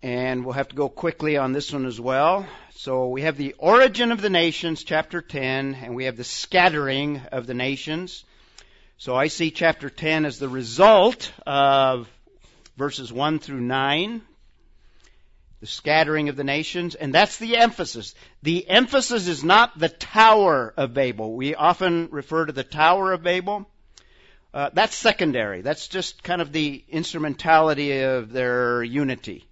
And 0.02 0.44
we'll 0.44 0.54
have 0.54 0.68
to 0.68 0.76
go 0.76 0.88
quickly 0.88 1.36
on 1.36 1.52
this 1.52 1.72
one 1.72 1.86
as 1.86 2.00
well. 2.00 2.46
So 2.74 3.08
we 3.08 3.22
have 3.22 3.36
the 3.36 3.54
origin 3.58 4.12
of 4.12 4.20
the 4.20 4.30
nations, 4.30 4.82
chapter 4.82 5.20
10, 5.20 5.74
and 5.74 5.94
we 5.94 6.06
have 6.06 6.16
the 6.16 6.24
scattering 6.24 7.20
of 7.32 7.46
the 7.46 7.54
nations. 7.54 8.24
So 8.96 9.14
I 9.14 9.28
see 9.28 9.50
chapter 9.50 9.88
10 9.88 10.24
as 10.24 10.38
the 10.38 10.48
result 10.48 11.32
of 11.46 12.08
verses 12.76 13.12
1 13.12 13.38
through 13.38 13.60
9 13.60 14.22
the 15.60 15.66
scattering 15.66 16.30
of 16.30 16.36
the 16.36 16.44
nations, 16.44 16.94
and 16.94 17.14
that's 17.14 17.36
the 17.36 17.58
emphasis. 17.58 18.14
The 18.42 18.68
emphasis 18.68 19.28
is 19.28 19.44
not 19.44 19.78
the 19.78 19.90
Tower 19.90 20.72
of 20.76 20.94
Babel. 20.94 21.34
We 21.34 21.54
often 21.54 22.08
refer 22.10 22.46
to 22.46 22.52
the 22.52 22.64
Tower 22.64 23.12
of 23.12 23.22
Babel. 23.22 23.68
Uh, 24.52 24.70
that's 24.72 24.96
secondary. 24.96 25.60
That's 25.60 25.86
just 25.86 26.22
kind 26.22 26.40
of 26.40 26.50
the 26.50 26.82
instrumentality 26.88 28.02
of 28.02 28.32
their 28.32 28.82
unity. 28.82 29.44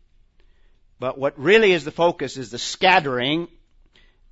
But 0.98 1.18
what 1.18 1.38
really 1.38 1.72
is 1.72 1.84
the 1.84 1.92
focus 1.92 2.36
is 2.36 2.50
the 2.50 2.58
scattering 2.58 3.48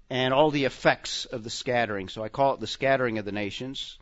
and 0.09 0.33
all 0.33 0.51
the 0.51 0.64
effects 0.64 1.27
of 1.27 1.45
the 1.45 1.51
scattering. 1.51 2.09
So 2.09 2.24
I 2.24 2.29
call 2.29 2.55
it 2.55 2.61
the 2.61 2.66
scattering 2.66 3.18
of 3.18 3.24
the 3.24 3.33
nations. 3.33 3.99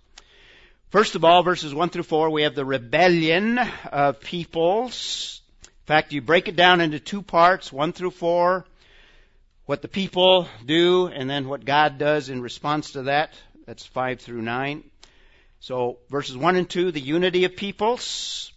First 0.90 1.16
of 1.16 1.24
all, 1.24 1.42
verses 1.42 1.74
1 1.74 1.90
through 1.90 2.04
4, 2.04 2.30
we 2.30 2.44
have 2.44 2.54
the 2.54 2.64
rebellion 2.64 3.58
of 3.90 4.20
peoples 4.20 5.42
fact, 5.86 6.12
you 6.12 6.22
break 6.22 6.48
it 6.48 6.56
down 6.56 6.80
into 6.80 6.98
two 6.98 7.20
parts, 7.20 7.70
one 7.70 7.92
through 7.92 8.12
four, 8.12 8.64
what 9.66 9.82
the 9.82 9.88
people 9.88 10.48
do, 10.64 11.08
and 11.08 11.28
then 11.28 11.46
what 11.46 11.64
God 11.64 11.98
does 11.98 12.30
in 12.30 12.40
response 12.40 12.92
to 12.92 13.02
that. 13.02 13.34
That's 13.66 13.84
five 13.84 14.20
through 14.20 14.40
nine. 14.40 14.84
So 15.60 15.98
verses 16.08 16.36
one 16.36 16.56
and 16.56 16.68
two, 16.68 16.90
the 16.90 17.00
unity 17.00 17.44
of 17.44 17.56
peoples. 17.56 18.50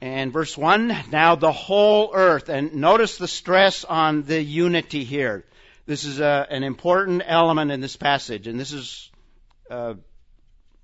And 0.00 0.32
verse 0.32 0.56
1, 0.56 0.94
now 1.10 1.34
the 1.34 1.50
whole 1.50 2.10
earth. 2.12 2.50
And 2.50 2.74
notice 2.74 3.16
the 3.16 3.26
stress 3.26 3.84
on 3.84 4.24
the 4.24 4.42
unity 4.42 5.02
here. 5.02 5.44
This 5.86 6.04
is 6.04 6.20
a, 6.20 6.46
an 6.50 6.62
important 6.62 7.22
element 7.24 7.70
in 7.70 7.80
this 7.80 7.96
passage, 7.96 8.46
and 8.46 8.60
this 8.60 8.72
is 8.72 9.10
uh, 9.70 9.94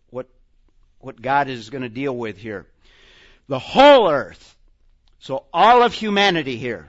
what, 0.08 0.26
what 1.00 1.20
God 1.20 1.48
is 1.48 1.68
going 1.68 1.82
to 1.82 1.90
deal 1.90 2.16
with 2.16 2.38
here 2.38 2.66
the 3.51 3.59
whole 3.59 4.09
earth. 4.09 4.57
So 5.18 5.44
all 5.53 5.82
of 5.82 5.92
humanity 5.92 6.57
here. 6.57 6.88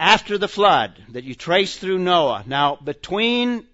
After 0.00 0.36
the 0.36 0.48
flood 0.48 1.00
that 1.10 1.22
you 1.22 1.36
trace 1.36 1.76
through 1.76 2.00
Noah. 2.00 2.42
Now 2.44 2.74
between 2.74 3.64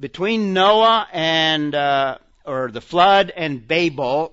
between 0.00 0.54
Noah 0.54 1.06
and 1.12 1.74
uh, 1.74 2.16
or 2.46 2.70
the 2.70 2.80
flood 2.80 3.34
and 3.36 3.68
Babel, 3.68 4.32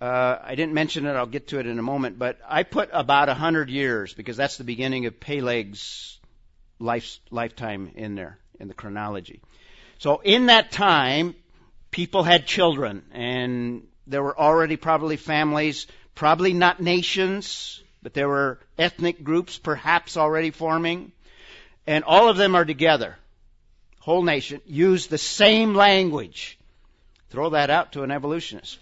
uh, 0.00 0.38
I 0.42 0.54
didn't 0.54 0.72
mention 0.72 1.04
it. 1.04 1.12
I'll 1.12 1.26
get 1.26 1.48
to 1.48 1.58
it 1.58 1.66
in 1.66 1.78
a 1.78 1.82
moment. 1.82 2.18
But 2.18 2.38
I 2.48 2.62
put 2.62 2.88
about 2.94 3.28
a 3.28 3.34
hundred 3.34 3.68
years 3.68 4.14
because 4.14 4.38
that's 4.38 4.56
the 4.56 4.64
beginning 4.64 5.04
of 5.04 5.20
Peleg's 5.20 6.18
life, 6.78 7.18
lifetime 7.30 7.92
in 7.94 8.14
there 8.14 8.38
in 8.58 8.68
the 8.68 8.74
chronology. 8.74 9.42
So 9.98 10.22
in 10.24 10.46
that 10.46 10.72
time, 10.72 11.34
people 11.90 12.22
had 12.22 12.46
children, 12.46 13.02
and 13.12 13.86
there 14.06 14.22
were 14.22 14.38
already 14.38 14.76
probably 14.76 15.16
families, 15.16 15.86
probably 16.14 16.52
not 16.52 16.80
nations, 16.80 17.82
but 18.02 18.14
there 18.14 18.28
were 18.28 18.58
ethnic 18.78 19.24
groups 19.24 19.58
perhaps 19.58 20.16
already 20.16 20.50
forming. 20.50 21.12
And 21.86 22.04
all 22.04 22.28
of 22.28 22.36
them 22.36 22.54
are 22.54 22.64
together. 22.64 23.16
Whole 24.00 24.22
nation 24.22 24.60
use 24.66 25.08
the 25.08 25.18
same 25.18 25.74
language. 25.74 26.58
Throw 27.30 27.50
that 27.50 27.70
out 27.70 27.92
to 27.92 28.02
an 28.02 28.10
evolutionist. 28.10 28.78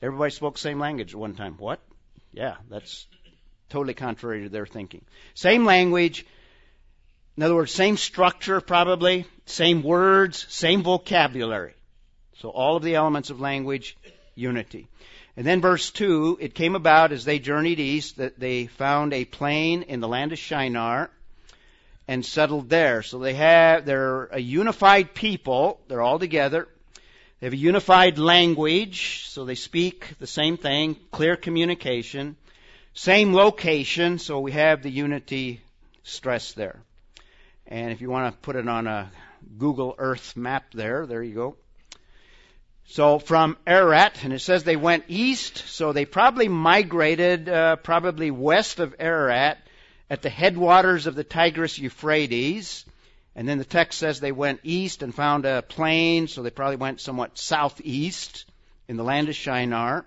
Everybody 0.00 0.30
spoke 0.30 0.54
the 0.54 0.60
same 0.60 0.78
language 0.78 1.12
at 1.12 1.18
one 1.18 1.34
time. 1.34 1.54
What? 1.58 1.80
Yeah, 2.32 2.56
that's 2.70 3.06
totally 3.68 3.94
contrary 3.94 4.44
to 4.44 4.48
their 4.48 4.66
thinking. 4.66 5.04
Same 5.34 5.64
language. 5.64 6.24
In 7.36 7.42
other 7.42 7.54
words, 7.54 7.72
same 7.72 7.96
structure 7.96 8.60
probably, 8.60 9.26
same 9.46 9.82
words, 9.82 10.46
same 10.48 10.82
vocabulary. 10.82 11.74
So 12.40 12.50
all 12.50 12.76
of 12.76 12.82
the 12.82 12.94
elements 12.94 13.30
of 13.30 13.40
language 13.40 13.96
unity. 14.38 14.88
And 15.36 15.46
then 15.46 15.60
verse 15.60 15.90
2, 15.90 16.38
it 16.40 16.54
came 16.54 16.74
about 16.74 17.12
as 17.12 17.24
they 17.24 17.38
journeyed 17.38 17.80
east 17.80 18.16
that 18.16 18.40
they 18.40 18.66
found 18.66 19.12
a 19.12 19.24
plain 19.24 19.82
in 19.82 20.00
the 20.00 20.08
land 20.08 20.32
of 20.32 20.38
Shinar 20.38 21.10
and 22.08 22.24
settled 22.24 22.68
there. 22.68 23.02
So 23.02 23.18
they 23.18 23.34
have, 23.34 23.84
they're 23.84 24.24
a 24.26 24.40
unified 24.40 25.14
people. 25.14 25.80
They're 25.88 26.02
all 26.02 26.18
together. 26.18 26.66
They 27.38 27.46
have 27.46 27.54
a 27.54 27.56
unified 27.56 28.18
language, 28.18 29.28
so 29.28 29.44
they 29.44 29.54
speak 29.54 30.18
the 30.18 30.26
same 30.26 30.56
thing, 30.56 30.96
clear 31.12 31.36
communication. 31.36 32.36
Same 32.94 33.32
location, 33.32 34.18
so 34.18 34.40
we 34.40 34.50
have 34.52 34.82
the 34.82 34.90
unity 34.90 35.60
stress 36.02 36.52
there. 36.54 36.80
And 37.68 37.92
if 37.92 38.00
you 38.00 38.10
want 38.10 38.34
to 38.34 38.40
put 38.40 38.56
it 38.56 38.66
on 38.66 38.88
a 38.88 39.10
Google 39.56 39.94
Earth 39.98 40.36
map 40.36 40.72
there, 40.72 41.06
there 41.06 41.22
you 41.22 41.34
go. 41.34 41.56
So 42.90 43.18
from 43.18 43.58
Ararat, 43.66 44.24
and 44.24 44.32
it 44.32 44.38
says 44.38 44.64
they 44.64 44.74
went 44.74 45.04
east, 45.08 45.58
so 45.68 45.92
they 45.92 46.06
probably 46.06 46.48
migrated 46.48 47.46
uh, 47.46 47.76
probably 47.76 48.30
west 48.30 48.80
of 48.80 48.94
Ararat 48.98 49.58
at 50.08 50.22
the 50.22 50.30
headwaters 50.30 51.06
of 51.06 51.14
the 51.14 51.22
Tigris 51.22 51.78
Euphrates. 51.78 52.86
And 53.36 53.46
then 53.46 53.58
the 53.58 53.66
text 53.66 53.98
says 53.98 54.20
they 54.20 54.32
went 54.32 54.60
east 54.64 55.02
and 55.02 55.14
found 55.14 55.44
a 55.44 55.60
plain, 55.60 56.28
so 56.28 56.42
they 56.42 56.50
probably 56.50 56.76
went 56.76 57.02
somewhat 57.02 57.36
southeast 57.36 58.46
in 58.88 58.96
the 58.96 59.04
land 59.04 59.28
of 59.28 59.34
Shinar. 59.34 60.06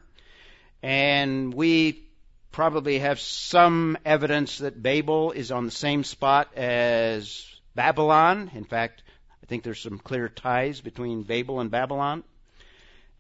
And 0.82 1.54
we 1.54 2.04
probably 2.52 2.98
have 2.98 3.20
some 3.20 3.96
evidence 4.04 4.58
that 4.58 4.82
Babel 4.82 5.34
is 5.34 5.52
on 5.52 5.66
the 5.66 5.72
same 5.72 6.04
spot 6.04 6.58
as 6.58 7.46
Babylon. 7.76 8.50
In 8.56 8.64
fact, 8.64 9.04
I 9.44 9.46
think 9.46 9.62
there's 9.62 9.80
some 9.80 10.00
clear 10.00 10.28
ties 10.28 10.82
between 10.82 11.22
Babel 11.22 11.60
and 11.60 11.70
Babylon. 11.70 12.24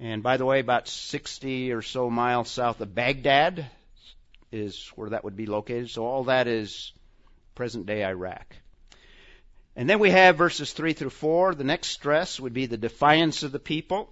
And 0.01 0.23
by 0.23 0.37
the 0.37 0.45
way, 0.45 0.59
about 0.59 0.87
60 0.87 1.73
or 1.73 1.83
so 1.83 2.09
miles 2.09 2.49
south 2.49 2.81
of 2.81 2.95
Baghdad 2.95 3.67
is 4.51 4.87
where 4.95 5.11
that 5.11 5.23
would 5.23 5.37
be 5.37 5.45
located. 5.45 5.91
So 5.91 6.03
all 6.03 6.23
that 6.23 6.47
is 6.47 6.91
present 7.53 7.85
day 7.85 8.03
Iraq. 8.03 8.55
And 9.75 9.87
then 9.87 9.99
we 9.99 10.09
have 10.09 10.37
verses 10.37 10.73
3 10.73 10.93
through 10.93 11.11
4. 11.11 11.53
The 11.53 11.63
next 11.63 11.89
stress 11.89 12.39
would 12.39 12.51
be 12.51 12.65
the 12.65 12.77
defiance 12.77 13.43
of 13.43 13.51
the 13.51 13.59
people. 13.59 14.11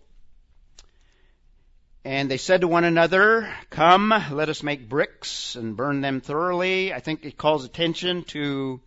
And 2.06 2.30
they 2.30 2.38
said 2.38 2.62
to 2.62 2.68
one 2.68 2.84
another, 2.84 3.52
Come, 3.72 4.14
let 4.32 4.48
us 4.48 4.62
make 4.62 4.88
bricks 4.88 5.56
and 5.56 5.76
burn 5.76 6.02
them 6.02 6.22
thoroughly. 6.22 6.94
I 6.94 7.00
think 7.00 7.26
it 7.26 7.36
calls 7.36 7.66
attention 7.66 8.26
to 8.26 8.80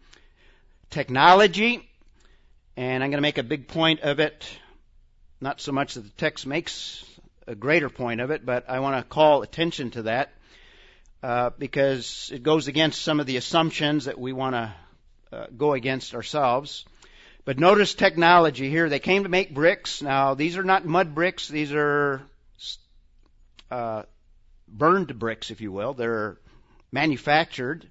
technology. 0.91 1.85
And 2.77 3.03
I'm 3.03 3.11
going 3.11 3.19
to 3.19 3.23
make 3.23 3.39
a 3.39 3.43
big 3.43 3.67
point 3.67 4.01
of 4.03 4.21
it. 4.21 4.47
Not 5.43 5.61
so 5.61 5.72
much 5.72 5.95
that 5.95 6.03
the 6.03 6.11
text 6.11 6.47
makes 6.47 7.05
a 7.49 7.57
greater 7.57 7.90
point 7.90 8.20
of 8.20 8.30
it, 8.30 8.47
but 8.47 8.70
I 8.70 8.78
want 8.78 8.97
to 8.97 9.03
call 9.03 9.43
attention 9.43 9.90
to 9.90 10.03
that 10.03 10.32
uh, 11.20 11.51
because 11.59 12.30
it 12.32 12.45
goes 12.45 12.68
against 12.68 13.03
some 13.03 13.18
of 13.18 13.26
the 13.26 13.36
assumptions 13.36 14.05
that 14.05 14.20
we 14.20 14.32
want 14.32 14.55
to 14.55 14.74
uh, 15.32 15.47
go 15.57 15.72
against 15.72 16.14
ourselves. 16.14 16.84
But 17.45 17.59
notice 17.59 17.95
technology 17.95 18.70
here. 18.70 18.88
They 18.88 19.01
came 19.01 19.24
to 19.24 19.28
make 19.28 19.53
bricks. 19.53 20.01
Now, 20.01 20.34
these 20.34 20.57
are 20.57 20.62
not 20.62 20.84
mud 20.84 21.12
bricks. 21.12 21.49
These 21.49 21.72
are 21.72 22.22
uh, 23.68 24.05
burned 24.68 25.18
bricks, 25.18 25.51
if 25.51 25.61
you 25.61 25.72
will. 25.72 25.93
They're 25.93 26.38
manufactured. 26.93 27.90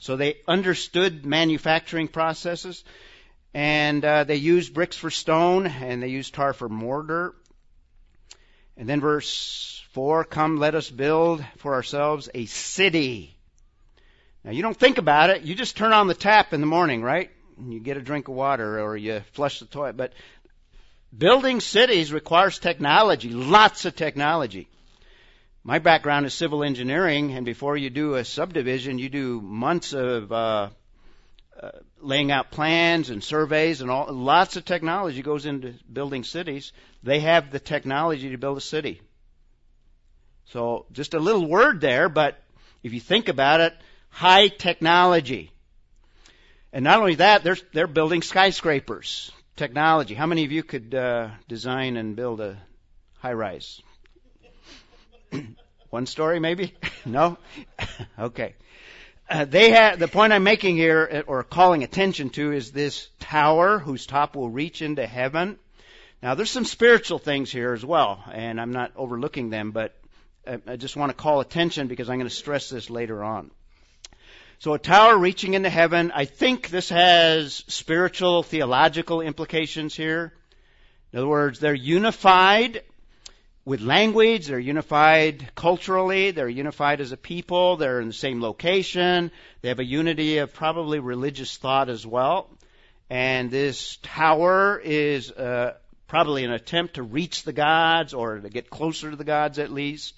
So 0.00 0.16
they 0.16 0.38
understood 0.48 1.24
manufacturing 1.24 2.08
processes. 2.08 2.82
And 3.58 4.04
uh, 4.04 4.22
they 4.22 4.36
used 4.36 4.72
bricks 4.72 4.96
for 4.96 5.10
stone, 5.10 5.66
and 5.66 6.00
they 6.00 6.06
used 6.06 6.32
tar 6.32 6.52
for 6.52 6.68
mortar. 6.68 7.34
And 8.76 8.88
then 8.88 9.00
verse 9.00 9.84
4 9.94 10.22
Come, 10.22 10.58
let 10.58 10.76
us 10.76 10.88
build 10.88 11.44
for 11.56 11.74
ourselves 11.74 12.28
a 12.32 12.46
city. 12.46 13.36
Now, 14.44 14.52
you 14.52 14.62
don't 14.62 14.76
think 14.76 14.98
about 14.98 15.30
it. 15.30 15.42
You 15.42 15.56
just 15.56 15.76
turn 15.76 15.92
on 15.92 16.06
the 16.06 16.14
tap 16.14 16.52
in 16.52 16.60
the 16.60 16.68
morning, 16.68 17.02
right? 17.02 17.32
And 17.58 17.74
you 17.74 17.80
get 17.80 17.96
a 17.96 18.00
drink 18.00 18.28
of 18.28 18.36
water 18.36 18.80
or 18.80 18.96
you 18.96 19.22
flush 19.32 19.58
the 19.58 19.66
toilet. 19.66 19.96
But 19.96 20.12
building 21.12 21.58
cities 21.58 22.12
requires 22.12 22.60
technology, 22.60 23.30
lots 23.30 23.86
of 23.86 23.96
technology. 23.96 24.68
My 25.64 25.80
background 25.80 26.26
is 26.26 26.32
civil 26.32 26.62
engineering, 26.62 27.32
and 27.32 27.44
before 27.44 27.76
you 27.76 27.90
do 27.90 28.14
a 28.14 28.24
subdivision, 28.24 29.00
you 29.00 29.08
do 29.08 29.40
months 29.40 29.94
of 29.94 30.30
uh, 30.30 30.68
uh, 31.60 31.70
laying 32.00 32.30
out 32.30 32.50
plans 32.50 33.10
and 33.10 33.22
surveys 33.22 33.80
and 33.80 33.90
all. 33.90 34.12
Lots 34.12 34.56
of 34.56 34.64
technology 34.64 35.22
goes 35.22 35.46
into 35.46 35.74
building 35.92 36.24
cities. 36.24 36.72
They 37.02 37.20
have 37.20 37.50
the 37.50 37.60
technology 37.60 38.30
to 38.30 38.38
build 38.38 38.58
a 38.58 38.62
city. 38.62 39.00
So 40.46 40.86
just 40.92 41.14
a 41.14 41.18
little 41.18 41.46
word 41.46 41.80
there, 41.80 42.08
but 42.08 42.42
if 42.82 42.94
you 42.94 43.00
think 43.00 43.28
about 43.28 43.60
it, 43.60 43.74
high 44.08 44.48
technology. 44.48 45.52
And 46.72 46.84
not 46.84 47.00
only 47.00 47.16
that, 47.16 47.44
they're 47.44 47.56
they're 47.72 47.86
building 47.86 48.22
skyscrapers. 48.22 49.30
Technology. 49.56 50.14
How 50.14 50.26
many 50.26 50.44
of 50.44 50.52
you 50.52 50.62
could 50.62 50.94
uh, 50.94 51.30
design 51.48 51.96
and 51.96 52.14
build 52.14 52.40
a 52.40 52.56
high 53.18 53.32
rise? 53.32 53.82
One 55.90 56.06
story, 56.06 56.38
maybe? 56.38 56.74
no? 57.04 57.38
okay. 58.18 58.54
Uh, 59.30 59.44
they 59.44 59.70
have, 59.70 59.98
the 59.98 60.08
point 60.08 60.32
I'm 60.32 60.42
making 60.42 60.76
here, 60.76 61.08
uh, 61.26 61.30
or 61.30 61.42
calling 61.42 61.84
attention 61.84 62.30
to, 62.30 62.52
is 62.52 62.72
this 62.72 63.10
tower 63.20 63.78
whose 63.78 64.06
top 64.06 64.34
will 64.34 64.48
reach 64.48 64.80
into 64.80 65.06
heaven. 65.06 65.58
Now, 66.22 66.34
there's 66.34 66.50
some 66.50 66.64
spiritual 66.64 67.18
things 67.18 67.52
here 67.52 67.74
as 67.74 67.84
well, 67.84 68.24
and 68.32 68.58
I'm 68.58 68.72
not 68.72 68.92
overlooking 68.96 69.50
them, 69.50 69.70
but 69.70 69.94
uh, 70.46 70.56
I 70.66 70.76
just 70.76 70.96
want 70.96 71.10
to 71.10 71.14
call 71.14 71.40
attention 71.40 71.88
because 71.88 72.08
I'm 72.08 72.16
going 72.16 72.28
to 72.28 72.34
stress 72.34 72.70
this 72.70 72.88
later 72.88 73.22
on. 73.22 73.50
So 74.60 74.72
a 74.72 74.78
tower 74.78 75.16
reaching 75.16 75.52
into 75.52 75.68
heaven, 75.68 76.10
I 76.14 76.24
think 76.24 76.70
this 76.70 76.88
has 76.88 77.64
spiritual, 77.68 78.42
theological 78.42 79.20
implications 79.20 79.94
here. 79.94 80.32
In 81.12 81.18
other 81.18 81.28
words, 81.28 81.60
they're 81.60 81.74
unified 81.74 82.82
with 83.68 83.82
language, 83.82 84.46
they're 84.46 84.58
unified 84.58 85.54
culturally, 85.54 86.30
they're 86.30 86.48
unified 86.48 87.02
as 87.02 87.12
a 87.12 87.18
people, 87.18 87.76
they're 87.76 88.00
in 88.00 88.06
the 88.06 88.14
same 88.14 88.40
location, 88.40 89.30
they 89.60 89.68
have 89.68 89.78
a 89.78 89.84
unity 89.84 90.38
of 90.38 90.54
probably 90.54 91.00
religious 91.00 91.54
thought 91.58 91.90
as 91.90 92.06
well. 92.06 92.48
And 93.10 93.50
this 93.50 93.98
tower 94.02 94.80
is 94.82 95.30
uh, 95.30 95.74
probably 96.06 96.44
an 96.44 96.50
attempt 96.50 96.94
to 96.94 97.02
reach 97.02 97.42
the 97.42 97.52
gods 97.52 98.14
or 98.14 98.38
to 98.38 98.48
get 98.48 98.70
closer 98.70 99.10
to 99.10 99.16
the 99.16 99.24
gods 99.24 99.58
at 99.58 99.70
least. 99.70 100.14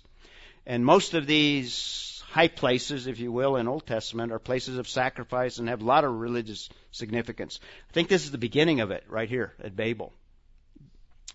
And 0.64 0.84
most 0.84 1.14
of 1.14 1.26
these 1.26 2.22
high 2.28 2.46
places, 2.46 3.08
if 3.08 3.18
you 3.18 3.32
will, 3.32 3.56
in 3.56 3.66
Old 3.66 3.84
Testament 3.84 4.30
are 4.30 4.38
places 4.38 4.78
of 4.78 4.88
sacrifice 4.88 5.58
and 5.58 5.68
have 5.68 5.82
a 5.82 5.84
lot 5.84 6.04
of 6.04 6.20
religious 6.20 6.68
significance. 6.92 7.58
I 7.90 7.92
think 7.94 8.06
this 8.06 8.26
is 8.26 8.30
the 8.30 8.38
beginning 8.38 8.78
of 8.78 8.92
it 8.92 9.02
right 9.08 9.28
here 9.28 9.54
at 9.60 9.74
Babel. 9.74 10.12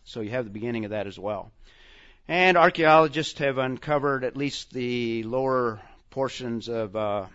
So 0.06 0.22
you 0.22 0.30
have 0.30 0.46
the 0.46 0.52
beginning 0.52 0.86
of 0.86 0.92
that 0.92 1.08
as 1.08 1.20
well. 1.20 1.52
And 2.28 2.58
archaeologists 2.58 3.38
have 3.38 3.60
uncovered 3.60 4.24
at 4.24 4.36
least 4.36 4.74
the 4.74 5.22
lower 5.22 5.80
portions 6.10 6.70
of 6.70 6.96
uh, 6.96 7.26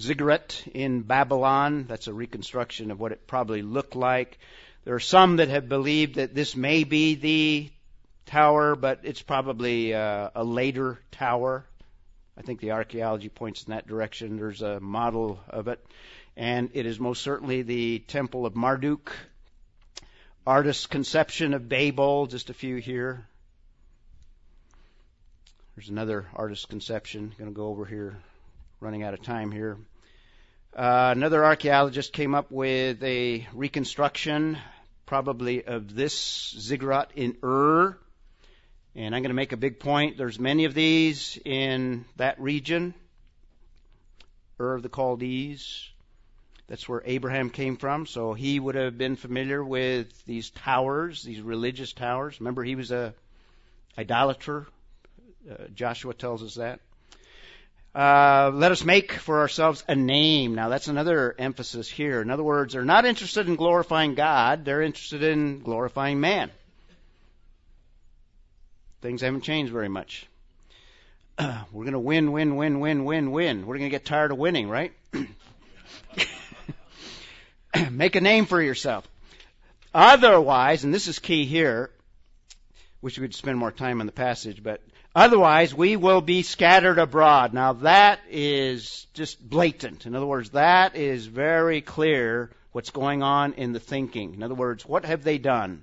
Ziggurat 0.00 0.62
in 0.72 1.02
Babylon. 1.02 1.84
That's 1.86 2.06
a 2.06 2.14
reconstruction 2.14 2.90
of 2.90 2.98
what 2.98 3.12
it 3.12 3.26
probably 3.26 3.60
looked 3.60 3.94
like. 3.94 4.38
There 4.84 4.94
are 4.94 5.00
some 5.00 5.36
that 5.36 5.48
have 5.48 5.68
believed 5.68 6.14
that 6.14 6.34
this 6.34 6.56
may 6.56 6.84
be 6.84 7.14
the 7.14 7.70
tower, 8.24 8.74
but 8.74 9.00
it's 9.02 9.20
probably 9.20 9.92
uh, 9.92 10.30
a 10.34 10.44
later 10.44 10.98
tower. 11.10 11.66
I 12.38 12.42
think 12.42 12.60
the 12.60 12.72
archaeology 12.72 13.28
points 13.28 13.64
in 13.64 13.72
that 13.72 13.86
direction. 13.86 14.38
There's 14.38 14.62
a 14.62 14.80
model 14.80 15.40
of 15.46 15.68
it. 15.68 15.84
And 16.38 16.70
it 16.72 16.86
is 16.86 16.98
most 16.98 17.22
certainly 17.22 17.60
the 17.60 17.98
Temple 17.98 18.46
of 18.46 18.56
Marduk. 18.56 19.12
Artist's 20.46 20.86
conception 20.86 21.52
of 21.52 21.68
Babel, 21.68 22.28
just 22.28 22.48
a 22.48 22.54
few 22.54 22.76
here. 22.76 23.26
There's 25.78 25.90
another 25.90 26.26
artist's 26.34 26.66
conception. 26.66 27.32
Going 27.38 27.48
to 27.48 27.54
go 27.54 27.68
over 27.68 27.84
here, 27.84 28.16
running 28.80 29.04
out 29.04 29.14
of 29.14 29.22
time 29.22 29.52
here. 29.52 29.78
Uh, 30.74 31.14
another 31.14 31.44
archaeologist 31.44 32.12
came 32.12 32.34
up 32.34 32.50
with 32.50 33.00
a 33.04 33.46
reconstruction, 33.52 34.58
probably 35.06 35.64
of 35.64 35.94
this 35.94 36.52
ziggurat 36.58 37.12
in 37.14 37.36
Ur. 37.44 37.96
And 38.96 39.14
I'm 39.14 39.22
going 39.22 39.30
to 39.30 39.34
make 39.34 39.52
a 39.52 39.56
big 39.56 39.78
point. 39.78 40.18
There's 40.18 40.40
many 40.40 40.64
of 40.64 40.74
these 40.74 41.38
in 41.44 42.06
that 42.16 42.40
region. 42.40 42.92
Ur 44.58 44.74
of 44.74 44.82
the 44.82 44.90
Chaldees. 44.92 45.88
That's 46.66 46.88
where 46.88 47.02
Abraham 47.04 47.50
came 47.50 47.76
from. 47.76 48.06
So 48.06 48.32
he 48.32 48.58
would 48.58 48.74
have 48.74 48.98
been 48.98 49.14
familiar 49.14 49.62
with 49.62 50.24
these 50.26 50.50
towers, 50.50 51.22
these 51.22 51.40
religious 51.40 51.92
towers. 51.92 52.40
Remember, 52.40 52.64
he 52.64 52.74
was 52.74 52.90
a 52.90 53.14
idolater. 53.96 54.66
Uh, 55.48 55.68
Joshua 55.74 56.14
tells 56.14 56.42
us 56.42 56.56
that. 56.56 56.80
Uh, 57.94 58.50
let 58.54 58.70
us 58.70 58.84
make 58.84 59.12
for 59.12 59.40
ourselves 59.40 59.82
a 59.88 59.94
name. 59.94 60.54
Now, 60.54 60.68
that's 60.68 60.88
another 60.88 61.34
emphasis 61.38 61.88
here. 61.88 62.20
In 62.20 62.30
other 62.30 62.42
words, 62.42 62.74
they're 62.74 62.84
not 62.84 63.06
interested 63.06 63.48
in 63.48 63.56
glorifying 63.56 64.14
God, 64.14 64.64
they're 64.64 64.82
interested 64.82 65.22
in 65.22 65.60
glorifying 65.60 66.20
man. 66.20 66.50
Things 69.00 69.20
haven't 69.20 69.42
changed 69.42 69.72
very 69.72 69.88
much. 69.88 70.26
we're 71.38 71.84
going 71.84 71.92
to 71.92 71.98
win, 71.98 72.32
win, 72.32 72.56
win, 72.56 72.80
win, 72.80 73.04
win, 73.04 73.30
win. 73.30 73.66
We're 73.66 73.78
going 73.78 73.90
to 73.90 73.96
get 73.96 74.04
tired 74.04 74.32
of 74.32 74.38
winning, 74.38 74.68
right? 74.68 74.92
Make 77.90 78.16
a 78.16 78.20
name 78.20 78.46
for 78.46 78.60
yourself. 78.60 79.06
Otherwise, 79.94 80.84
and 80.84 80.92
this 80.92 81.06
is 81.06 81.18
key 81.20 81.46
here, 81.46 81.90
wish 83.02 83.18
we 83.18 83.26
could 83.26 83.34
spend 83.34 83.58
more 83.58 83.72
time 83.72 84.00
on 84.00 84.06
the 84.06 84.12
passage, 84.12 84.62
but 84.62 84.82
otherwise 85.14 85.74
we 85.74 85.96
will 85.96 86.20
be 86.20 86.42
scattered 86.42 86.98
abroad. 86.98 87.54
Now 87.54 87.74
that 87.74 88.20
is 88.30 89.06
just 89.14 89.40
blatant. 89.40 90.06
In 90.06 90.14
other 90.14 90.26
words, 90.26 90.50
that 90.50 90.96
is 90.96 91.26
very 91.26 91.80
clear 91.80 92.50
what's 92.72 92.90
going 92.90 93.22
on 93.22 93.54
in 93.54 93.72
the 93.72 93.80
thinking. 93.80 94.34
In 94.34 94.42
other 94.42 94.54
words, 94.54 94.84
what 94.86 95.04
have 95.04 95.24
they 95.24 95.38
done? 95.38 95.82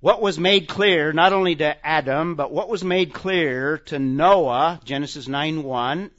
what 0.00 0.22
was 0.22 0.38
made 0.38 0.68
clear 0.68 1.12
not 1.12 1.32
only 1.32 1.56
to 1.56 1.86
Adam, 1.86 2.36
but 2.36 2.52
what 2.52 2.68
was 2.68 2.84
made 2.84 3.12
clear 3.12 3.78
to 3.78 3.98
Noah, 3.98 4.80
Genesis 4.84 5.26
9:1, 5.26 6.10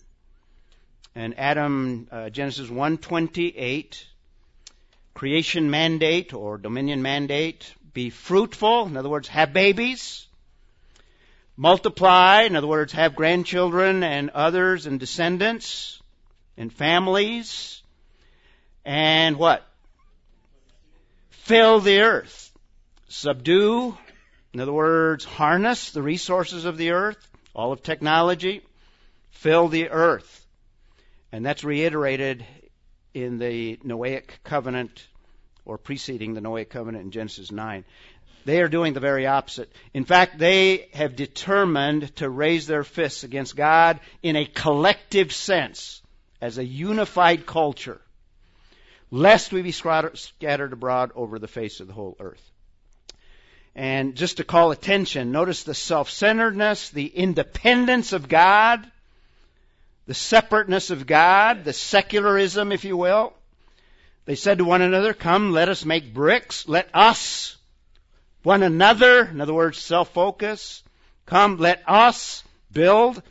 and 1.16 1.40
Adam, 1.40 2.08
uh, 2.12 2.30
Genesis 2.30 2.70
1:28, 2.70 4.06
creation 5.14 5.70
mandate 5.70 6.34
or 6.34 6.58
dominion 6.58 7.02
mandate, 7.02 7.74
be 8.00 8.10
fruitful, 8.10 8.88
in 8.88 8.96
other 8.96 9.10
words, 9.10 9.28
have 9.28 9.52
babies, 9.52 10.26
multiply, 11.58 12.44
in 12.44 12.56
other 12.56 12.66
words, 12.66 12.94
have 12.94 13.14
grandchildren 13.14 14.04
and 14.04 14.30
others 14.30 14.86
and 14.86 15.02
descendants 15.02 16.02
and 16.56 16.72
families, 16.72 17.84
and 18.86 19.36
what? 19.36 19.68
Fill 21.30 21.82
the 21.82 22.00
earth 22.00 22.58
subdue, 23.10 23.98
in 24.54 24.62
other 24.62 24.72
words, 24.72 25.26
harness 25.26 25.92
the 25.92 26.02
resources 26.02 26.64
of 26.64 26.78
the 26.78 26.92
earth, 26.92 27.20
all 27.54 27.74
of 27.74 27.84
technology, 27.84 28.62
fill 29.32 29.68
the 29.68 29.90
earth. 29.90 30.48
And 31.34 31.46
that's 31.46 31.66
reiterated 31.66 32.46
in 33.14 33.40
the 33.40 33.76
Noahic 33.84 34.42
covenant 34.46 35.06
or 35.70 35.78
preceding 35.78 36.34
the 36.34 36.42
Noahic 36.42 36.70
covenant 36.70 37.04
in 37.04 37.12
Genesis 37.12 37.52
9. 37.52 37.86
They 38.46 38.60
are 38.62 38.68
doing 38.68 38.94
the 38.94 39.00
very 39.00 39.28
opposite. 39.28 39.72
In 39.94 40.04
fact, 40.04 40.40
they 40.40 40.90
have 40.94 41.16
determined 41.16 42.16
to 42.16 42.28
raise 42.28 42.66
their 42.66 42.84
fists 42.84 43.24
against 43.24 43.56
God 43.56 44.00
in 44.24 44.36
a 44.36 44.46
collective 44.46 45.32
sense, 45.32 46.02
as 46.42 46.58
a 46.58 46.66
unified 46.66 47.46
culture, 47.46 48.02
lest 49.12 49.52
we 49.52 49.62
be 49.62 49.72
scattered 49.72 50.74
abroad 50.74 51.12
over 51.14 51.38
the 51.38 51.48
face 51.48 51.82
of 51.82 51.88
the 51.88 51.94
whole 51.94 52.18
earth. 52.20 52.52
And 53.76 54.16
just 54.16 54.38
to 54.38 54.44
call 54.44 54.72
attention, 54.72 55.32
notice 55.32 55.64
the 55.64 55.76
self-centeredness, 55.76 56.90
the 56.90 57.06
independence 57.06 58.14
of 58.14 58.28
God, 58.28 58.90
the 60.08 60.16
separateness 60.16 60.90
of 60.90 61.06
God, 61.06 61.64
the 61.64 61.74
secularism, 61.74 62.72
if 62.72 62.84
you 62.84 62.98
will. 62.98 63.34
They 64.30 64.36
said 64.36 64.60
to 64.60 64.64
one 64.64 64.84
another, 64.84 65.16
Come, 65.16 65.54
let 65.54 65.70
us 65.70 65.84
make 65.84 66.14
bricks. 66.14 66.68
Let 66.68 66.88
us, 66.94 67.58
one 68.44 68.62
another, 68.62 69.26
in 69.26 69.42
other 69.42 69.56
words, 69.56 69.80
self-focus. 69.80 70.84
Come, 71.26 71.58
let 71.58 71.82
us 71.88 72.44
build 72.72 73.24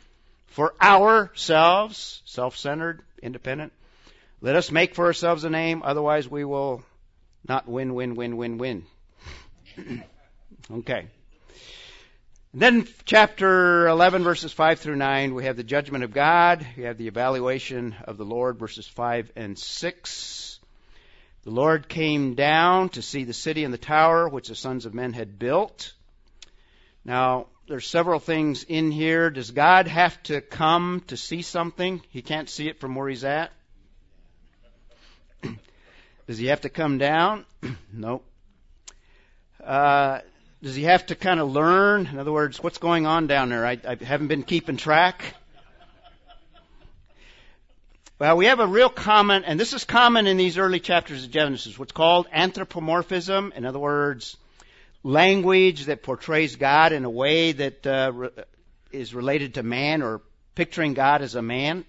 for 0.47 0.73
ourselves, 0.81 2.21
self-centered, 2.25 3.01
independent. 3.23 3.71
Let 4.41 4.57
us 4.57 4.71
make 4.71 4.93
for 4.93 5.05
ourselves 5.05 5.45
a 5.45 5.49
name, 5.49 5.83
otherwise 5.85 6.27
we 6.27 6.43
will 6.43 6.83
not 7.47 7.65
win, 7.65 7.93
win, 7.93 8.15
win, 8.15 8.35
win, 8.35 8.57
win. 8.57 8.83
okay. 10.69 11.07
then 12.53 12.85
chapter 13.05 13.87
11 13.87 14.25
verses 14.25 14.51
5 14.51 14.81
through 14.81 14.97
9, 14.97 15.33
we 15.33 15.45
have 15.45 15.55
the 15.55 15.63
judgment 15.63 16.03
of 16.03 16.11
God. 16.11 16.67
We 16.75 16.83
have 16.83 16.97
the 16.97 17.07
evaluation 17.07 17.95
of 18.03 18.17
the 18.17 18.25
Lord 18.25 18.59
verses 18.59 18.85
5 18.85 19.31
and 19.37 19.57
6. 19.57 20.58
The 21.43 21.51
Lord 21.51 21.87
came 21.87 22.35
down 22.35 22.89
to 22.89 23.01
see 23.01 23.23
the 23.23 23.33
city 23.33 23.63
and 23.63 23.73
the 23.73 23.77
tower 23.77 24.27
which 24.27 24.49
the 24.49 24.55
sons 24.55 24.85
of 24.85 24.93
men 24.93 25.13
had 25.13 25.39
built. 25.39 25.93
Now, 27.05 27.47
there's 27.67 27.87
several 27.87 28.19
things 28.19 28.63
in 28.63 28.91
here. 28.91 29.29
Does 29.29 29.51
God 29.51 29.87
have 29.87 30.21
to 30.23 30.41
come 30.41 31.03
to 31.07 31.15
see 31.15 31.41
something? 31.41 32.01
He 32.09 32.21
can't 32.21 32.49
see 32.49 32.67
it 32.67 32.79
from 32.79 32.95
where 32.95 33.07
he's 33.07 33.23
at. 33.23 33.51
Does 36.27 36.37
he 36.37 36.47
have 36.47 36.61
to 36.61 36.69
come 36.69 36.97
down? 36.97 37.45
nope. 37.93 38.25
Uh, 39.63 40.19
does 40.61 40.75
he 40.75 40.83
have 40.83 41.05
to 41.05 41.15
kind 41.15 41.39
of 41.39 41.49
learn? 41.51 42.07
In 42.07 42.19
other 42.19 42.31
words, 42.31 42.61
what's 42.61 42.79
going 42.79 43.05
on 43.05 43.27
down 43.27 43.49
there? 43.49 43.65
I, 43.65 43.77
I 43.87 43.95
haven't 44.03 44.27
been 44.27 44.43
keeping 44.43 44.77
track. 44.77 45.35
Well, 48.19 48.35
we 48.35 48.47
have 48.47 48.59
a 48.59 48.67
real 48.67 48.89
common, 48.89 49.45
and 49.45 49.57
this 49.57 49.71
is 49.71 49.85
common 49.85 50.27
in 50.27 50.35
these 50.35 50.57
early 50.57 50.81
chapters 50.81 51.23
of 51.23 51.31
Genesis, 51.31 51.79
what's 51.79 51.93
called 51.93 52.27
anthropomorphism. 52.33 53.53
In 53.55 53.65
other 53.65 53.79
words, 53.79 54.35
language 55.03 55.85
that 55.85 56.03
portrays 56.03 56.57
God 56.57 56.91
in 56.91 57.05
a 57.05 57.09
way 57.09 57.53
that 57.53 57.87
uh, 57.87 58.11
re- 58.13 58.29
is 58.91 59.15
related 59.15 59.53
to 59.53 59.63
man 59.63 60.01
or 60.01 60.19
picturing 60.53 60.95
God 60.95 61.21
as 61.21 61.35
a 61.35 61.41
man. 61.41 61.85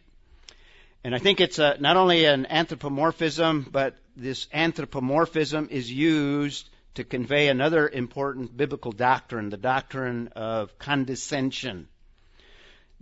And 1.03 1.17
I 1.17 1.19
think 1.19 1.41
it's 1.41 1.59
a, 1.59 1.79
not 1.81 1.97
only 1.97 2.25
an 2.27 2.47
anthropomorphism, 2.47 3.67
but 3.69 3.97
this 4.15 4.47
anthropomorphism 4.53 5.67
is 5.73 5.91
used 5.91 6.71
to 6.95 7.03
convey 7.03 7.49
another 7.49 7.89
important 7.89 8.57
biblical 8.57 8.93
doctrine, 8.93 9.51
the 9.51 9.57
doctrine 9.57 10.29
of 10.37 10.79
condescension. 10.79 11.89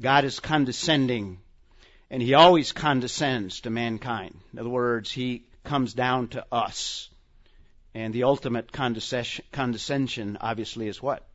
God 0.01 0.25
is 0.25 0.41
condescending, 0.41 1.41
and 2.11 2.23
He 2.23 2.35
always 2.35 2.73
condescends 2.73 3.61
to 3.63 3.71
mankind. 3.71 4.35
In 4.53 4.59
other 4.59 4.69
words, 4.69 5.11
He 5.11 5.45
comes 5.65 5.95
down 5.95 6.29
to 6.29 6.45
us. 6.51 7.09
And 7.95 8.13
the 8.15 8.25
ultimate 8.25 8.71
condescension, 8.73 10.39
obviously, 10.41 10.89
is 10.89 11.03
what? 11.03 11.27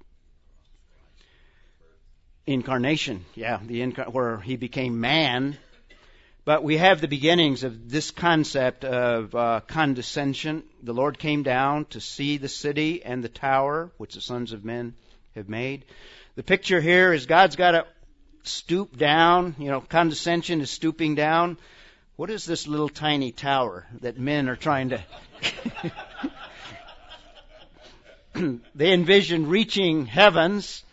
Incarnation. 2.46 3.26
Yeah, 3.36 3.60
the 3.66 3.84
where 4.12 4.40
He 4.40 4.56
became 4.56 5.00
man 5.00 5.58
but 6.46 6.64
we 6.64 6.76
have 6.78 7.00
the 7.00 7.08
beginnings 7.08 7.64
of 7.64 7.90
this 7.90 8.12
concept 8.12 8.84
of 8.84 9.34
uh, 9.34 9.62
condescension. 9.66 10.64
The 10.82 10.94
Lord 10.94 11.18
came 11.18 11.42
down 11.44 11.86
to 11.86 12.02
see 12.02 12.36
the 12.36 12.50
city 12.50 13.02
and 13.04 13.24
the 13.24 13.30
tower 13.30 13.92
which 13.98 14.16
the 14.16 14.22
sons 14.22 14.52
of 14.52 14.66
men 14.66 14.94
have 15.36 15.48
made. 15.48 15.86
The 16.36 16.44
picture 16.44 16.82
here 16.82 17.14
is 17.14 17.28
God's 17.28 17.56
got 17.56 17.72
to 17.72 17.86
stoop 18.44 18.98
down. 18.98 19.56
You 19.58 19.70
know, 19.70 19.82
condescension 19.82 20.62
is 20.62 20.70
stooping 20.70 21.16
down. 21.16 21.58
What 22.16 22.30
is 22.30 22.46
this 22.46 22.68
little 22.68 22.90
tiny 22.90 23.32
tower 23.32 23.88
that 24.02 24.20
men 24.20 24.48
are 24.48 24.56
trying 24.56 24.90
to. 24.90 25.04
they 28.76 28.94
envision 28.94 29.48
reaching 29.48 30.06
heavens. 30.06 30.84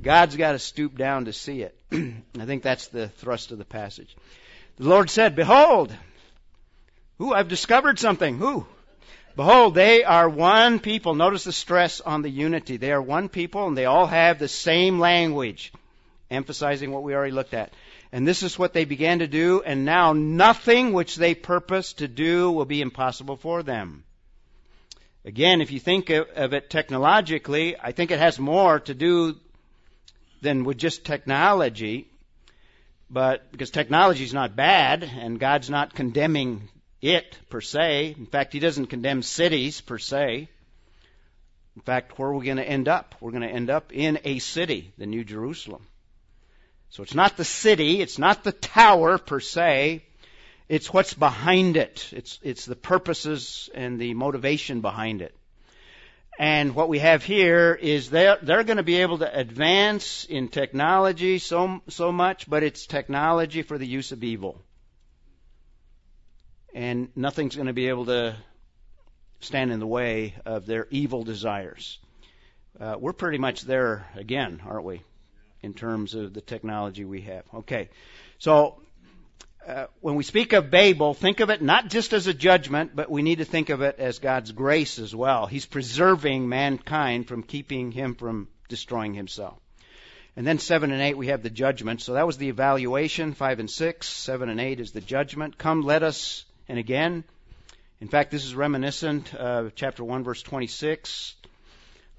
God's 0.00 0.36
got 0.36 0.52
to 0.52 0.58
stoop 0.58 0.96
down 0.96 1.26
to 1.26 1.32
see 1.32 1.62
it. 1.62 1.76
I 1.92 2.44
think 2.44 2.62
that's 2.62 2.88
the 2.88 3.08
thrust 3.08 3.52
of 3.52 3.58
the 3.58 3.64
passage. 3.64 4.16
The 4.76 4.88
Lord 4.88 5.08
said, 5.08 5.36
Behold, 5.36 5.94
who 7.18 7.32
I've 7.32 7.48
discovered 7.48 7.98
something. 7.98 8.38
Who? 8.38 8.66
Behold, 9.36 9.74
they 9.74 10.02
are 10.04 10.28
one 10.28 10.80
people. 10.80 11.14
Notice 11.14 11.44
the 11.44 11.52
stress 11.52 12.00
on 12.00 12.22
the 12.22 12.30
unity. 12.30 12.76
They 12.76 12.92
are 12.92 13.02
one 13.02 13.28
people 13.28 13.66
and 13.66 13.76
they 13.76 13.84
all 13.84 14.06
have 14.06 14.38
the 14.38 14.48
same 14.48 14.98
language, 14.98 15.72
emphasizing 16.30 16.92
what 16.92 17.02
we 17.02 17.14
already 17.14 17.32
looked 17.32 17.54
at. 17.54 17.72
And 18.12 18.26
this 18.26 18.42
is 18.42 18.58
what 18.58 18.72
they 18.72 18.84
began 18.84 19.20
to 19.20 19.26
do, 19.26 19.62
and 19.64 19.84
now 19.84 20.12
nothing 20.12 20.92
which 20.92 21.16
they 21.16 21.34
purpose 21.34 21.94
to 21.94 22.08
do 22.08 22.50
will 22.50 22.64
be 22.64 22.80
impossible 22.80 23.36
for 23.36 23.62
them. 23.62 24.04
Again, 25.24 25.60
if 25.60 25.72
you 25.72 25.80
think 25.80 26.10
of 26.10 26.52
it 26.52 26.70
technologically, 26.70 27.76
I 27.78 27.92
think 27.92 28.10
it 28.10 28.20
has 28.20 28.38
more 28.38 28.78
to 28.80 28.94
do 28.94 29.36
than 30.40 30.64
with 30.64 30.78
just 30.78 31.04
technology. 31.04 32.06
But 33.10 33.50
because 33.50 33.70
technology 33.70 34.24
is 34.24 34.34
not 34.34 34.54
bad, 34.54 35.02
and 35.02 35.38
God's 35.40 35.68
not 35.68 35.94
condemning 35.94 36.68
it 37.02 37.38
per 37.50 37.60
se. 37.60 38.14
In 38.16 38.26
fact, 38.26 38.52
He 38.52 38.60
doesn't 38.60 38.86
condemn 38.86 39.22
cities 39.22 39.80
per 39.80 39.98
se. 39.98 40.48
In 41.76 41.82
fact, 41.82 42.18
where 42.18 42.28
are 42.28 42.34
we 42.34 42.44
going 42.44 42.56
to 42.56 42.68
end 42.68 42.88
up? 42.88 43.14
We're 43.20 43.32
going 43.32 43.42
to 43.42 43.48
end 43.48 43.68
up 43.68 43.92
in 43.92 44.18
a 44.24 44.38
city, 44.38 44.92
the 44.96 45.06
New 45.06 45.24
Jerusalem. 45.24 45.86
So 46.90 47.02
it's 47.02 47.14
not 47.14 47.36
the 47.36 47.44
city, 47.44 48.00
it's 48.00 48.18
not 48.18 48.44
the 48.44 48.52
tower 48.52 49.18
per 49.18 49.40
se, 49.40 50.02
it's 50.68 50.92
what's 50.92 51.14
behind 51.14 51.76
it. 51.76 52.08
It's, 52.12 52.38
it's 52.42 52.64
the 52.64 52.76
purposes 52.76 53.70
and 53.74 54.00
the 54.00 54.14
motivation 54.14 54.80
behind 54.80 55.22
it. 55.22 55.34
And 56.38 56.74
what 56.74 56.88
we 56.88 56.98
have 56.98 57.24
here 57.24 57.72
is 57.72 58.10
they're, 58.10 58.38
they're 58.42 58.64
going 58.64 58.76
to 58.76 58.82
be 58.82 58.96
able 58.96 59.18
to 59.18 59.38
advance 59.38 60.24
in 60.24 60.48
technology 60.48 61.38
so, 61.38 61.80
so 61.88 62.12
much, 62.12 62.48
but 62.48 62.62
it's 62.62 62.86
technology 62.86 63.62
for 63.62 63.78
the 63.78 63.86
use 63.86 64.12
of 64.12 64.22
evil. 64.22 64.60
And 66.74 67.08
nothing's 67.16 67.56
going 67.56 67.68
to 67.68 67.72
be 67.72 67.88
able 67.88 68.06
to 68.06 68.36
stand 69.40 69.72
in 69.72 69.80
the 69.80 69.86
way 69.86 70.34
of 70.44 70.66
their 70.66 70.86
evil 70.90 71.24
desires. 71.24 71.98
Uh, 72.78 72.96
we're 72.98 73.14
pretty 73.14 73.38
much 73.38 73.62
there 73.62 74.06
again, 74.14 74.60
aren't 74.66 74.84
we? 74.84 75.00
In 75.62 75.74
terms 75.74 76.14
of 76.14 76.32
the 76.32 76.40
technology 76.40 77.04
we 77.04 77.22
have. 77.22 77.44
Okay. 77.52 77.88
So 78.38 78.80
uh, 79.66 79.86
when 80.00 80.14
we 80.14 80.22
speak 80.22 80.52
of 80.52 80.70
Babel, 80.70 81.12
think 81.12 81.40
of 81.40 81.50
it 81.50 81.60
not 81.60 81.88
just 81.88 82.12
as 82.12 82.28
a 82.28 82.34
judgment, 82.34 82.94
but 82.94 83.10
we 83.10 83.22
need 83.22 83.38
to 83.38 83.44
think 83.44 83.68
of 83.68 83.82
it 83.82 83.96
as 83.98 84.20
God's 84.20 84.52
grace 84.52 84.98
as 84.98 85.14
well. 85.14 85.46
He's 85.46 85.66
preserving 85.66 86.48
mankind 86.48 87.26
from 87.26 87.42
keeping 87.42 87.90
him 87.90 88.14
from 88.14 88.48
destroying 88.68 89.14
himself. 89.14 89.58
And 90.36 90.46
then 90.46 90.58
7 90.58 90.92
and 90.92 91.00
8, 91.00 91.16
we 91.16 91.28
have 91.28 91.42
the 91.42 91.50
judgment. 91.50 92.02
So 92.02 92.12
that 92.12 92.26
was 92.26 92.36
the 92.36 92.48
evaluation. 92.48 93.32
5 93.32 93.58
and 93.58 93.70
6. 93.70 94.06
7 94.06 94.48
and 94.48 94.60
8 94.60 94.80
is 94.80 94.92
the 94.92 95.00
judgment. 95.00 95.58
Come, 95.58 95.82
let 95.82 96.02
us, 96.02 96.44
and 96.68 96.78
again, 96.78 97.24
in 98.00 98.08
fact, 98.08 98.30
this 98.30 98.44
is 98.44 98.54
reminiscent 98.54 99.34
of 99.34 99.74
chapter 99.74 100.04
1, 100.04 100.22
verse 100.22 100.42
26. 100.42 101.34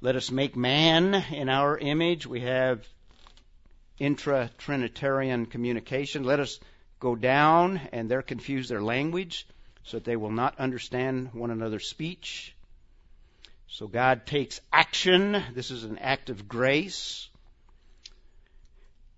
Let 0.02 0.16
us 0.16 0.32
make 0.32 0.56
man 0.56 1.14
in 1.32 1.48
our 1.48 1.78
image. 1.78 2.26
We 2.26 2.42
have 2.42 2.86
intra 4.00 4.50
Trinitarian 4.58 5.46
communication. 5.46 6.24
Let 6.24 6.40
us 6.40 6.60
go 7.00 7.16
down 7.16 7.82
and 7.92 8.10
they're 8.10 8.22
confused 8.22 8.70
their 8.70 8.82
language 8.82 9.48
so 9.84 9.98
that 9.98 10.04
they 10.04 10.16
will 10.16 10.32
not 10.32 10.60
understand 10.60 11.34
one 11.34 11.52
another's 11.52 11.88
speech. 11.88 12.56
So 13.68 13.88
God 13.88 14.26
takes 14.26 14.62
action. 14.72 15.42
This 15.54 15.72
is 15.72 15.84
an 15.84 15.98
act 15.98 16.30
of 16.30 16.48
grace. 16.48 17.30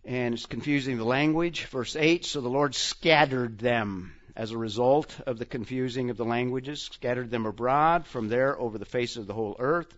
And 0.05 0.33
it's 0.33 0.45
confusing 0.45 0.97
the 0.97 1.03
language. 1.03 1.65
Verse 1.65 1.95
8 1.95 2.25
So 2.25 2.41
the 2.41 2.49
Lord 2.49 2.75
scattered 2.75 3.59
them 3.59 4.13
as 4.35 4.51
a 4.51 4.57
result 4.57 5.19
of 5.27 5.37
the 5.37 5.45
confusing 5.45 6.09
of 6.09 6.17
the 6.17 6.25
languages, 6.25 6.81
scattered 6.81 7.29
them 7.29 7.45
abroad 7.45 8.07
from 8.07 8.29
there 8.29 8.59
over 8.59 8.77
the 8.77 8.85
face 8.85 9.17
of 9.17 9.27
the 9.27 9.33
whole 9.33 9.55
earth, 9.59 9.95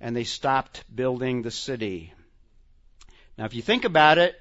and 0.00 0.14
they 0.14 0.24
stopped 0.24 0.84
building 0.94 1.42
the 1.42 1.50
city. 1.50 2.12
Now, 3.38 3.44
if 3.44 3.54
you 3.54 3.62
think 3.62 3.84
about 3.84 4.18
it, 4.18 4.34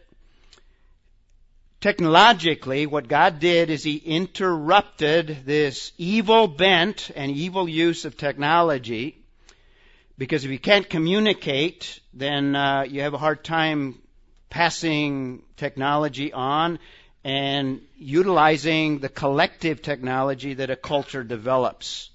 technologically, 1.81 2.85
what 2.85 3.07
God 3.07 3.39
did 3.39 3.69
is 3.69 3.83
He 3.83 3.97
interrupted 3.97 5.45
this 5.45 5.91
evil 5.97 6.47
bent 6.47 7.11
and 7.15 7.31
evil 7.31 7.67
use 7.67 8.05
of 8.05 8.17
technology 8.17 9.17
Because 10.17 10.45
if 10.45 10.51
you 10.51 10.59
can't 10.59 10.89
communicate, 10.89 11.99
then 12.13 12.55
uh, 12.55 12.83
you 12.83 13.01
have 13.01 13.13
a 13.13 13.17
hard 13.17 13.43
time 13.43 13.99
passing 14.49 15.43
technology 15.57 16.31
on 16.31 16.79
and 17.25 17.81
utilizing 17.97 18.99
the 18.99 19.09
collective 19.09 19.81
technology 19.81 20.53
that 20.53 20.69
a 20.69 20.77
culture 20.77 21.23
develops. 21.23 22.09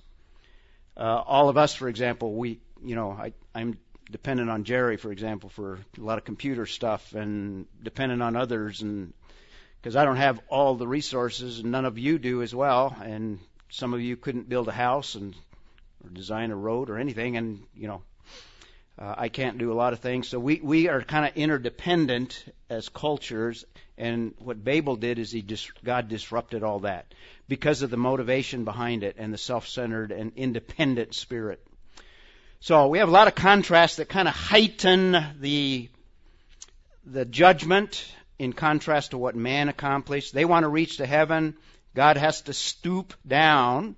Uh, 0.97 1.01
all 1.27 1.51
of 1.51 1.59
us, 1.59 1.75
for 1.75 1.89
example, 1.89 2.33
we, 2.33 2.61
you 2.83 2.95
know, 2.95 3.11
I, 3.11 3.33
I'm 3.55 3.77
dependent 4.11 4.51
on 4.51 4.65
Jerry, 4.65 4.97
for 4.97 5.13
example, 5.13 5.49
for 5.49 5.79
a 5.99 6.01
lot 6.01 6.19
of 6.19 6.25
computer 6.25 6.67
stuff, 6.67 7.15
and 7.15 7.67
dependent 7.83 8.23
on 8.23 8.37
others, 8.37 8.83
and 8.83 9.13
because 9.81 9.97
I 9.97 10.05
don't 10.05 10.17
have 10.17 10.41
all 10.49 10.75
the 10.75 10.89
resources, 10.89 11.61
and 11.61 11.71
none 11.71 11.85
of 11.85 11.99
you 11.99 12.19
do 12.19 12.43
as 12.43 12.55
well, 12.55 12.95
and 13.03 13.39
some 13.71 13.95
of 13.95 14.01
you 14.01 14.17
couldn't 14.17 14.49
build 14.49 14.69
a 14.69 14.73
house 14.73 15.15
and 15.15 15.35
or 16.05 16.11
design 16.11 16.51
a 16.51 16.57
road 16.57 16.91
or 16.91 16.99
anything, 16.99 17.37
and 17.37 17.63
you 17.75 17.89
know, 17.89 18.03
uh, 18.99 19.15
I 19.17 19.29
can't 19.29 19.59
do 19.59 19.73
a 19.73 19.75
lot 19.75 19.93
of 19.93 20.01
things. 20.01 20.29
So 20.29 20.39
we 20.39 20.61
we 20.63 20.89
are 20.89 21.03
kind 21.03 21.27
of 21.27 21.37
interdependent 21.37 22.45
as 22.69 22.89
cultures, 22.89 23.65
and 23.97 24.35
what 24.39 24.63
Babel 24.63 24.97
did 24.97 25.19
is 25.19 25.31
he 25.31 25.43
dis- 25.43 25.71
God 25.85 26.09
disrupted 26.09 26.63
all 26.63 26.81
that 26.81 27.15
because 27.49 27.83
of 27.83 27.91
the 27.91 27.97
motivation 27.97 28.65
behind 28.65 29.03
it 29.05 29.17
and 29.19 29.33
the 29.33 29.39
self-centered 29.39 30.13
and 30.13 30.33
independent 30.37 31.15
spirit. 31.15 31.65
So 32.63 32.89
we 32.89 32.99
have 32.99 33.09
a 33.09 33.13
lot 33.13 33.27
of 33.27 33.35
contrasts 33.35 33.97
that 33.97 34.11
kind 34.11 34.29
of 34.29 34.35
heighten 34.35 35.17
the 35.41 35.89
the 37.07 37.25
judgment 37.25 38.05
in 38.39 38.53
contrast 38.53 39.13
to 39.13 39.19
what 39.19 39.35
man 39.35 39.71
accomplished. 39.71 40.35
They 40.35 40.45
want 40.45 40.65
to 40.65 40.69
reach 40.69 40.99
to 40.99 41.07
heaven. 41.07 41.57
God 41.95 42.19
has 42.19 42.43
to 42.43 42.53
stoop 42.53 43.15
down 43.27 43.97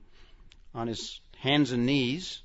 on 0.76 0.86
his 0.86 1.20
hands 1.38 1.72
and 1.72 1.86
knees. 1.86 2.40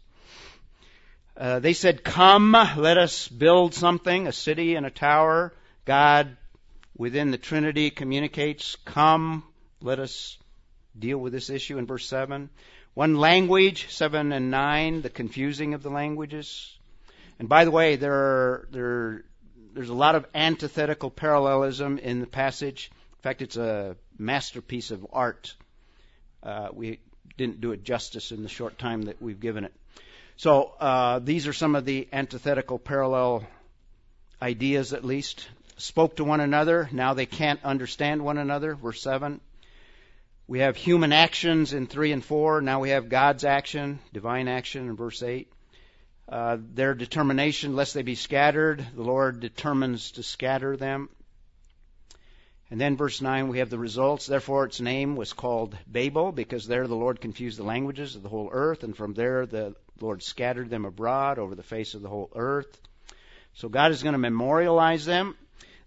Uh, 1.37 1.59
they 1.59 1.73
said, 1.73 2.03
Come, 2.03 2.53
let 2.77 2.97
us 2.97 3.27
build 3.27 3.75
something, 3.75 4.25
a 4.25 4.31
city 4.31 4.73
and 4.73 4.87
a 4.87 4.91
tower. 4.91 5.53
God 5.85 6.35
within 6.97 7.29
the 7.29 7.37
Trinity 7.37 7.91
communicates, 7.91 8.75
come, 8.85 9.43
let 9.81 9.99
us 9.99 10.39
deal 10.97 11.19
with 11.19 11.31
this 11.31 11.51
issue 11.51 11.77
in 11.77 11.85
verse 11.85 12.07
7. 12.07 12.49
One 12.97 13.17
language, 13.17 13.93
7 13.93 14.31
and 14.31 14.49
9, 14.49 15.03
the 15.03 15.11
confusing 15.11 15.75
of 15.75 15.83
the 15.83 15.91
languages. 15.91 16.75
And 17.37 17.47
by 17.47 17.63
the 17.63 17.69
way, 17.69 17.95
there 17.95 18.11
are, 18.11 18.67
there, 18.71 19.23
there's 19.75 19.89
a 19.89 19.93
lot 19.93 20.15
of 20.15 20.25
antithetical 20.33 21.11
parallelism 21.11 21.99
in 21.99 22.21
the 22.21 22.25
passage. 22.25 22.89
In 23.17 23.21
fact, 23.21 23.43
it's 23.43 23.55
a 23.55 23.97
masterpiece 24.17 24.89
of 24.89 25.05
art. 25.13 25.53
Uh, 26.41 26.69
we 26.73 26.99
didn't 27.37 27.61
do 27.61 27.71
it 27.71 27.83
justice 27.83 28.31
in 28.31 28.41
the 28.41 28.49
short 28.49 28.79
time 28.79 29.03
that 29.03 29.21
we've 29.21 29.39
given 29.39 29.63
it. 29.63 29.75
So 30.37 30.73
uh, 30.79 31.19
these 31.19 31.45
are 31.45 31.53
some 31.53 31.75
of 31.75 31.85
the 31.85 32.07
antithetical 32.11 32.79
parallel 32.79 33.45
ideas, 34.41 34.93
at 34.93 35.05
least 35.05 35.47
spoke 35.77 36.15
to 36.15 36.23
one 36.23 36.39
another. 36.39 36.89
Now 36.91 37.13
they 37.13 37.27
can't 37.27 37.63
understand 37.63 38.25
one 38.25 38.39
another. 38.39 38.73
Verse 38.73 39.03
7. 39.03 39.39
We 40.49 40.59
have 40.59 40.77
human 40.77 41.11
actions 41.11 41.73
in 41.73 41.87
3 41.87 42.13
and 42.13 42.23
4. 42.23 42.61
Now 42.61 42.79
we 42.79 42.91
have 42.91 43.09
God's 43.09 43.43
action, 43.43 43.99
divine 44.13 44.47
action 44.47 44.87
in 44.87 44.95
verse 44.95 45.21
8. 45.21 45.51
Uh, 46.29 46.57
their 46.73 46.93
determination, 46.93 47.75
lest 47.75 47.93
they 47.93 48.01
be 48.01 48.15
scattered, 48.15 48.85
the 48.95 49.03
Lord 49.03 49.41
determines 49.41 50.11
to 50.11 50.23
scatter 50.23 50.77
them. 50.77 51.09
And 52.71 52.79
then 52.79 52.95
verse 52.95 53.21
9, 53.21 53.49
we 53.49 53.59
have 53.59 53.69
the 53.69 53.77
results. 53.77 54.25
Therefore, 54.25 54.65
its 54.65 54.79
name 54.79 55.17
was 55.17 55.33
called 55.33 55.77
Babel, 55.85 56.31
because 56.31 56.65
there 56.65 56.87
the 56.87 56.95
Lord 56.95 57.19
confused 57.19 57.59
the 57.59 57.63
languages 57.63 58.15
of 58.15 58.23
the 58.23 58.29
whole 58.29 58.49
earth, 58.49 58.83
and 58.83 58.95
from 58.95 59.13
there 59.13 59.45
the 59.45 59.75
Lord 59.99 60.23
scattered 60.23 60.69
them 60.69 60.85
abroad 60.85 61.39
over 61.39 61.55
the 61.55 61.63
face 61.63 61.93
of 61.93 62.01
the 62.01 62.09
whole 62.09 62.31
earth. 62.35 62.79
So 63.53 63.67
God 63.67 63.91
is 63.91 64.03
going 64.03 64.13
to 64.13 64.19
memorialize 64.19 65.05
them. 65.05 65.35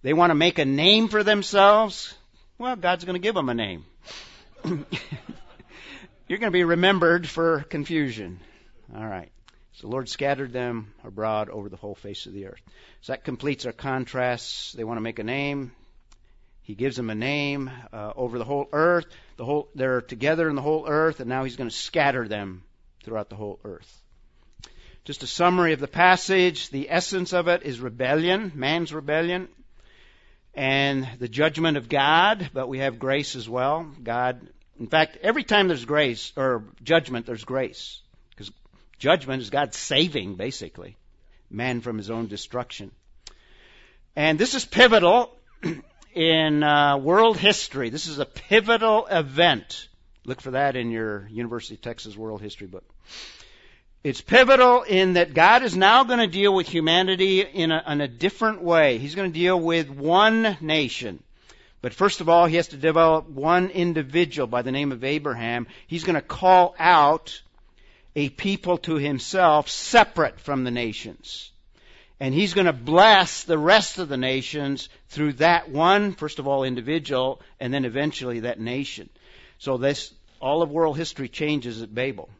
They 0.02 0.12
want 0.12 0.30
to 0.30 0.34
make 0.34 0.58
a 0.58 0.66
name 0.66 1.08
for 1.08 1.22
themselves. 1.22 2.14
Well, 2.58 2.76
God's 2.76 3.04
going 3.04 3.14
to 3.14 3.26
give 3.26 3.34
them 3.34 3.48
a 3.48 3.54
name. 3.54 3.84
You're 6.28 6.38
going 6.38 6.50
to 6.52 6.58
be 6.58 6.64
remembered 6.64 7.28
for 7.28 7.60
confusion. 7.62 8.40
All 8.94 9.06
right. 9.06 9.30
So 9.72 9.86
the 9.86 9.92
Lord 9.92 10.08
scattered 10.08 10.52
them 10.52 10.92
abroad 11.04 11.48
over 11.48 11.68
the 11.68 11.76
whole 11.76 11.94
face 11.94 12.26
of 12.26 12.32
the 12.32 12.46
earth. 12.46 12.60
So 13.00 13.12
that 13.12 13.24
completes 13.24 13.66
our 13.66 13.72
contrasts. 13.72 14.72
They 14.72 14.84
want 14.84 14.98
to 14.98 15.02
make 15.02 15.18
a 15.18 15.24
name. 15.24 15.72
He 16.62 16.74
gives 16.74 16.96
them 16.96 17.10
a 17.10 17.14
name 17.14 17.70
uh, 17.92 18.12
over 18.14 18.38
the 18.38 18.44
whole 18.44 18.68
earth. 18.72 19.06
The 19.36 19.44
whole 19.44 19.70
they're 19.74 20.02
together 20.02 20.48
in 20.48 20.56
the 20.56 20.62
whole 20.62 20.86
earth, 20.86 21.20
and 21.20 21.28
now 21.28 21.44
He's 21.44 21.56
going 21.56 21.70
to 21.70 21.74
scatter 21.74 22.28
them 22.28 22.62
throughout 23.02 23.30
the 23.30 23.36
whole 23.36 23.58
earth. 23.64 24.02
Just 25.04 25.22
a 25.22 25.26
summary 25.26 25.72
of 25.72 25.80
the 25.80 25.88
passage. 25.88 26.68
The 26.68 26.90
essence 26.90 27.32
of 27.32 27.48
it 27.48 27.62
is 27.62 27.80
rebellion, 27.80 28.52
man's 28.54 28.92
rebellion 28.92 29.48
and 30.54 31.08
the 31.18 31.28
judgment 31.28 31.76
of 31.76 31.88
God, 31.88 32.50
but 32.52 32.68
we 32.68 32.78
have 32.78 32.98
grace 32.98 33.36
as 33.36 33.48
well. 33.48 33.88
God, 34.02 34.40
in 34.78 34.88
fact, 34.88 35.18
every 35.22 35.44
time 35.44 35.68
there's 35.68 35.84
grace 35.84 36.32
or 36.36 36.64
judgment, 36.82 37.26
there's 37.26 37.44
grace. 37.44 38.00
Because 38.30 38.50
judgment 38.98 39.42
is 39.42 39.50
God 39.50 39.74
saving, 39.74 40.34
basically, 40.34 40.96
man 41.50 41.80
from 41.80 41.98
his 41.98 42.10
own 42.10 42.26
destruction. 42.26 42.90
And 44.16 44.38
this 44.38 44.54
is 44.54 44.64
pivotal 44.64 45.36
in 46.14 46.62
uh, 46.62 46.98
world 46.98 47.36
history. 47.36 47.90
This 47.90 48.06
is 48.06 48.18
a 48.18 48.26
pivotal 48.26 49.06
event. 49.06 49.88
Look 50.24 50.40
for 50.40 50.52
that 50.52 50.76
in 50.76 50.90
your 50.90 51.28
University 51.28 51.74
of 51.74 51.82
Texas 51.82 52.16
World 52.16 52.42
History 52.42 52.66
book. 52.66 52.84
It's 54.02 54.22
pivotal 54.22 54.82
in 54.82 55.12
that 55.14 55.34
God 55.34 55.62
is 55.62 55.76
now 55.76 56.04
going 56.04 56.20
to 56.20 56.26
deal 56.26 56.54
with 56.54 56.66
humanity 56.66 57.42
in 57.42 57.70
a, 57.70 57.82
in 57.86 58.00
a 58.00 58.08
different 58.08 58.62
way. 58.62 58.96
He's 58.96 59.14
going 59.14 59.30
to 59.30 59.38
deal 59.38 59.60
with 59.60 59.90
one 59.90 60.56
nation. 60.62 61.22
But 61.82 61.92
first 61.92 62.22
of 62.22 62.28
all, 62.30 62.46
he 62.46 62.56
has 62.56 62.68
to 62.68 62.78
develop 62.78 63.28
one 63.28 63.68
individual 63.68 64.46
by 64.46 64.62
the 64.62 64.72
name 64.72 64.92
of 64.92 65.04
Abraham. 65.04 65.66
He's 65.86 66.04
going 66.04 66.14
to 66.14 66.22
call 66.22 66.74
out 66.78 67.42
a 68.16 68.30
people 68.30 68.78
to 68.78 68.94
himself 68.94 69.68
separate 69.68 70.40
from 70.40 70.64
the 70.64 70.70
nations. 70.70 71.50
And 72.18 72.32
he's 72.34 72.54
going 72.54 72.66
to 72.66 72.72
bless 72.72 73.44
the 73.44 73.58
rest 73.58 73.98
of 73.98 74.08
the 74.08 74.16
nations 74.16 74.88
through 75.08 75.34
that 75.34 75.68
one, 75.68 76.12
first 76.14 76.38
of 76.38 76.46
all, 76.46 76.64
individual, 76.64 77.40
and 77.60 77.72
then 77.72 77.84
eventually 77.84 78.40
that 78.40 78.60
nation. 78.60 79.10
So 79.58 79.76
this, 79.76 80.12
all 80.40 80.62
of 80.62 80.70
world 80.70 80.96
history 80.96 81.28
changes 81.28 81.82
at 81.82 81.94
Babel. 81.94 82.30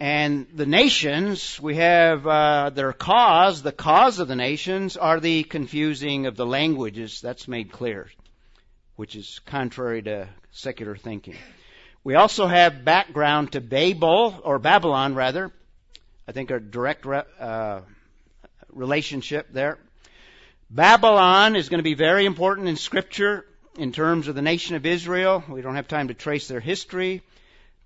And 0.00 0.46
the 0.54 0.66
nations, 0.66 1.60
we 1.60 1.74
have 1.76 2.24
uh, 2.24 2.70
their 2.70 2.92
cause. 2.92 3.62
The 3.62 3.72
cause 3.72 4.20
of 4.20 4.28
the 4.28 4.36
nations 4.36 4.96
are 4.96 5.18
the 5.18 5.42
confusing 5.42 6.26
of 6.26 6.36
the 6.36 6.46
languages. 6.46 7.20
That's 7.20 7.48
made 7.48 7.72
clear, 7.72 8.08
which 8.94 9.16
is 9.16 9.40
contrary 9.46 10.02
to 10.02 10.28
secular 10.52 10.94
thinking. 10.94 11.34
We 12.04 12.14
also 12.14 12.46
have 12.46 12.84
background 12.84 13.52
to 13.52 13.60
Babel, 13.60 14.40
or 14.44 14.60
Babylon 14.60 15.16
rather. 15.16 15.50
I 16.28 16.32
think 16.32 16.52
a 16.52 16.60
direct 16.60 17.04
re- 17.04 17.24
uh, 17.40 17.80
relationship 18.72 19.48
there. 19.52 19.78
Babylon 20.70 21.56
is 21.56 21.68
going 21.68 21.80
to 21.80 21.84
be 21.84 21.94
very 21.94 22.24
important 22.24 22.68
in 22.68 22.76
Scripture 22.76 23.44
in 23.76 23.90
terms 23.90 24.28
of 24.28 24.36
the 24.36 24.42
nation 24.42 24.76
of 24.76 24.86
Israel. 24.86 25.42
We 25.48 25.60
don't 25.60 25.74
have 25.74 25.88
time 25.88 26.08
to 26.08 26.14
trace 26.14 26.46
their 26.46 26.60
history 26.60 27.22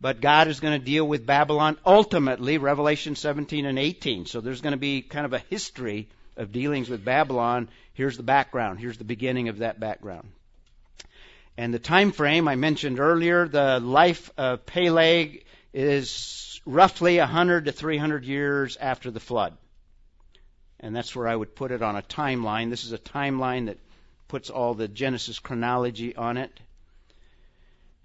but 0.03 0.21
God 0.21 0.49
is 0.49 0.59
going 0.59 0.79
to 0.79 0.85
deal 0.85 1.07
with 1.07 1.25
Babylon 1.25 1.79
ultimately, 1.87 2.59
Revelation 2.59 3.15
17 3.15 3.65
and 3.67 3.79
18. 3.79 4.27
So 4.27 4.41
there's 4.41 4.61
going 4.61 4.73
to 4.73 4.77
be 4.77 5.01
kind 5.01 5.25
of 5.25 5.33
a 5.33 5.39
history 5.39 6.09
of 6.37 6.51
dealings 6.51 6.91
with 6.91 7.05
Babylon. 7.05 7.69
Here's 7.95 8.17
the 8.17 8.25
background. 8.25 8.81
Here's 8.81 8.99
the 8.99 9.05
beginning 9.05 9.49
of 9.49 9.59
that 9.59 9.79
background. 9.79 10.29
And 11.57 11.73
the 11.73 11.79
time 11.79 12.11
frame 12.11 12.49
I 12.49 12.57
mentioned 12.57 12.99
earlier, 12.99 13.47
the 13.47 13.79
life 13.79 14.29
of 14.37 14.67
Peleg 14.67 15.45
is 15.73 16.61
roughly 16.67 17.19
100 17.19 17.67
to 17.67 17.73
300 17.73 18.25
years 18.25 18.77
after 18.77 19.13
the 19.13 19.21
flood. 19.21 19.57
And 20.81 20.97
that's 20.97 21.15
where 21.15 21.29
I 21.29 21.37
would 21.37 21.55
put 21.55 21.71
it 21.71 21.81
on 21.81 21.95
a 21.95 22.03
timeline. 22.03 22.71
This 22.71 22.85
is 22.85 22.93
a 22.93 22.99
timeline 22.99 23.67
that 23.67 23.79
puts 24.27 24.51
all 24.51 24.75
the 24.75 24.89
Genesis 24.89 25.39
chronology 25.39 26.17
on 26.17 26.39
it 26.39 26.51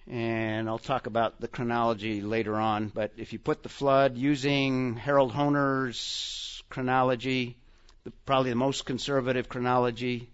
and 0.10 0.70
I'll 0.70 0.78
talk 0.78 1.08
about 1.08 1.41
the 1.41 1.47
chronology 1.47 2.22
later 2.22 2.55
on. 2.55 2.89
But 2.89 3.12
if 3.18 3.34
you 3.34 3.39
put 3.39 3.64
the 3.64 3.70
flood 3.70 4.18
using 4.18 4.95
Harold 4.95 5.34
Hoehner's 5.34 6.64
chronology, 6.70 7.58
the, 8.03 8.12
probably 8.26 8.51
the 8.51 8.55
most 8.55 8.86
conservative 8.86 9.49
chronology, 9.49 10.30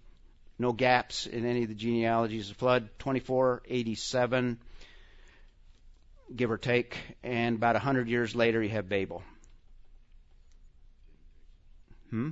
no 0.60 0.72
gaps 0.72 1.26
in 1.26 1.46
any 1.46 1.64
of 1.64 1.70
the 1.70 1.76
genealogies. 1.76 2.50
The 2.50 2.56
flood 2.56 2.90
2487, 3.00 4.60
give 6.36 6.52
or 6.52 6.58
take, 6.58 6.98
and 7.24 7.56
about 7.56 7.76
100 7.76 8.08
years 8.08 8.36
later 8.36 8.62
you 8.62 8.70
have 8.70 8.88
Babel. 8.88 9.24
Hmm? 12.12 12.32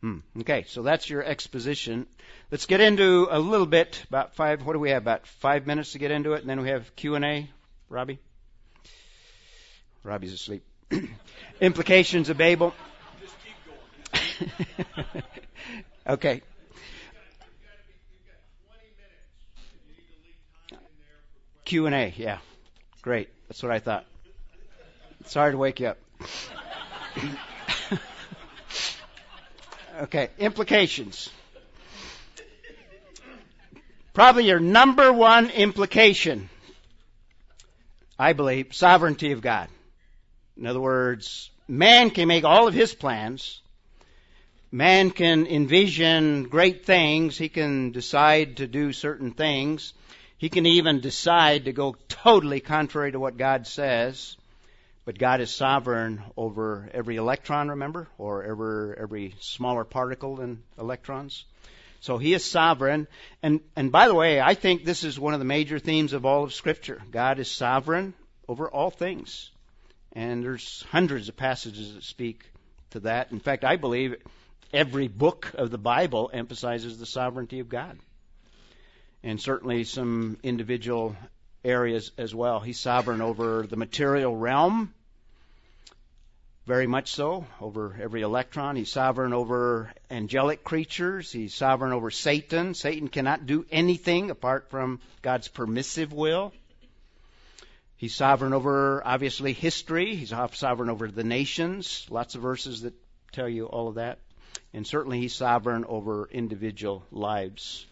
Hmm. 0.00 0.18
Okay, 0.40 0.64
so 0.68 0.82
that's 0.82 1.10
your 1.10 1.24
exposition. 1.24 2.06
Let's 2.52 2.66
get 2.66 2.80
into 2.80 3.26
a 3.30 3.38
little 3.40 3.66
bit 3.66 4.00
about 4.08 4.34
five. 4.34 4.64
What 4.64 4.74
do 4.74 4.78
we 4.78 4.90
have? 4.90 5.02
About 5.02 5.26
five 5.26 5.66
minutes 5.66 5.92
to 5.92 5.98
get 5.98 6.12
into 6.12 6.34
it, 6.34 6.40
and 6.40 6.48
then 6.48 6.60
we 6.60 6.68
have 6.68 6.94
Q 6.94 7.16
and 7.16 7.24
A. 7.24 7.50
Robbie. 7.88 8.20
Robbie's 10.04 10.32
asleep. 10.32 10.62
Implications 11.60 12.28
of 12.28 12.38
Babel. 12.38 12.72
okay. 16.06 16.42
Q 21.64 21.86
and 21.86 21.94
A. 21.94 22.14
Yeah, 22.16 22.38
great. 23.02 23.28
That's 23.48 23.62
what 23.62 23.72
I 23.72 23.80
thought. 23.80 24.06
Sorry 25.26 25.52
to 25.52 25.58
wake 25.58 25.80
you 25.80 25.88
up. 25.88 25.98
okay, 30.02 30.30
implications. 30.38 31.30
Probably 34.14 34.46
your 34.46 34.60
number 34.60 35.12
one 35.12 35.50
implication, 35.50 36.48
I 38.18 38.32
believe, 38.32 38.74
sovereignty 38.74 39.32
of 39.32 39.40
God. 39.40 39.68
In 40.56 40.66
other 40.66 40.80
words, 40.80 41.50
man 41.68 42.10
can 42.10 42.26
make 42.26 42.44
all 42.44 42.66
of 42.66 42.74
his 42.74 42.94
plans. 42.94 43.60
Man 44.72 45.10
can 45.10 45.46
envision 45.46 46.44
great 46.44 46.84
things. 46.84 47.38
He 47.38 47.48
can 47.48 47.92
decide 47.92 48.56
to 48.56 48.66
do 48.66 48.92
certain 48.92 49.32
things. 49.32 49.94
He 50.36 50.48
can 50.48 50.66
even 50.66 51.00
decide 51.00 51.64
to 51.64 51.72
go 51.72 51.96
totally 52.08 52.60
contrary 52.60 53.12
to 53.12 53.20
what 53.20 53.36
God 53.36 53.66
says. 53.66 54.36
But 55.08 55.16
God 55.16 55.40
is 55.40 55.50
sovereign 55.50 56.22
over 56.36 56.90
every 56.92 57.16
electron, 57.16 57.70
remember? 57.70 58.08
Or 58.18 58.44
every, 58.44 58.94
every 58.98 59.34
smaller 59.40 59.84
particle 59.84 60.36
than 60.36 60.62
electrons. 60.78 61.46
So 62.00 62.18
He 62.18 62.34
is 62.34 62.44
sovereign. 62.44 63.08
And, 63.42 63.60
and 63.74 63.90
by 63.90 64.08
the 64.08 64.14
way, 64.14 64.38
I 64.38 64.52
think 64.52 64.84
this 64.84 65.04
is 65.04 65.18
one 65.18 65.32
of 65.32 65.38
the 65.38 65.46
major 65.46 65.78
themes 65.78 66.12
of 66.12 66.26
all 66.26 66.44
of 66.44 66.52
Scripture. 66.52 67.00
God 67.10 67.38
is 67.38 67.50
sovereign 67.50 68.12
over 68.48 68.68
all 68.68 68.90
things. 68.90 69.50
And 70.12 70.44
there's 70.44 70.84
hundreds 70.90 71.30
of 71.30 71.38
passages 71.38 71.94
that 71.94 72.04
speak 72.04 72.44
to 72.90 73.00
that. 73.00 73.32
In 73.32 73.40
fact, 73.40 73.64
I 73.64 73.76
believe 73.76 74.16
every 74.74 75.08
book 75.08 75.52
of 75.54 75.70
the 75.70 75.78
Bible 75.78 76.30
emphasizes 76.34 76.98
the 76.98 77.06
sovereignty 77.06 77.60
of 77.60 77.70
God. 77.70 77.98
And 79.22 79.40
certainly 79.40 79.84
some 79.84 80.36
individual 80.42 81.16
areas 81.64 82.12
as 82.18 82.34
well. 82.34 82.60
He's 82.60 82.78
sovereign 82.78 83.22
over 83.22 83.66
the 83.66 83.76
material 83.76 84.36
realm, 84.36 84.92
very 86.68 86.86
much 86.86 87.12
so, 87.12 87.46
over 87.62 87.96
every 87.98 88.20
electron. 88.20 88.76
He's 88.76 88.92
sovereign 88.92 89.32
over 89.32 89.90
angelic 90.10 90.64
creatures. 90.64 91.32
He's 91.32 91.54
sovereign 91.54 91.94
over 91.94 92.10
Satan. 92.10 92.74
Satan 92.74 93.08
cannot 93.08 93.46
do 93.46 93.64
anything 93.70 94.30
apart 94.30 94.68
from 94.68 95.00
God's 95.22 95.48
permissive 95.48 96.12
will. 96.12 96.52
He's 97.96 98.14
sovereign 98.14 98.52
over, 98.52 99.00
obviously, 99.02 99.54
history. 99.54 100.14
He's 100.14 100.34
sovereign 100.52 100.90
over 100.90 101.08
the 101.08 101.24
nations. 101.24 102.06
Lots 102.10 102.34
of 102.34 102.42
verses 102.42 102.82
that 102.82 102.92
tell 103.32 103.48
you 103.48 103.64
all 103.64 103.88
of 103.88 103.94
that. 103.94 104.18
And 104.74 104.86
certainly, 104.86 105.20
he's 105.20 105.34
sovereign 105.34 105.86
over 105.86 106.28
individual 106.30 107.02
lives. 107.10 107.86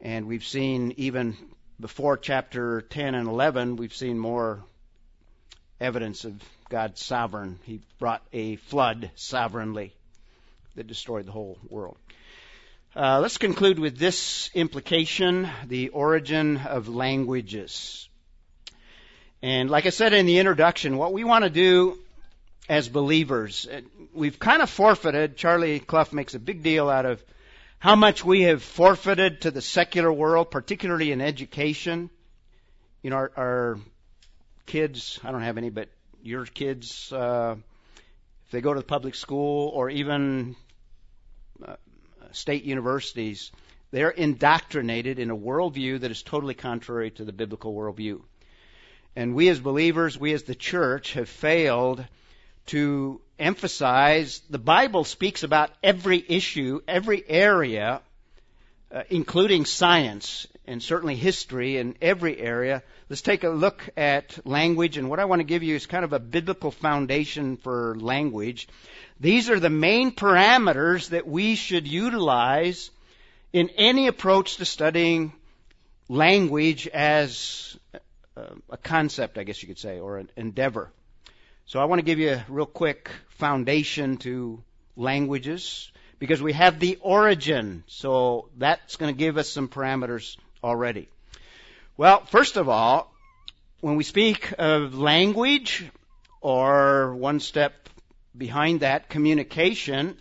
And 0.00 0.28
we've 0.28 0.46
seen, 0.46 0.94
even 0.98 1.36
before 1.80 2.16
chapter 2.16 2.82
10 2.82 3.16
and 3.16 3.26
11, 3.26 3.74
we've 3.74 3.92
seen 3.92 4.20
more 4.20 4.62
evidence 5.80 6.24
of 6.24 6.40
God's 6.68 7.00
sovereign. 7.00 7.58
He 7.64 7.80
brought 7.98 8.22
a 8.32 8.56
flood 8.56 9.10
sovereignly 9.14 9.94
that 10.74 10.86
destroyed 10.86 11.26
the 11.26 11.32
whole 11.32 11.58
world. 11.68 11.96
Uh, 12.94 13.20
let's 13.20 13.38
conclude 13.38 13.78
with 13.78 13.98
this 13.98 14.50
implication 14.54 15.48
the 15.66 15.90
origin 15.90 16.56
of 16.56 16.88
languages. 16.88 18.08
And 19.42 19.70
like 19.70 19.86
I 19.86 19.90
said 19.90 20.12
in 20.12 20.26
the 20.26 20.38
introduction, 20.38 20.96
what 20.96 21.12
we 21.12 21.22
want 21.22 21.44
to 21.44 21.50
do 21.50 21.98
as 22.68 22.88
believers, 22.88 23.68
uh, 23.70 23.82
we've 24.12 24.38
kind 24.38 24.62
of 24.62 24.70
forfeited, 24.70 25.36
Charlie 25.36 25.78
Clough 25.78 26.06
makes 26.12 26.34
a 26.34 26.38
big 26.38 26.62
deal 26.62 26.88
out 26.88 27.06
of 27.06 27.22
how 27.78 27.94
much 27.94 28.24
we 28.24 28.42
have 28.42 28.62
forfeited 28.62 29.42
to 29.42 29.50
the 29.50 29.62
secular 29.62 30.12
world, 30.12 30.50
particularly 30.50 31.12
in 31.12 31.20
education. 31.20 32.10
You 33.02 33.10
know, 33.10 33.16
our, 33.16 33.32
our 33.36 33.78
kids, 34.64 35.20
I 35.22 35.30
don't 35.30 35.42
have 35.42 35.58
any, 35.58 35.70
but 35.70 35.88
your 36.26 36.44
kids, 36.44 37.12
uh, 37.12 37.56
if 38.44 38.50
they 38.50 38.60
go 38.60 38.74
to 38.74 38.80
the 38.80 38.86
public 38.86 39.14
school 39.14 39.68
or 39.68 39.88
even 39.88 40.56
uh, 41.64 41.76
state 42.32 42.64
universities, 42.64 43.52
they're 43.92 44.10
indoctrinated 44.10 45.18
in 45.18 45.30
a 45.30 45.36
worldview 45.36 46.00
that 46.00 46.10
is 46.10 46.22
totally 46.22 46.54
contrary 46.54 47.10
to 47.12 47.24
the 47.24 47.32
biblical 47.32 47.74
worldview. 47.74 48.20
And 49.14 49.34
we 49.34 49.48
as 49.48 49.60
believers, 49.60 50.18
we 50.18 50.34
as 50.34 50.42
the 50.42 50.54
church, 50.54 51.14
have 51.14 51.28
failed 51.28 52.04
to 52.66 53.20
emphasize 53.38 54.42
the 54.50 54.58
Bible 54.58 55.04
speaks 55.04 55.44
about 55.44 55.70
every 55.82 56.22
issue, 56.28 56.80
every 56.86 57.24
area, 57.26 58.00
uh, 58.92 59.02
including 59.08 59.64
science 59.64 60.46
and 60.66 60.82
certainly 60.82 61.16
history 61.16 61.76
in 61.78 61.96
every 62.00 62.38
area. 62.38 62.82
Let's 63.08 63.22
take 63.22 63.44
a 63.44 63.48
look 63.48 63.88
at 63.96 64.38
language, 64.46 64.96
and 64.96 65.08
what 65.08 65.20
I 65.20 65.24
want 65.24 65.40
to 65.40 65.44
give 65.44 65.62
you 65.62 65.76
is 65.76 65.86
kind 65.86 66.04
of 66.04 66.12
a 66.12 66.18
biblical 66.18 66.70
foundation 66.70 67.56
for 67.56 67.96
language. 67.98 68.68
These 69.20 69.48
are 69.50 69.60
the 69.60 69.70
main 69.70 70.12
parameters 70.12 71.10
that 71.10 71.26
we 71.26 71.54
should 71.54 71.86
utilize 71.86 72.90
in 73.52 73.70
any 73.76 74.08
approach 74.08 74.56
to 74.56 74.64
studying 74.64 75.32
language 76.08 76.86
as 76.88 77.76
a 78.68 78.76
concept, 78.76 79.38
I 79.38 79.44
guess 79.44 79.62
you 79.62 79.68
could 79.68 79.78
say, 79.78 79.98
or 79.98 80.18
an 80.18 80.30
endeavor. 80.36 80.92
So 81.64 81.80
I 81.80 81.86
want 81.86 82.00
to 82.00 82.04
give 82.04 82.18
you 82.18 82.32
a 82.32 82.44
real 82.48 82.66
quick 82.66 83.10
foundation 83.30 84.18
to 84.18 84.62
languages 84.96 85.90
because 86.18 86.40
we 86.42 86.52
have 86.52 86.78
the 86.78 86.98
origin. 87.00 87.84
So 87.86 88.48
that's 88.56 88.96
going 88.96 89.12
to 89.12 89.18
give 89.18 89.36
us 89.36 89.48
some 89.48 89.68
parameters 89.68 90.36
already. 90.62 91.08
Well, 91.96 92.24
first 92.26 92.56
of 92.56 92.68
all, 92.68 93.12
when 93.80 93.96
we 93.96 94.04
speak 94.04 94.52
of 94.58 94.94
language 94.94 95.84
or 96.40 97.14
one 97.14 97.40
step 97.40 97.88
behind 98.36 98.80
that, 98.80 99.08
communication, 99.08 100.16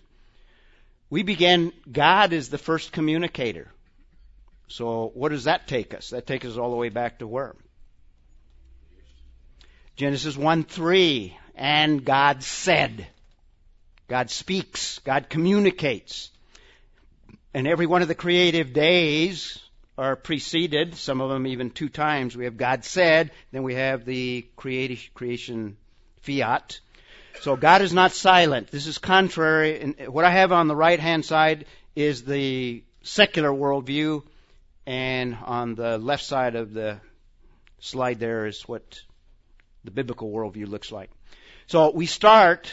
we 1.09 1.23
begin, 1.23 1.71
God 1.91 2.33
is 2.33 2.49
the 2.49 2.57
first 2.57 2.91
communicator. 2.91 3.67
So 4.67 5.11
what 5.13 5.29
does 5.29 5.45
that 5.45 5.67
take 5.67 5.93
us? 5.93 6.09
That 6.09 6.25
takes 6.25 6.45
us 6.45 6.57
all 6.57 6.71
the 6.71 6.77
way 6.77 6.89
back 6.89 7.19
to 7.19 7.27
where? 7.27 7.55
Genesis 9.95 10.35
1 10.35 10.63
3. 10.63 11.37
And 11.55 12.03
God 12.03 12.43
said. 12.43 13.07
God 14.07 14.29
speaks. 14.29 14.99
God 14.99 15.29
communicates. 15.29 16.29
And 17.53 17.67
every 17.67 17.85
one 17.85 18.01
of 18.01 18.07
the 18.07 18.15
creative 18.15 18.73
days 18.73 19.64
are 19.97 20.15
preceded, 20.15 20.95
some 20.95 21.21
of 21.21 21.29
them 21.29 21.47
even 21.47 21.69
two 21.69 21.89
times. 21.89 22.35
We 22.35 22.45
have 22.45 22.57
God 22.57 22.83
said, 22.83 23.31
then 23.51 23.63
we 23.63 23.75
have 23.75 24.05
the 24.05 24.45
creation 24.55 25.77
fiat. 26.21 26.79
So 27.41 27.55
God 27.55 27.81
is 27.81 27.93
not 27.93 28.11
silent. 28.11 28.71
This 28.71 28.87
is 28.87 28.97
contrary. 28.97 29.79
And 29.79 30.07
what 30.07 30.25
I 30.25 30.31
have 30.31 30.51
on 30.51 30.67
the 30.67 30.75
right 30.75 30.99
hand 30.99 31.25
side 31.25 31.65
is 31.95 32.23
the 32.23 32.83
secular 33.03 33.51
worldview, 33.51 34.23
and 34.85 35.37
on 35.45 35.75
the 35.75 35.97
left 35.97 36.23
side 36.23 36.55
of 36.55 36.73
the 36.73 36.99
slide 37.79 38.19
there 38.19 38.47
is 38.47 38.63
what 38.63 39.01
the 39.83 39.91
biblical 39.91 40.31
worldview 40.31 40.67
looks 40.67 40.91
like. 40.91 41.09
So 41.67 41.91
we 41.91 42.05
start 42.05 42.71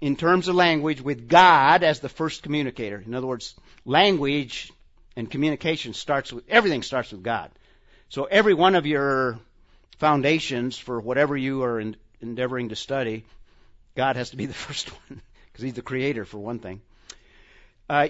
in 0.00 0.16
terms 0.16 0.48
of 0.48 0.54
language 0.54 1.00
with 1.00 1.28
God 1.28 1.82
as 1.82 2.00
the 2.00 2.08
first 2.08 2.42
communicator. 2.42 3.02
In 3.04 3.14
other 3.14 3.26
words, 3.26 3.54
language 3.84 4.70
and 5.16 5.30
communication 5.30 5.94
starts 5.94 6.32
with 6.32 6.44
everything 6.48 6.82
starts 6.82 7.10
with 7.10 7.22
God. 7.22 7.50
So 8.08 8.24
every 8.24 8.54
one 8.54 8.74
of 8.74 8.86
your 8.86 9.38
foundations 9.98 10.78
for 10.78 11.00
whatever 11.00 11.36
you 11.36 11.62
are 11.64 11.80
in, 11.80 11.96
endeavoring 12.20 12.68
to 12.68 12.76
study, 12.76 13.24
God 13.96 14.16
has 14.16 14.30
to 14.30 14.36
be 14.36 14.46
the 14.46 14.54
first 14.54 14.90
one 15.08 15.20
because 15.46 15.64
He's 15.64 15.74
the 15.74 15.82
creator 15.82 16.24
for 16.24 16.38
one 16.38 16.58
thing. 16.58 16.82
Uh, 17.88 18.08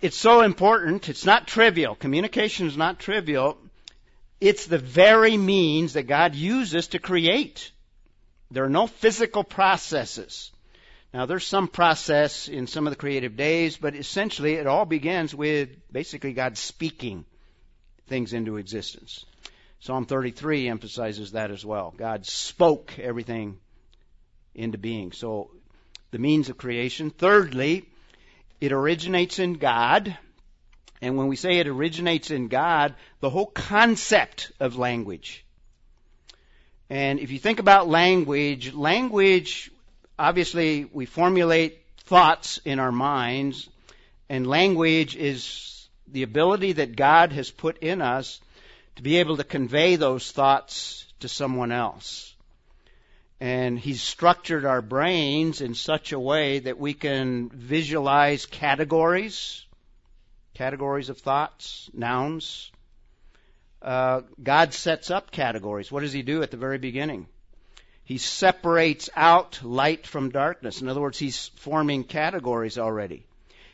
it's 0.00 0.16
so 0.16 0.42
important. 0.42 1.08
It's 1.08 1.24
not 1.24 1.46
trivial. 1.46 1.94
Communication 1.94 2.66
is 2.66 2.76
not 2.76 2.98
trivial. 2.98 3.58
It's 4.40 4.66
the 4.66 4.78
very 4.78 5.36
means 5.36 5.94
that 5.94 6.04
God 6.04 6.34
uses 6.34 6.88
to 6.88 6.98
create. 6.98 7.70
There 8.50 8.64
are 8.64 8.70
no 8.70 8.86
physical 8.86 9.42
processes. 9.42 10.52
Now, 11.16 11.24
there's 11.24 11.46
some 11.46 11.66
process 11.66 12.46
in 12.46 12.66
some 12.66 12.86
of 12.86 12.90
the 12.90 12.98
creative 12.98 13.38
days, 13.38 13.78
but 13.78 13.96
essentially 13.96 14.56
it 14.56 14.66
all 14.66 14.84
begins 14.84 15.34
with 15.34 15.70
basically 15.90 16.34
God 16.34 16.58
speaking 16.58 17.24
things 18.06 18.34
into 18.34 18.58
existence. 18.58 19.24
Psalm 19.80 20.04
33 20.04 20.68
emphasizes 20.68 21.32
that 21.32 21.50
as 21.50 21.64
well. 21.64 21.94
God 21.96 22.26
spoke 22.26 22.98
everything 22.98 23.56
into 24.54 24.76
being. 24.76 25.12
So, 25.12 25.52
the 26.10 26.18
means 26.18 26.50
of 26.50 26.58
creation. 26.58 27.08
Thirdly, 27.08 27.88
it 28.60 28.72
originates 28.72 29.38
in 29.38 29.54
God. 29.54 30.14
And 31.00 31.16
when 31.16 31.28
we 31.28 31.36
say 31.36 31.60
it 31.60 31.66
originates 31.66 32.30
in 32.30 32.48
God, 32.48 32.94
the 33.20 33.30
whole 33.30 33.46
concept 33.46 34.52
of 34.60 34.76
language 34.76 35.46
And 36.90 37.20
if 37.20 37.30
you 37.30 37.38
think 37.38 37.58
about 37.58 37.88
language, 37.88 38.74
language, 38.74 39.70
obviously, 40.18 40.84
we 40.84 41.06
formulate 41.06 41.82
thoughts 41.98 42.60
in 42.64 42.78
our 42.78 42.92
minds, 42.92 43.68
and 44.28 44.46
language 44.46 45.16
is 45.16 45.88
the 46.08 46.22
ability 46.22 46.72
that 46.72 46.96
God 46.96 47.32
has 47.32 47.50
put 47.50 47.78
in 47.78 48.00
us 48.00 48.40
to 48.96 49.02
be 49.02 49.16
able 49.16 49.36
to 49.36 49.44
convey 49.44 49.96
those 49.96 50.30
thoughts 50.30 51.04
to 51.20 51.28
someone 51.28 51.72
else. 51.72 52.34
And 53.40 53.78
He's 53.78 54.02
structured 54.02 54.64
our 54.64 54.80
brains 54.80 55.60
in 55.60 55.74
such 55.74 56.12
a 56.12 56.18
way 56.18 56.60
that 56.60 56.78
we 56.78 56.94
can 56.94 57.50
visualize 57.50 58.46
categories, 58.46 59.64
categories 60.54 61.10
of 61.10 61.18
thoughts, 61.18 61.90
nouns, 61.92 62.70
uh, 63.82 64.22
God 64.42 64.72
sets 64.72 65.10
up 65.10 65.30
categories. 65.30 65.92
What 65.92 66.00
does 66.00 66.12
He 66.12 66.22
do 66.22 66.42
at 66.42 66.50
the 66.50 66.56
very 66.56 66.78
beginning? 66.78 67.26
He 68.06 68.18
separates 68.18 69.10
out 69.16 69.60
light 69.64 70.06
from 70.06 70.30
darkness. 70.30 70.80
In 70.80 70.88
other 70.88 71.00
words, 71.00 71.18
He's 71.18 71.48
forming 71.56 72.04
categories 72.04 72.78
already. 72.78 73.26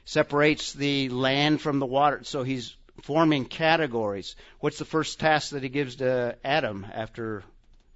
Separates 0.06 0.72
the 0.72 1.10
land 1.10 1.60
from 1.60 1.78
the 1.78 1.86
water. 1.86 2.20
So 2.24 2.42
He's 2.42 2.74
forming 3.02 3.44
categories. 3.44 4.34
What's 4.58 4.78
the 4.78 4.86
first 4.86 5.20
task 5.20 5.50
that 5.50 5.62
He 5.62 5.68
gives 5.68 5.96
to 5.96 6.36
Adam 6.42 6.86
after 6.90 7.44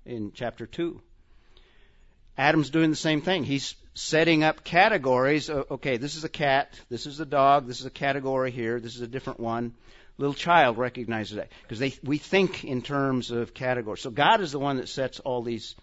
in 0.05 0.33
chapter 0.33 0.67
2? 0.67 1.01
Adam's 2.37 2.69
doing 2.69 2.91
the 2.91 2.97
same 2.97 3.23
thing. 3.23 3.43
He's 3.43 3.75
setting 3.95 4.45
up 4.45 4.63
categories. 4.63 5.49
Okay, 5.49 5.97
this 5.97 6.17
is 6.17 6.25
a 6.25 6.29
cat, 6.29 6.79
this 6.91 7.07
is 7.07 7.19
a 7.19 7.25
dog, 7.25 7.67
this 7.67 7.81
is 7.81 7.87
a 7.87 7.91
category 7.91 8.51
here, 8.51 8.79
this 8.79 8.95
is 8.95 9.01
a 9.01 9.09
different 9.09 9.41
one 9.41 9.73
little 10.19 10.35
child 10.35 10.79
recognizes 10.79 11.37
that 11.37 11.51
because 11.67 11.99
we 12.03 12.19
think 12.19 12.65
in 12.65 12.83
terms 12.83 13.31
of 13.31 13.53
categories. 13.55 14.01
So 14.01 14.11
God 14.11 14.41
is 14.41 14.53
the 14.53 14.59
one 14.59 14.79
that 14.79 14.89
sets 14.89 15.21
all 15.21 15.43
these 15.43 15.75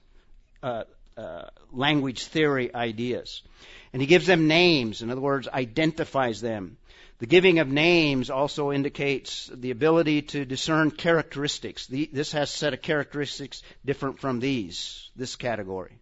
uh, 0.63 0.83
uh, 1.17 1.43
language 1.71 2.25
theory 2.25 2.73
ideas, 2.73 3.43
and 3.91 4.01
He 4.01 4.07
gives 4.07 4.25
them 4.25 4.47
names. 4.47 5.01
In 5.01 5.11
other 5.11 5.21
words, 5.21 5.47
identifies 5.47 6.41
them. 6.41 6.77
The 7.19 7.27
giving 7.27 7.59
of 7.59 7.67
names 7.67 8.29
also 8.29 8.71
indicates 8.71 9.49
the 9.53 9.71
ability 9.71 10.23
to 10.23 10.45
discern 10.45 10.91
characteristics. 10.91 11.87
The, 11.87 12.09
this 12.11 12.31
has 12.31 12.49
a 12.49 12.57
set 12.57 12.73
of 12.73 12.81
characteristics 12.81 13.61
different 13.85 14.19
from 14.19 14.39
these, 14.39 15.09
this 15.15 15.35
category. 15.35 15.93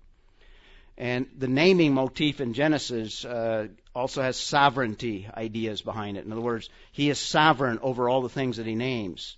And 0.97 1.27
the 1.37 1.47
naming 1.47 1.93
motif 1.93 2.41
in 2.41 2.53
Genesis 2.53 3.25
uh, 3.25 3.67
also 3.93 4.21
has 4.21 4.37
sovereignty 4.37 5.27
ideas 5.35 5.81
behind 5.81 6.17
it. 6.17 6.25
In 6.25 6.31
other 6.31 6.41
words, 6.41 6.69
he 6.91 7.09
is 7.09 7.19
sovereign 7.19 7.79
over 7.81 8.09
all 8.09 8.21
the 8.21 8.29
things 8.29 8.57
that 8.57 8.65
he 8.65 8.75
names. 8.75 9.35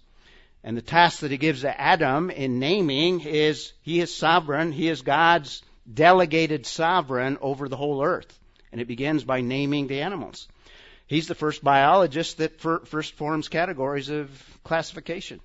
And 0.64 0.78
the 0.78 0.82
task 0.82 1.20
that 1.20 1.32
he 1.32 1.38
gives 1.38 1.62
to 1.62 1.80
Adam 1.80 2.30
in 2.30 2.60
naming 2.60 3.22
is 3.22 3.74
he 3.82 4.00
is 4.00 4.16
sovereign, 4.16 4.72
he 4.72 4.88
is 4.88 5.02
God's 5.02 5.62
delegated 5.92 6.66
sovereign 6.66 7.38
over 7.42 7.68
the 7.68 7.76
whole 7.76 8.04
earth. 8.04 8.40
And 8.72 8.80
it 8.80 8.88
begins 8.88 9.24
by 9.24 9.42
naming 9.42 9.88
the 9.88 10.02
animals. 10.02 10.48
He's 11.06 11.28
the 11.28 11.36
first 11.36 11.64
biologist 11.64 12.38
that 12.38 12.60
first 12.60 13.14
forms 13.16 13.50
categories 13.50 14.10
of 14.10 14.30
classification. 14.64 15.42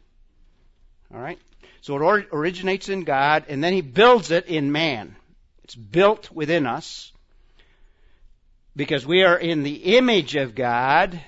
All 1.13 1.21
right? 1.21 1.39
So 1.81 1.97
it 1.97 2.29
originates 2.33 2.89
in 2.89 3.05
God, 3.05 3.45
and 3.49 3.63
then 3.63 3.73
he 3.73 3.81
builds 3.81 4.31
it 4.31 4.47
in 4.47 4.73
man. 4.73 5.17
It's 5.65 5.75
built 5.75 6.31
within 6.33 6.67
us 6.67 7.13
because 8.75 9.05
we 9.05 9.25
are 9.25 9.37
in 9.37 9.63
the 9.63 9.97
image 9.97 10.37
of 10.37 10.55
God. 10.55 11.21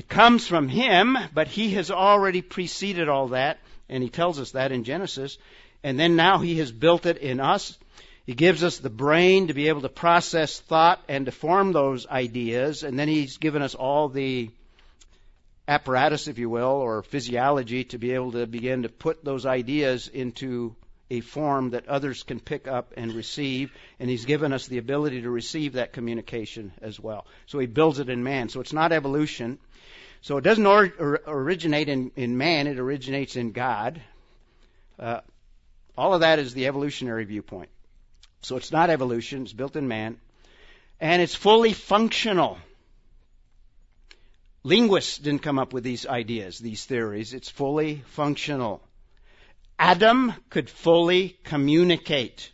It 0.00 0.08
comes 0.08 0.46
from 0.46 0.70
Him, 0.70 1.18
but 1.34 1.46
He 1.46 1.72
has 1.74 1.90
already 1.90 2.40
preceded 2.40 3.10
all 3.10 3.28
that, 3.28 3.58
and 3.86 4.02
He 4.02 4.08
tells 4.08 4.40
us 4.40 4.52
that 4.52 4.72
in 4.72 4.84
Genesis. 4.84 5.36
And 5.84 6.00
then 6.00 6.16
now 6.16 6.38
He 6.38 6.56
has 6.56 6.72
built 6.72 7.04
it 7.04 7.18
in 7.18 7.38
us. 7.38 7.76
He 8.24 8.32
gives 8.32 8.64
us 8.64 8.78
the 8.78 8.88
brain 8.88 9.48
to 9.48 9.52
be 9.52 9.68
able 9.68 9.82
to 9.82 9.90
process 9.90 10.58
thought 10.58 11.02
and 11.06 11.26
to 11.26 11.32
form 11.32 11.72
those 11.72 12.06
ideas, 12.06 12.82
and 12.82 12.98
then 12.98 13.08
He's 13.08 13.36
given 13.36 13.60
us 13.60 13.74
all 13.74 14.08
the 14.08 14.48
apparatus, 15.68 16.28
if 16.28 16.38
you 16.38 16.48
will, 16.48 16.80
or 16.80 17.02
physiology 17.02 17.84
to 17.84 17.98
be 17.98 18.12
able 18.12 18.32
to 18.32 18.46
begin 18.46 18.84
to 18.84 18.88
put 18.88 19.22
those 19.22 19.44
ideas 19.44 20.08
into 20.08 20.74
a 21.10 21.20
form 21.20 21.70
that 21.70 21.88
others 21.88 22.22
can 22.22 22.40
pick 22.40 22.66
up 22.66 22.94
and 22.96 23.12
receive, 23.12 23.70
and 23.98 24.08
He's 24.08 24.24
given 24.24 24.54
us 24.54 24.66
the 24.66 24.78
ability 24.78 25.20
to 25.20 25.30
receive 25.30 25.74
that 25.74 25.92
communication 25.92 26.72
as 26.80 26.98
well. 26.98 27.26
So 27.44 27.58
He 27.58 27.66
builds 27.66 27.98
it 27.98 28.08
in 28.08 28.24
man. 28.24 28.48
So 28.48 28.62
it's 28.62 28.72
not 28.72 28.92
evolution. 28.92 29.58
So 30.22 30.36
it 30.36 30.44
doesn't 30.44 30.66
or, 30.66 30.92
or, 30.98 31.20
originate 31.26 31.88
in, 31.88 32.10
in 32.14 32.36
man, 32.36 32.66
it 32.66 32.78
originates 32.78 33.36
in 33.36 33.52
God. 33.52 34.00
Uh, 34.98 35.20
all 35.96 36.14
of 36.14 36.20
that 36.20 36.38
is 36.38 36.52
the 36.52 36.66
evolutionary 36.66 37.24
viewpoint. 37.24 37.70
So 38.42 38.56
it's 38.56 38.72
not 38.72 38.90
evolution, 38.90 39.42
it's 39.42 39.52
built 39.52 39.76
in 39.76 39.88
man. 39.88 40.18
And 41.00 41.22
it's 41.22 41.34
fully 41.34 41.72
functional. 41.72 42.58
Linguists 44.62 45.16
didn't 45.16 45.42
come 45.42 45.58
up 45.58 45.72
with 45.72 45.84
these 45.84 46.06
ideas, 46.06 46.58
these 46.58 46.84
theories. 46.84 47.32
It's 47.32 47.48
fully 47.48 48.02
functional. 48.08 48.82
Adam 49.78 50.34
could 50.50 50.68
fully 50.68 51.38
communicate 51.44 52.52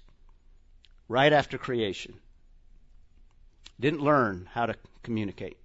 right 1.09 1.33
after 1.33 1.59
creation. 1.59 2.15
Didn't 3.81 4.01
learn 4.01 4.49
how 4.53 4.67
to 4.67 4.77
communicate. 5.03 5.59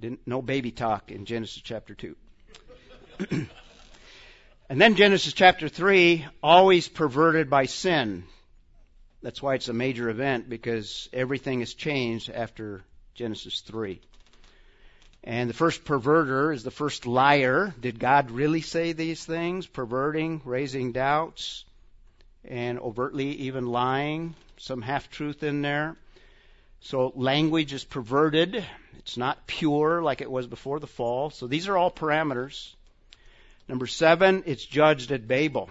Didn't 0.00 0.26
know 0.26 0.40
baby 0.40 0.70
talk 0.70 1.10
in 1.10 1.26
Genesis 1.26 1.60
chapter 1.62 1.94
2. 1.94 2.16
and 4.70 4.80
then 4.80 4.94
Genesis 4.94 5.34
chapter 5.34 5.68
3, 5.68 6.26
always 6.42 6.88
perverted 6.88 7.50
by 7.50 7.66
sin. 7.66 8.24
That's 9.22 9.42
why 9.42 9.56
it's 9.56 9.68
a 9.68 9.74
major 9.74 10.08
event 10.08 10.48
because 10.48 11.10
everything 11.12 11.60
has 11.60 11.74
changed 11.74 12.30
after 12.30 12.82
Genesis 13.14 13.60
3. 13.60 14.00
And 15.22 15.50
the 15.50 15.54
first 15.54 15.84
perverter 15.84 16.54
is 16.54 16.62
the 16.62 16.70
first 16.70 17.04
liar. 17.04 17.74
Did 17.78 17.98
God 17.98 18.30
really 18.30 18.62
say 18.62 18.94
these 18.94 19.22
things? 19.22 19.66
Perverting, 19.66 20.40
raising 20.46 20.92
doubts, 20.92 21.66
and 22.42 22.78
overtly 22.78 23.32
even 23.32 23.66
lying. 23.66 24.34
Some 24.56 24.80
half 24.80 25.10
truth 25.10 25.42
in 25.42 25.60
there. 25.60 25.96
So 26.80 27.12
language 27.14 27.72
is 27.72 27.84
perverted. 27.84 28.64
It's 28.98 29.16
not 29.16 29.46
pure 29.46 30.02
like 30.02 30.20
it 30.20 30.30
was 30.30 30.46
before 30.46 30.80
the 30.80 30.86
fall. 30.86 31.30
So 31.30 31.46
these 31.46 31.68
are 31.68 31.76
all 31.76 31.90
parameters. 31.90 32.74
Number 33.68 33.86
seven, 33.86 34.42
it's 34.46 34.64
judged 34.64 35.12
at 35.12 35.28
Babel. 35.28 35.70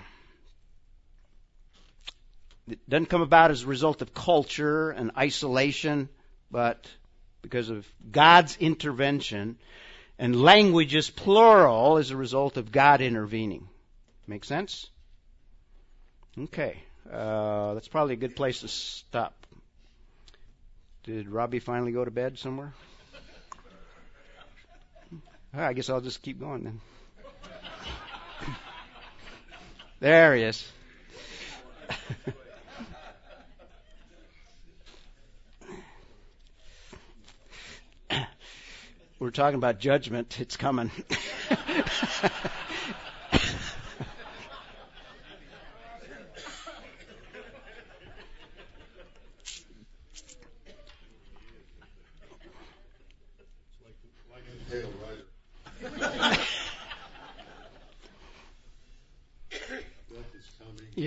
It 2.69 2.79
doesn't 2.87 3.07
come 3.07 3.21
about 3.21 3.51
as 3.51 3.63
a 3.63 3.67
result 3.67 4.01
of 4.01 4.13
culture 4.13 4.91
and 4.91 5.11
isolation, 5.17 6.07
but 6.51 6.87
because 7.41 7.69
of 7.69 7.87
God's 8.11 8.57
intervention, 8.57 9.57
and 10.19 10.39
language 10.39 10.93
is 10.93 11.09
plural 11.09 11.97
as 11.97 12.11
a 12.11 12.17
result 12.17 12.57
of 12.57 12.71
God 12.71 13.01
intervening. 13.01 13.67
Make 14.27 14.43
sense? 14.43 14.89
Okay. 16.37 16.83
Uh, 17.11 17.73
that's 17.73 17.87
probably 17.87 18.13
a 18.13 18.17
good 18.17 18.35
place 18.35 18.61
to 18.61 18.67
stop. 18.67 19.38
Did 21.03 21.29
Robbie 21.29 21.59
finally 21.59 21.91
go 21.91 22.03
to 22.03 22.11
bed 22.11 22.37
somewhere? 22.37 22.73
I 25.53 25.73
guess 25.73 25.89
I'll 25.89 26.01
just 26.01 26.21
keep 26.21 26.39
going 26.39 26.63
then. 26.63 26.81
there 29.99 30.35
he 30.35 30.43
is. 30.43 30.71
we're 39.19 39.31
talking 39.31 39.55
about 39.55 39.79
judgment, 39.79 40.39
it's 40.39 40.55
coming. 40.57 40.91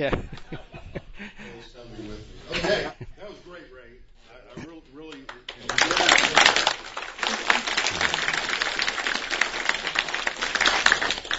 yeah. 0.02 0.14
Okay, 2.50 2.90
that 3.18 3.28
was 3.28 3.38
great, 3.44 3.62
Ray. 3.72 4.00
I, 4.28 4.60
I 4.60 4.64
really, 4.64 4.82
really. 4.92 5.18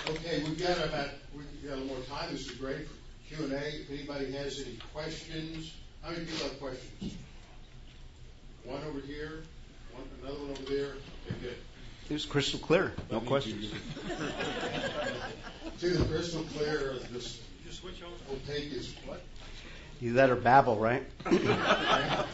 Okay, 0.10 0.44
we've 0.44 0.60
got 0.60 0.78
about 0.78 1.10
we've 1.36 1.46
got 1.68 1.74
a 1.74 1.82
little 1.82 1.88
more 1.88 2.06
time. 2.06 2.32
This 2.32 2.48
is 2.48 2.52
great 2.52 2.88
for 2.88 2.94
Q 3.28 3.44
and 3.44 3.54
A. 3.54 3.68
If 3.82 3.90
anybody 3.92 4.32
has 4.32 4.62
any 4.62 4.78
questions, 4.94 5.74
how 6.02 6.12
many 6.12 6.24
people 6.24 6.48
have 6.48 6.58
questions? 6.62 7.16
One 8.64 8.82
over 8.86 9.02
here, 9.02 9.44
one 9.92 10.08
another 10.22 10.40
one 10.40 10.52
over 10.52 10.64
there. 10.74 10.94
Okay, 11.28 11.36
good. 11.42 11.58
It 12.10 12.14
was 12.14 12.26
crystal 12.26 12.60
clear. 12.60 12.94
No 13.12 13.20
questions. 13.20 13.74
See 15.80 15.90
the 15.90 16.06
crystal 16.06 16.44
clear. 16.56 16.96
Just, 17.84 18.00
just 18.72 18.96
You 20.00 20.14
let 20.14 20.30
her 20.30 20.36
babble, 20.36 20.78
right? 20.78 21.04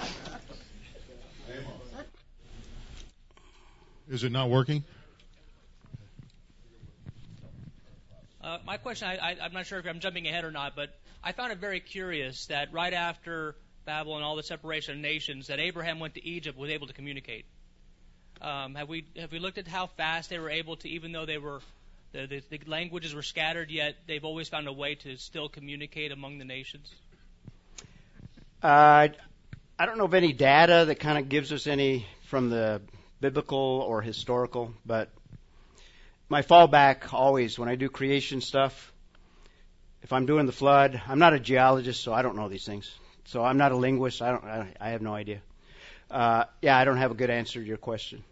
Is 4.10 4.24
it 4.24 4.32
not 4.32 4.50
working? 4.50 4.84
Uh, 8.42 8.58
my 8.66 8.78
question, 8.78 9.08
I, 9.08 9.18
I, 9.18 9.38
I'm 9.44 9.54
not 9.54 9.68
sure 9.68 9.78
if 9.80 9.86
I'm 9.86 10.00
jumping 10.00 10.28
ahead 10.28 10.44
or 10.46 10.52
not, 10.52 10.76
but 10.76 10.98
I 11.24 11.32
found 11.32 11.52
it 11.52 11.60
very 11.60 11.80
curious 11.80 12.48
that 12.48 12.74
right 12.74 12.94
after 12.94 13.56
Babel 13.86 14.16
and 14.16 14.24
all 14.24 14.36
the 14.36 14.44
separation 14.44 14.96
of 14.96 15.00
nations, 15.00 15.48
that 15.48 15.60
Abraham 15.60 16.00
went 16.00 16.16
to 16.16 16.26
Egypt 16.26 16.58
was 16.58 16.70
able 16.70 16.88
to 16.88 16.94
communicate. 16.94 17.46
Um, 18.42 18.76
have 18.76 18.88
we 18.88 19.06
have 19.18 19.32
we 19.32 19.40
looked 19.40 19.58
at 19.58 19.68
how 19.68 19.88
fast 19.88 20.30
they 20.30 20.40
were 20.40 20.50
able 20.50 20.78
to, 20.78 20.90
even 20.90 21.12
though 21.12 21.26
they 21.26 21.38
were 21.38 21.60
the, 22.12 22.26
the, 22.28 22.58
the 22.58 22.60
languages 22.68 23.14
were 23.14 23.22
scattered, 23.22 23.72
yet 23.72 23.96
they've 24.08 24.24
always 24.26 24.50
found 24.50 24.68
a 24.68 24.74
way 24.74 24.96
to 24.96 25.18
still 25.18 25.50
communicate 25.50 26.12
among 26.12 26.38
the 26.38 26.46
nations? 26.46 26.94
Uh, 28.62 29.08
I 29.78 29.86
don't 29.86 29.98
know 29.98 30.06
of 30.06 30.14
any 30.14 30.34
data 30.34 30.86
that 30.88 30.96
kind 30.96 31.18
of 31.18 31.30
gives 31.30 31.52
us 31.52 31.68
any 31.68 32.06
from 32.24 32.50
the 32.50 32.82
biblical 33.22 33.58
or 33.58 34.02
historical, 34.02 34.74
but 34.86 35.10
my 36.28 36.42
fallback 36.42 37.14
always 37.14 37.58
when 37.58 37.70
I 37.70 37.76
do 37.76 37.90
creation 37.90 38.42
stuff, 38.42 38.92
if 40.02 40.14
I'm 40.14 40.26
doing 40.26 40.46
the 40.46 40.52
flood, 40.52 41.02
I'm 41.08 41.20
not 41.20 41.34
a 41.34 41.40
geologist, 41.40 42.02
so 42.02 42.14
I 42.14 42.22
don't 42.22 42.36
know 42.36 42.50
these 42.50 42.66
things. 42.66 42.92
So 43.26 43.44
I'm 43.44 43.58
not 43.58 43.72
a 43.72 43.76
linguist. 43.76 44.22
I 44.22 44.32
don't. 44.32 44.44
I, 44.44 44.74
I 44.80 44.90
have 44.90 45.02
no 45.02 45.14
idea. 45.14 45.42
Uh, 46.10 46.46
yeah, 46.62 46.78
I 46.78 46.86
don't 46.86 46.98
have 46.98 47.12
a 47.12 47.16
good 47.16 47.30
answer 47.30 47.60
to 47.60 47.66
your 47.66 47.78
question. 47.78 48.24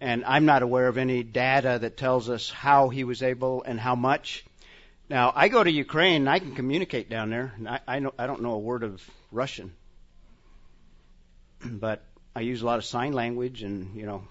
And 0.00 0.24
I'm 0.24 0.44
not 0.44 0.62
aware 0.62 0.86
of 0.88 0.96
any 0.96 1.22
data 1.22 1.78
that 1.80 1.96
tells 1.96 2.30
us 2.30 2.50
how 2.50 2.88
he 2.88 3.04
was 3.04 3.22
able 3.22 3.62
and 3.64 3.80
how 3.80 3.94
much. 3.94 4.44
Now, 5.08 5.32
I 5.34 5.48
go 5.48 5.64
to 5.64 5.70
Ukraine 5.70 6.22
and 6.22 6.30
I 6.30 6.38
can 6.38 6.54
communicate 6.54 7.08
down 7.08 7.30
there. 7.30 7.52
And 7.56 7.68
I, 7.68 7.80
I, 7.88 7.98
know, 7.98 8.14
I 8.18 8.26
don't 8.26 8.42
know 8.42 8.52
a 8.52 8.58
word 8.58 8.84
of 8.84 9.02
Russian. 9.32 9.72
but 11.64 12.04
I 12.36 12.40
use 12.40 12.62
a 12.62 12.66
lot 12.66 12.78
of 12.78 12.84
sign 12.84 13.12
language 13.12 13.62
and, 13.62 13.96
you 13.96 14.06
know, 14.06 14.22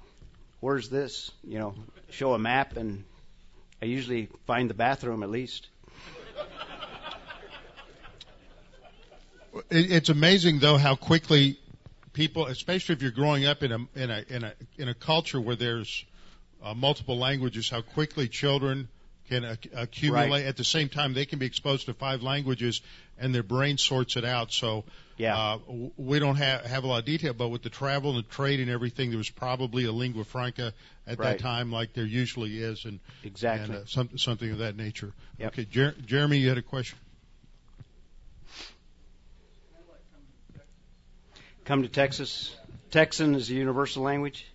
where's 0.59 0.89
this? 0.89 1.31
You 1.43 1.59
know, 1.59 1.75
show 2.09 2.33
a 2.33 2.39
map 2.39 2.77
and 2.77 3.03
I 3.81 3.85
usually 3.85 4.29
find 4.45 4.69
the 4.69 4.73
bathroom 4.73 5.23
at 5.23 5.29
least. 5.29 5.67
It's 9.69 10.09
amazing 10.09 10.59
though 10.59 10.77
how 10.77 10.95
quickly 10.95 11.59
people, 12.17 12.47
especially 12.47 12.93
if 12.95 13.01
you're 13.03 13.11
growing 13.11 13.45
up 13.45 13.61
in 13.63 13.71
a 13.71 13.77
in 13.95 14.09
a 14.09 14.23
in 14.27 14.43
a 14.43 14.53
in 14.77 14.89
a 14.89 14.93
culture 14.95 15.39
where 15.39 15.55
there's 15.55 16.03
uh, 16.63 16.73
multiple 16.73 17.17
languages, 17.17 17.69
how 17.69 17.81
quickly 17.81 18.27
children 18.27 18.87
can 19.29 19.45
ac- 19.45 19.69
accumulate. 19.75 20.29
Right. 20.31 20.45
At 20.45 20.57
the 20.57 20.63
same 20.63 20.89
time, 20.89 21.13
they 21.13 21.25
can 21.25 21.37
be 21.37 21.45
exposed 21.45 21.85
to 21.85 21.93
five 21.93 22.23
languages, 22.23 22.81
and 23.19 23.35
their 23.35 23.43
brain 23.43 23.77
sorts 23.77 24.15
it 24.17 24.25
out. 24.25 24.51
So 24.51 24.83
Yeah. 25.17 25.37
uh, 25.37 25.57
w- 25.67 25.91
we 25.97 26.17
don't 26.19 26.37
have 26.37 26.65
have 26.65 26.83
a 26.85 26.87
lot 26.87 26.99
of 26.99 27.05
detail, 27.05 27.33
but 27.33 27.49
with 27.49 27.61
the 27.61 27.69
travel 27.69 28.15
and 28.15 28.19
the 28.23 28.27
trade 28.29 28.59
and 28.61 28.69
everything, 28.71 29.09
there 29.11 29.17
was 29.19 29.29
probably 29.29 29.85
a 29.85 29.91
lingua 29.91 30.23
franca 30.23 30.73
at 31.05 31.19
Right. 31.19 31.37
that 31.37 31.39
time, 31.39 31.71
like 31.71 31.93
there 31.93 32.05
usually 32.05 32.57
is, 32.57 32.85
and 32.85 32.99
Exactly. 33.23 33.75
and 33.75 33.83
uh, 33.83 33.85
some, 33.85 34.09
something 34.17 34.51
of 34.51 34.57
that 34.59 34.75
nature. 34.75 35.11
Yep. 35.39 35.47
Okay, 35.53 35.65
Jer- 35.69 35.95
Jeremy, 36.05 36.37
you 36.39 36.49
had 36.49 36.57
a 36.57 36.63
question. 36.63 36.97
Come 41.67 41.81
to 41.81 41.89
Texas. 41.89 42.55
Texan 42.91 43.35
is 43.35 43.49
a 43.49 43.53
universal 43.53 44.01
language. 44.01 44.47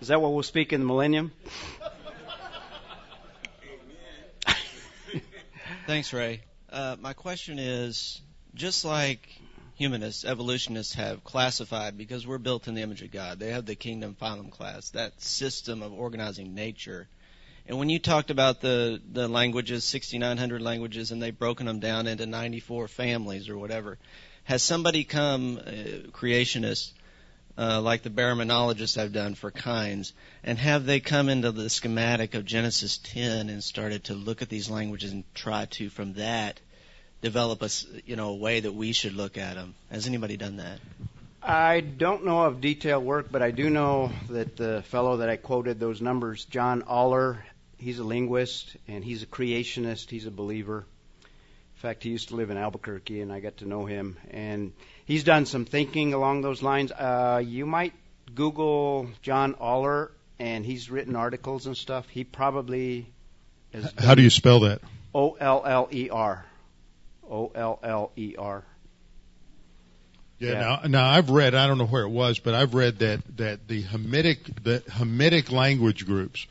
Is 0.00 0.08
that 0.08 0.18
what 0.18 0.32
we'll 0.32 0.42
speak 0.42 0.72
in 0.72 0.80
the 0.80 0.86
millennium? 0.86 1.30
Thanks, 5.86 6.14
Ray. 6.14 6.40
Uh, 6.72 6.96
my 6.98 7.12
question 7.12 7.58
is 7.58 8.22
just 8.54 8.86
like 8.86 9.28
humanists, 9.74 10.24
evolutionists 10.24 10.94
have 10.94 11.22
classified, 11.22 11.98
because 11.98 12.26
we're 12.26 12.38
built 12.38 12.66
in 12.66 12.72
the 12.72 12.80
image 12.80 13.02
of 13.02 13.10
God, 13.10 13.38
they 13.38 13.50
have 13.50 13.66
the 13.66 13.74
kingdom 13.74 14.16
phylum 14.18 14.50
class, 14.50 14.88
that 14.92 15.20
system 15.20 15.82
of 15.82 15.92
organizing 15.92 16.54
nature. 16.54 17.08
And 17.66 17.78
when 17.78 17.90
you 17.90 17.98
talked 17.98 18.30
about 18.30 18.62
the, 18.62 19.02
the 19.12 19.28
languages, 19.28 19.84
6,900 19.84 20.62
languages, 20.62 21.12
and 21.12 21.20
they've 21.20 21.38
broken 21.38 21.66
them 21.66 21.78
down 21.78 22.06
into 22.06 22.24
94 22.24 22.88
families 22.88 23.50
or 23.50 23.58
whatever, 23.58 23.98
has 24.48 24.62
somebody 24.62 25.04
come, 25.04 25.58
uh, 25.58 25.70
creationists, 26.10 26.92
uh, 27.58 27.82
like 27.82 28.02
the 28.02 28.08
baraminologists 28.08 28.96
have 28.96 29.12
done 29.12 29.34
for 29.34 29.50
kinds, 29.50 30.14
and 30.42 30.58
have 30.58 30.86
they 30.86 31.00
come 31.00 31.28
into 31.28 31.52
the 31.52 31.68
schematic 31.68 32.32
of 32.32 32.46
Genesis 32.46 32.96
10 32.96 33.50
and 33.50 33.62
started 33.62 34.04
to 34.04 34.14
look 34.14 34.40
at 34.40 34.48
these 34.48 34.70
languages 34.70 35.12
and 35.12 35.22
try 35.34 35.66
to, 35.66 35.90
from 35.90 36.14
that, 36.14 36.60
develop 37.20 37.60
a 37.60 37.68
you 38.06 38.16
know 38.16 38.30
a 38.30 38.36
way 38.36 38.60
that 38.60 38.72
we 38.72 38.92
should 38.92 39.12
look 39.12 39.36
at 39.36 39.56
them? 39.56 39.74
Has 39.90 40.06
anybody 40.06 40.38
done 40.38 40.56
that? 40.56 40.80
I 41.42 41.80
don't 41.80 42.24
know 42.24 42.44
of 42.44 42.62
detailed 42.62 43.04
work, 43.04 43.26
but 43.30 43.42
I 43.42 43.50
do 43.50 43.68
know 43.68 44.10
that 44.30 44.56
the 44.56 44.82
fellow 44.86 45.18
that 45.18 45.28
I 45.28 45.36
quoted 45.36 45.78
those 45.78 46.00
numbers, 46.00 46.46
John 46.46 46.84
Oller, 46.86 47.44
he's 47.76 47.98
a 47.98 48.04
linguist 48.04 48.78
and 48.88 49.04
he's 49.04 49.22
a 49.22 49.26
creationist. 49.26 50.08
He's 50.08 50.24
a 50.24 50.30
believer. 50.30 50.86
In 51.78 51.82
fact, 51.82 52.02
he 52.02 52.10
used 52.10 52.30
to 52.30 52.34
live 52.34 52.50
in 52.50 52.56
Albuquerque, 52.56 53.20
and 53.20 53.32
I 53.32 53.38
got 53.38 53.58
to 53.58 53.64
know 53.64 53.86
him. 53.86 54.16
And 54.32 54.72
he's 55.04 55.22
done 55.22 55.46
some 55.46 55.64
thinking 55.64 56.12
along 56.12 56.40
those 56.40 56.60
lines. 56.60 56.90
Uh, 56.90 57.40
you 57.46 57.66
might 57.66 57.92
Google 58.34 59.08
John 59.22 59.54
Oller, 59.60 60.10
and 60.40 60.66
he's 60.66 60.90
written 60.90 61.14
articles 61.14 61.66
and 61.66 61.76
stuff. 61.76 62.08
He 62.08 62.24
probably 62.24 63.06
is 63.72 63.88
How 63.96 64.16
do 64.16 64.22
you 64.22 64.30
spell 64.30 64.60
that? 64.60 64.80
O 65.14 65.34
L 65.34 65.62
L 65.64 65.88
E 65.92 66.10
R. 66.10 66.44
O 67.30 67.52
L 67.54 67.78
L 67.84 68.10
E 68.16 68.34
R. 68.36 68.64
Yeah, 70.40 70.50
Yeah. 70.50 70.58
Now, 70.58 70.80
now 70.88 71.08
I've 71.08 71.30
read. 71.30 71.54
I 71.54 71.68
don't 71.68 71.78
know 71.78 71.86
where 71.86 72.02
it 72.02 72.10
was, 72.10 72.40
but 72.40 72.54
I've 72.56 72.74
read 72.74 72.98
that 72.98 73.20
that 73.36 73.68
the 73.68 73.84
Hamitic 73.84 74.64
the 74.64 74.80
Hamitic 74.80 75.52
language 75.52 76.06
groups, 76.06 76.44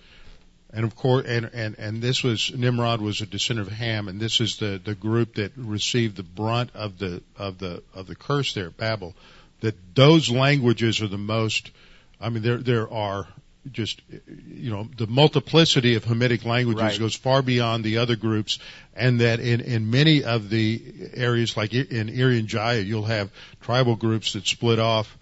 and 0.74 0.84
of 0.86 0.96
course, 0.96 1.26
and 1.28 1.50
and 1.54 1.80
and 1.80 2.02
this 2.02 2.24
was 2.24 2.52
Nimrod 2.54 3.02
was 3.02 3.22
a 3.22 3.26
descendant 3.26 3.68
of 3.68 3.74
Ham, 3.74 4.08
and 4.08 4.20
this 4.20 4.42
is 4.42 4.58
the 4.58 4.80
the 4.84 4.96
group 4.96 5.36
that 5.36 5.54
received 5.56 6.18
the 6.18 6.24
brunt 6.24 6.72
of 6.74 7.00
the 7.00 7.22
of 7.38 7.58
the 7.58 7.84
of 7.94 8.08
the 8.08 8.16
curse 8.16 8.54
there 8.54 8.68
at 8.68 8.78
Babel. 8.78 9.16
That 9.62 9.76
those 9.96 10.30
languages 10.30 11.02
are 11.02 11.08
the 11.08 11.18
most. 11.18 11.72
I 12.20 12.30
mean, 12.30 12.44
there 12.44 12.58
there 12.58 12.92
are 12.92 13.28
just 13.72 14.02
you 14.28 14.72
know 14.72 14.90
the 14.98 15.08
multiplicity 15.08 15.96
of 15.96 16.04
Hamitic 16.06 16.46
languages 16.46 16.82
Right. 16.82 17.00
goes 17.00 17.16
far 17.16 17.42
beyond 17.42 17.84
the 17.84 17.98
other 17.98 18.16
groups, 18.16 18.60
and 18.96 19.22
that 19.22 19.40
in 19.40 19.62
in 19.62 19.90
many 19.90 20.24
of 20.24 20.50
the 20.50 20.82
areas 21.14 21.56
like 21.56 21.74
in 21.74 22.08
Irian 22.10 22.46
Jaya, 22.46 22.82
you'll 22.82 23.06
have 23.06 23.32
tribal 23.62 23.96
groups 23.96 24.34
that 24.34 24.46
split 24.46 24.80
off 24.80 25.17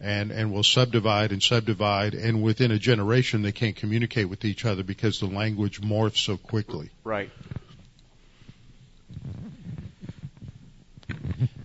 and 0.00 0.30
and 0.30 0.52
will 0.52 0.62
subdivide 0.62 1.30
and 1.30 1.42
subdivide, 1.42 2.14
and 2.14 2.42
within 2.42 2.70
a 2.70 2.78
generation 2.78 3.42
they 3.42 3.52
can't 3.52 3.76
communicate 3.76 4.28
with 4.28 4.44
each 4.44 4.64
other 4.64 4.82
because 4.82 5.20
the 5.20 5.26
language 5.26 5.80
morphs 5.80 6.18
so 6.18 6.36
quickly. 6.36 6.90
Right. 7.04 7.30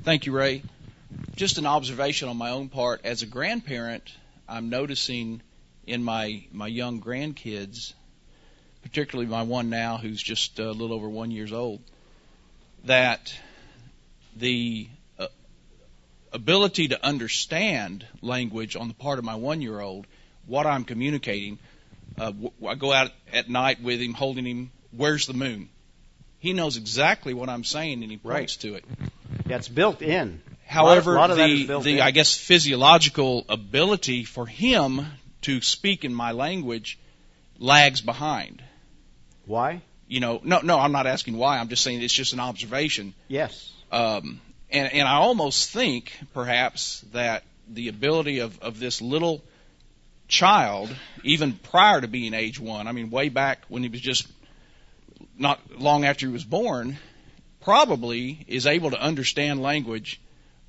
Thank 0.04 0.26
you, 0.26 0.34
Ray. 0.34 0.64
Just 1.36 1.58
an 1.58 1.66
observation 1.66 2.30
on 2.30 2.38
my 2.38 2.52
own 2.52 2.70
part. 2.70 3.02
As 3.06 3.22
a 3.22 3.26
grandparent, 3.26 4.14
I'm 4.48 4.70
noticing 4.70 5.42
in 5.88 6.04
my 6.04 6.44
my 6.52 6.68
young 6.68 7.02
grandkids, 7.02 7.94
particularly 8.84 9.30
my 9.30 9.44
one 9.44 9.70
now 9.70 9.98
who's 9.98 10.22
just 10.22 10.60
a 10.60 10.72
little 10.72 10.94
over 10.94 11.08
one 11.08 11.32
years 11.32 11.54
old, 11.54 11.82
that 12.84 13.34
the 14.36 14.88
ability 16.36 16.90
to 16.90 17.04
understand 17.06 18.06
language 18.22 18.76
on 18.76 18.88
the 18.88 18.94
part 18.94 19.20
of 19.20 19.26
my 19.26 19.36
one 19.36 19.62
year 19.62 19.80
old, 19.80 20.06
what 20.46 20.66
I'm 20.68 20.84
communicating. 20.84 21.58
Uh, 22.18 22.34
I 22.68 22.76
go 22.76 22.94
out 22.94 23.12
at 23.34 23.50
night 23.50 23.82
with 23.82 24.00
him, 24.00 24.14
holding 24.14 24.46
him. 24.46 24.72
Where's 24.92 25.26
the 25.28 25.34
moon? 25.34 25.70
He 26.40 26.54
knows 26.54 26.78
exactly 26.78 27.34
what 27.34 27.50
I'm 27.50 27.64
saying, 27.64 28.04
and 28.04 28.12
he 28.12 28.20
Right. 28.24 28.48
to 28.48 28.76
it. 28.76 28.86
Yeah, 29.48 29.58
it's 29.58 29.68
built 29.68 30.02
in. 30.02 30.42
However, 30.68 31.16
a 31.16 31.20
lot 31.20 31.32
of 31.32 31.38
that 31.38 31.50
is 31.50 31.68
the 31.68 31.80
the 31.80 31.98
in. 31.98 32.02
I 32.02 32.12
guess 32.12 32.36
physiological 32.38 33.46
ability 33.50 34.24
for 34.26 34.46
him 34.46 35.06
to 35.42 35.62
speak 35.62 36.06
in 36.06 36.14
my 36.14 36.32
language 36.32 36.98
lags 37.60 38.02
behind. 38.02 38.64
Why? 39.46 39.82
You 40.08 40.20
know, 40.20 40.40
no, 40.44 40.60
no, 40.62 40.80
I'm 40.80 40.92
not 40.92 41.08
asking 41.08 41.38
why. 41.38 41.58
I'm 41.60 41.70
just 41.70 41.84
saying 41.84 42.02
it's 42.02 42.14
just 42.14 42.34
an 42.34 42.40
observation. 42.40 43.14
Yes. 43.28 43.72
Um, 43.92 44.42
and 44.72 44.92
and 44.92 45.08
I 45.08 45.16
almost 45.16 45.70
think 45.72 46.12
perhaps 46.34 47.02
that 47.14 47.44
the 47.68 47.88
ability 47.88 48.40
of 48.40 48.60
of 48.62 48.80
this 48.80 49.02
little 49.02 49.44
child, 50.28 50.94
even 51.24 51.54
prior 51.54 52.02
to 52.02 52.08
being 52.08 52.34
age 52.34 52.60
one, 52.60 52.88
I 52.88 52.92
mean, 52.92 53.10
way 53.12 53.30
back 53.30 53.64
when 53.68 53.84
he 53.84 53.90
was 53.90 54.02
just 54.02 54.28
not 55.38 55.60
long 55.80 56.06
after 56.06 56.26
he 56.28 56.34
was 56.34 56.44
born, 56.44 56.98
probably 57.62 58.44
is 58.48 58.66
able 58.68 58.92
to 58.92 59.00
understand 59.02 59.62
language 59.62 60.20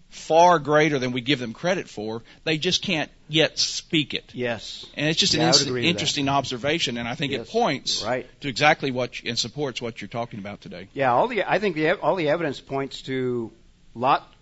far 0.08 0.58
greater 0.58 0.98
than 0.98 1.12
we 1.12 1.20
give 1.20 1.38
them 1.38 1.52
credit 1.52 1.88
for. 1.88 2.22
They 2.44 2.58
just 2.58 2.80
can't 2.82 3.10
yet 3.28 3.58
speak 3.58 4.14
it. 4.14 4.30
Yes. 4.34 4.86
And 4.96 5.08
it's 5.08 5.18
just 5.18 5.34
Yeah, 5.34 5.40
an 5.40 5.46
I 5.46 5.50
would 5.50 5.56
ins- 5.60 5.66
agree 5.66 5.80
with 5.82 5.90
interesting 5.90 6.28
observation, 6.28 6.96
and 6.96 7.08
I 7.08 7.14
think 7.16 7.32
Yes. 7.32 7.46
it 7.48 7.50
points 7.50 8.02
Right. 8.02 8.26
to 8.40 8.48
exactly 8.48 8.90
what 8.92 9.20
you, 9.22 9.28
and 9.30 9.38
supports 9.38 9.82
what 9.82 10.00
you're 10.00 10.08
talking 10.08 10.38
about 10.38 10.60
today. 10.60 10.88
Yeah, 10.94 11.12
all 11.12 11.26
the 11.28 11.42
I 11.44 11.58
think 11.58 11.74
the 11.76 11.92
all 12.00 12.14
the 12.14 12.28
evidence 12.28 12.60
points 12.60 13.02
to 13.02 13.52
lot 13.98 14.32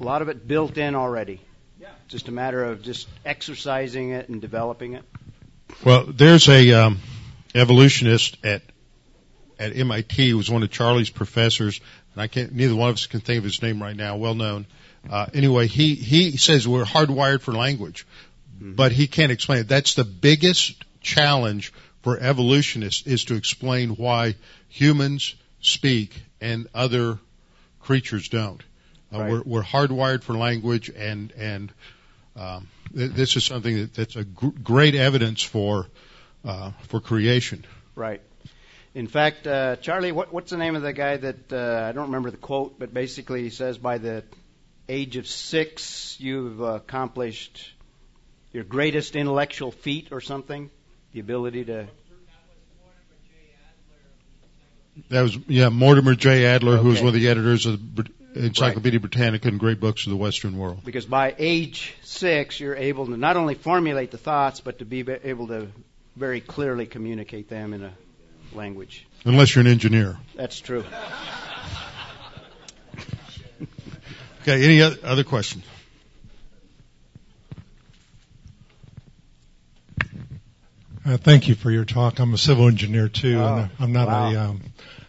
a 0.00 0.04
lot 0.04 0.22
of 0.22 0.28
it 0.28 0.46
built 0.46 0.78
in 0.78 0.94
already. 0.94 1.40
Yeah. 1.80 1.88
Just 2.08 2.28
a 2.28 2.32
matter 2.32 2.64
of 2.64 2.82
just 2.82 3.08
exercising 3.24 4.10
it 4.10 4.28
and 4.28 4.40
developing 4.40 4.94
it. 4.94 5.04
Well, 5.84 6.06
there's 6.06 6.48
a 6.48 6.72
um, 6.72 6.98
evolutionist 7.54 8.36
at 8.44 8.62
at 9.58 9.76
MIT 9.76 10.30
who 10.30 10.36
was 10.36 10.50
one 10.50 10.62
of 10.62 10.70
Charlie's 10.70 11.10
professors, 11.10 11.80
and 12.14 12.22
I 12.22 12.28
can't. 12.28 12.52
Neither 12.52 12.74
one 12.74 12.90
of 12.90 12.94
us 12.94 13.06
can 13.06 13.20
think 13.20 13.38
of 13.38 13.44
his 13.44 13.60
name 13.60 13.82
right 13.82 13.96
now. 13.96 14.16
Well 14.16 14.34
known. 14.34 14.66
Uh, 15.08 15.26
anyway, 15.34 15.66
he 15.66 15.94
he 15.94 16.36
says 16.36 16.66
we're 16.66 16.84
hardwired 16.84 17.42
for 17.42 17.52
language, 17.52 18.06
but 18.60 18.92
he 18.92 19.06
can't 19.06 19.32
explain 19.32 19.60
it. 19.60 19.68
That's 19.68 19.94
the 19.94 20.04
biggest 20.04 20.84
challenge 21.00 21.72
for 22.02 22.18
evolutionists 22.18 23.06
is 23.06 23.24
to 23.26 23.34
explain 23.34 23.90
why 23.90 24.36
humans 24.68 25.34
speak 25.60 26.22
and 26.40 26.68
other 26.74 27.18
creatures 27.80 28.28
don't. 28.28 28.62
Uh, 29.12 29.18
Right. 29.18 29.30
we're, 29.32 29.42
we're 29.44 29.62
hardwired 29.62 30.22
for 30.22 30.34
language, 30.34 30.90
and 30.90 31.32
and 31.32 31.72
um, 32.36 32.68
th- 32.94 33.12
this 33.12 33.36
is 33.36 33.44
something 33.44 33.76
that, 33.76 33.94
that's 33.94 34.16
a 34.16 34.24
gr- 34.24 34.48
great 34.62 34.94
evidence 34.94 35.42
for 35.42 35.86
uh, 36.44 36.72
for 36.88 37.00
creation. 37.00 37.64
Right. 37.94 38.20
In 38.94 39.06
fact, 39.06 39.46
uh, 39.46 39.76
Charlie, 39.76 40.12
what, 40.12 40.32
what's 40.32 40.50
the 40.50 40.56
name 40.56 40.74
of 40.76 40.82
the 40.82 40.92
guy 40.92 41.16
that 41.16 41.52
uh, 41.52 41.86
I 41.88 41.92
don't 41.92 42.06
remember 42.06 42.30
the 42.30 42.36
quote, 42.36 42.78
but 42.78 42.92
basically 42.92 43.42
he 43.42 43.50
says 43.50 43.78
by 43.78 43.98
the 43.98 44.24
age 44.88 45.16
of 45.16 45.26
six 45.26 46.16
you've 46.18 46.60
accomplished 46.60 47.72
your 48.52 48.64
greatest 48.64 49.14
intellectual 49.14 49.70
feat 49.70 50.08
or 50.10 50.20
something, 50.20 50.70
the 51.12 51.20
ability 51.20 51.64
to. 51.66 51.86
That 55.10 55.22
was 55.22 55.38
yeah 55.46 55.68
Mortimer 55.68 56.14
J. 56.14 56.44
Adler, 56.46 56.76
who 56.76 56.88
was 56.88 56.98
one 56.98 57.08
of 57.08 57.14
the 57.14 57.28
editors 57.28 57.66
of 57.66 57.94
the 57.94 58.06
Brit- 58.40 58.48
Encyclopedia 58.48 59.00
Britannica 59.00 59.48
and 59.48 59.58
Great 59.60 59.80
Books 59.80 60.06
of 60.06 60.10
the 60.10 60.16
Western 60.16 60.56
World. 60.58 60.80
Because 60.84 61.06
by 61.06 61.34
age 61.38 61.94
six, 62.02 62.58
you're 62.60 62.76
able 62.76 63.06
to 63.06 63.16
not 63.16 63.36
only 63.36 63.54
formulate 63.54 64.10
the 64.10 64.18
thoughts, 64.18 64.60
but 64.60 64.78
to 64.78 64.84
be 64.84 65.02
be- 65.02 65.12
able 65.24 65.48
to 65.48 65.68
very 66.16 66.40
clearly 66.40 66.86
communicate 66.86 67.48
them 67.48 67.72
in 67.74 67.82
a 67.84 67.92
language. 68.54 69.06
Unless 69.24 69.54
you're 69.54 69.60
an 69.60 69.70
engineer. 69.70 70.16
That's 70.34 70.58
true. 70.60 70.84
Okay. 74.42 74.64
Any 74.64 74.80
other 74.80 75.24
questions? 75.24 75.64
Uh, 81.06 81.16
thank 81.16 81.48
you 81.48 81.54
for 81.54 81.70
your 81.70 81.84
talk. 81.84 82.18
I'm 82.18 82.34
a 82.34 82.38
civil 82.38 82.68
engineer 82.68 83.08
too, 83.08 83.38
Oh, 83.40 83.56
and 83.56 83.70
I'm 83.80 83.92
not 83.92 84.08
wow. 84.08 84.30
a. 84.32 84.36
Um, 84.50 84.60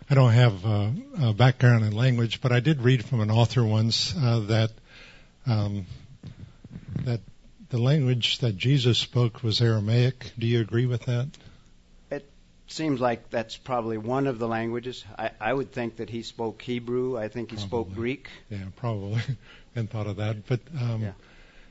I 0.09 0.15
don't 0.15 0.31
have 0.31 0.65
a, 0.65 0.93
a 1.21 1.33
background 1.33 1.85
in 1.85 1.91
language, 1.95 2.41
but 2.41 2.51
I 2.51 2.59
did 2.61 2.81
read 2.81 3.05
from 3.05 3.19
an 3.21 3.29
author 3.29 3.63
once 3.63 4.15
uh, 4.17 4.39
that 4.47 4.71
um, 5.45 5.85
that 7.05 7.21
the 7.69 7.77
language 7.77 8.39
that 8.39 8.57
Jesus 8.57 8.97
spoke 8.97 9.43
was 9.43 9.61
Aramaic. 9.61 10.31
Do 10.39 10.47
you 10.47 10.61
agree 10.61 10.87
with 10.87 11.03
that? 11.03 11.27
It 12.09 12.27
seems 12.67 12.99
like 12.99 13.29
that's 13.29 13.55
probably 13.55 13.99
one 13.99 14.25
of 14.25 14.39
the 14.39 14.47
languages. 14.47 15.05
I, 15.17 15.29
I 15.39 15.53
would 15.53 15.71
think 15.71 15.97
that 15.97 16.09
he 16.09 16.23
spoke 16.23 16.59
Hebrew. 16.61 17.15
I 17.17 17.27
think 17.27 17.51
he 17.51 17.57
spoke 17.57 17.93
Greek. 17.93 18.29
Yeah, 18.49 18.57
probably. 18.77 19.21
Hadn't 19.75 19.91
thought 19.91 20.07
of 20.07 20.15
that, 20.15 20.47
but 20.47 20.61
um, 20.81 21.03
Yeah. 21.03 21.11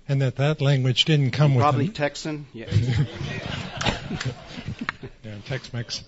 and 0.08 0.22
that 0.22 0.36
that 0.36 0.60
language 0.60 1.04
didn't 1.06 1.32
come 1.32 1.56
with 1.56 1.62
Probably 1.62 1.86
an- 1.86 1.92
Texan. 1.92 2.46
Yeah. 2.52 2.66
yeah, 5.24 5.34
Tex-Mex. 5.46 6.04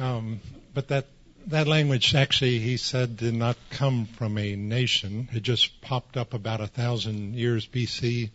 Um, 0.00 0.40
but 0.74 0.88
that 0.88 1.06
that 1.48 1.66
language 1.66 2.14
actually, 2.14 2.58
he 2.58 2.76
said, 2.76 3.16
did 3.16 3.34
not 3.34 3.56
come 3.70 4.06
from 4.06 4.38
a 4.38 4.56
nation. 4.56 5.28
It 5.32 5.42
just 5.42 5.80
popped 5.80 6.16
up 6.16 6.34
about 6.34 6.60
a 6.60 6.66
thousand 6.66 7.34
years 7.34 7.66
BC, 7.66 8.30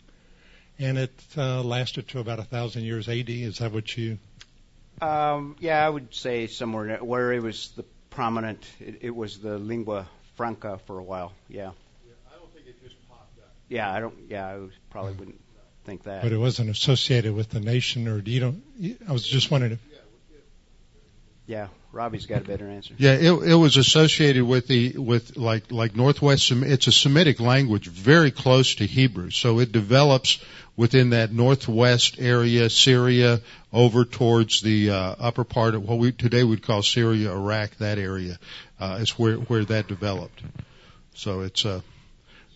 and 0.80 0.98
it 0.98 1.24
uh, 1.38 1.62
lasted 1.64 2.08
to 2.10 2.20
about 2.20 2.40
a 2.40 2.44
thousand 2.44 2.84
years 2.84 3.08
AD. 3.08 3.30
Is 3.30 3.60
that 3.60 3.72
what 3.72 3.96
you? 3.98 4.18
Um, 5.02 5.56
yeah, 5.60 5.86
I 5.86 5.90
would 5.90 6.14
say 6.14 6.48
somewhere 6.48 6.98
where 6.98 7.34
it 7.34 7.42
was 7.42 7.72
the 7.76 7.84
prominent. 8.10 8.66
It, 8.80 9.00
it 9.02 9.16
was 9.16 9.40
the 9.40 9.58
lingua 9.58 10.08
franca 10.36 10.80
for 10.86 11.00
a 11.00 11.04
while. 11.04 11.34
Yeah. 11.48 11.72
I 12.32 12.38
don't 12.38 12.54
think 12.54 12.68
it 12.68 12.82
just 12.84 12.96
popped 13.10 13.40
up. 13.40 13.52
Yeah, 13.70 13.92
I 13.92 14.00
don't. 14.00 14.16
Yeah, 14.30 14.48
I 14.48 14.58
would- 14.58 14.74
probably 14.90 15.14
wouldn't 15.14 15.42
think 15.86 16.04
that. 16.04 16.22
But 16.22 16.32
it 16.32 16.38
wasn't 16.38 16.70
associated 16.70 17.34
with 17.34 17.50
the 17.50 17.60
nation, 17.60 18.08
or 18.08 18.22
do 18.22 18.32
you 18.32 18.40
don't? 18.40 18.64
I 19.08 19.12
was 19.12 19.28
just 19.28 19.50
wondering. 19.52 19.74
If, 19.74 19.80
Yeah, 21.46 21.68
Robbie's 21.94 22.26
got 22.26 22.42
a 22.42 22.46
better 22.46 22.68
answer. 22.68 22.96
Yeah, 22.98 23.14
it, 23.14 23.32
it 23.32 23.56
was 23.56 23.78
associated 23.78 24.44
with 24.44 24.66
the 24.68 24.98
with 24.98 25.38
like 25.38 25.72
like 25.72 25.96
Northwest. 25.96 26.52
It's 26.52 26.88
a 26.88 26.92
Semitic 26.92 27.40
language, 27.40 27.88
very 27.88 28.32
close 28.32 28.76
to 28.76 28.86
Hebrew. 28.88 29.30
So 29.30 29.60
it 29.60 29.72
develops 29.72 30.44
within 30.76 31.12
that 31.12 31.32
northwest 31.32 32.16
area, 32.18 32.72
Syria, 32.72 33.42
over 33.72 34.06
towards 34.06 34.62
the 34.62 34.90
uh, 34.90 35.16
upper 35.20 35.44
part 35.44 35.76
of 35.76 35.88
what 35.88 36.00
we 36.00 36.12
today 36.12 36.44
would 36.44 36.64
call 36.64 36.82
Syria, 36.82 37.32
Iraq. 37.32 37.76
That 37.78 38.00
area 38.00 38.40
uh, 38.80 38.98
is 39.00 39.12
where 39.12 39.36
where 39.36 39.64
that 39.66 39.88
developed. 39.88 40.42
So 41.14 41.42
it's 41.42 41.64
uh, 41.64 41.82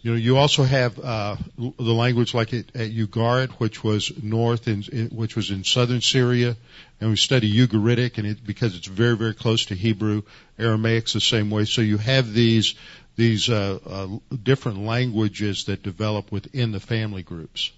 you 0.07 0.13
know, 0.13 0.19
you 0.19 0.37
also 0.37 0.63
have 0.63 0.97
uh, 0.97 1.35
the 1.57 1.93
language 1.93 2.33
like 2.33 2.53
at, 2.53 2.73
at 2.73 2.91
Ugarit, 2.91 3.49
which 3.59 3.83
was 3.83 4.09
north 4.23 4.69
in, 4.69 5.09
which 5.11 5.35
was 5.35 5.51
in 5.51 5.65
southern 5.65 5.99
Syria, 5.99 6.55
and 7.01 7.09
we 7.09 7.17
study 7.17 7.53
Ugaritic, 7.53 8.17
and 8.17 8.25
it 8.25 8.37
because 8.41 8.77
it's 8.77 8.87
very 8.87 9.17
very 9.17 9.33
close 9.33 9.65
to 9.65 9.75
Hebrew. 9.75 10.21
Aramaic's 10.57 11.11
the 11.11 11.19
same 11.19 11.49
way. 11.49 11.65
So 11.65 11.81
you 11.81 11.97
have 11.97 12.31
these 12.31 12.75
these 13.17 13.49
uh, 13.49 13.79
uh, 13.85 14.07
different 14.41 14.85
languages 14.85 15.65
that 15.65 15.83
develop 15.83 16.31
within 16.31 16.71
the 16.71 16.79
family 16.79 17.21
groups. 17.21 17.73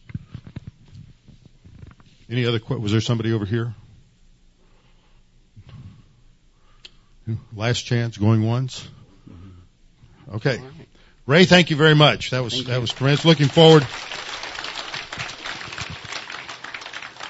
Any 2.29 2.45
other? 2.45 2.59
Was 2.77 2.91
there 2.91 3.01
somebody 3.01 3.33
over 3.33 3.45
here? 3.45 3.73
Last 7.55 7.87
chance, 7.87 8.19
going 8.19 8.45
once. 8.45 8.87
Okay. 10.31 10.61
Ray, 11.29 11.45
thank 11.45 11.69
you 11.69 11.75
very 11.75 11.93
much. 11.93 12.31
That 12.31 12.43
was 12.43 12.53
Thank 12.53 12.65
that 12.69 12.73
you. 12.73 12.81
was 12.81 12.91
tremendous. 12.91 13.23
Looking 13.23 13.49
forward. 13.49 13.83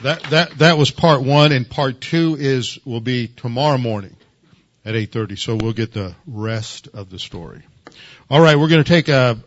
That 0.03 0.23
that 0.29 0.57
that 0.59 0.77
was 0.77 0.89
part 0.89 1.21
one, 1.21 1.51
and 1.51 1.69
part 1.69 1.99
two 1.99 2.37
is 2.39 2.79
will 2.85 3.01
be 3.01 3.27
tomorrow 3.27 3.77
morning 3.77 4.15
at 4.85 4.95
eight 4.95 5.11
thirty. 5.11 5.35
So 5.35 5.57
we'll 5.57 5.73
get 5.73 5.91
the 5.91 6.15
rest 6.25 6.87
of 6.93 7.09
the 7.09 7.19
story. 7.19 7.61
All 8.29 8.39
right, 8.39 8.57
we're 8.57 8.69
going 8.69 8.85
to 8.85 8.89
take 8.89 9.09
a 9.09 9.37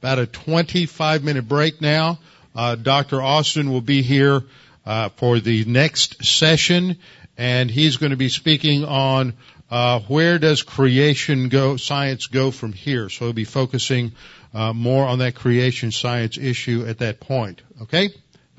about 0.00 0.18
a 0.18 0.26
twenty 0.26 0.86
five 0.86 1.22
minute 1.22 1.46
break 1.46 1.80
now. 1.80 2.18
Uh, 2.56 2.74
Dr. 2.74 3.22
Austin 3.22 3.70
will 3.70 3.82
be 3.82 4.02
here 4.02 4.42
uh, 4.84 5.10
for 5.10 5.38
the 5.38 5.64
next 5.64 6.24
session, 6.24 6.98
and 7.38 7.70
he's 7.70 7.98
going 7.98 8.10
to 8.10 8.16
be 8.16 8.30
speaking 8.30 8.84
on 8.84 9.34
uh, 9.72 10.00
where 10.00 10.38
does 10.38 10.62
creation 10.62 11.48
go, 11.48 11.78
science 11.78 12.26
go 12.26 12.50
from 12.50 12.74
here. 12.74 13.08
So 13.08 13.24
we'll 13.24 13.32
be 13.32 13.44
focusing 13.44 14.12
uh, 14.52 14.74
more 14.74 15.06
on 15.06 15.20
that 15.20 15.34
creation 15.34 15.92
science 15.92 16.36
issue 16.36 16.84
at 16.86 16.98
that 16.98 17.20
point. 17.20 17.62
Okay, 17.80 18.10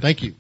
thank 0.02 0.23
you. 0.23 0.34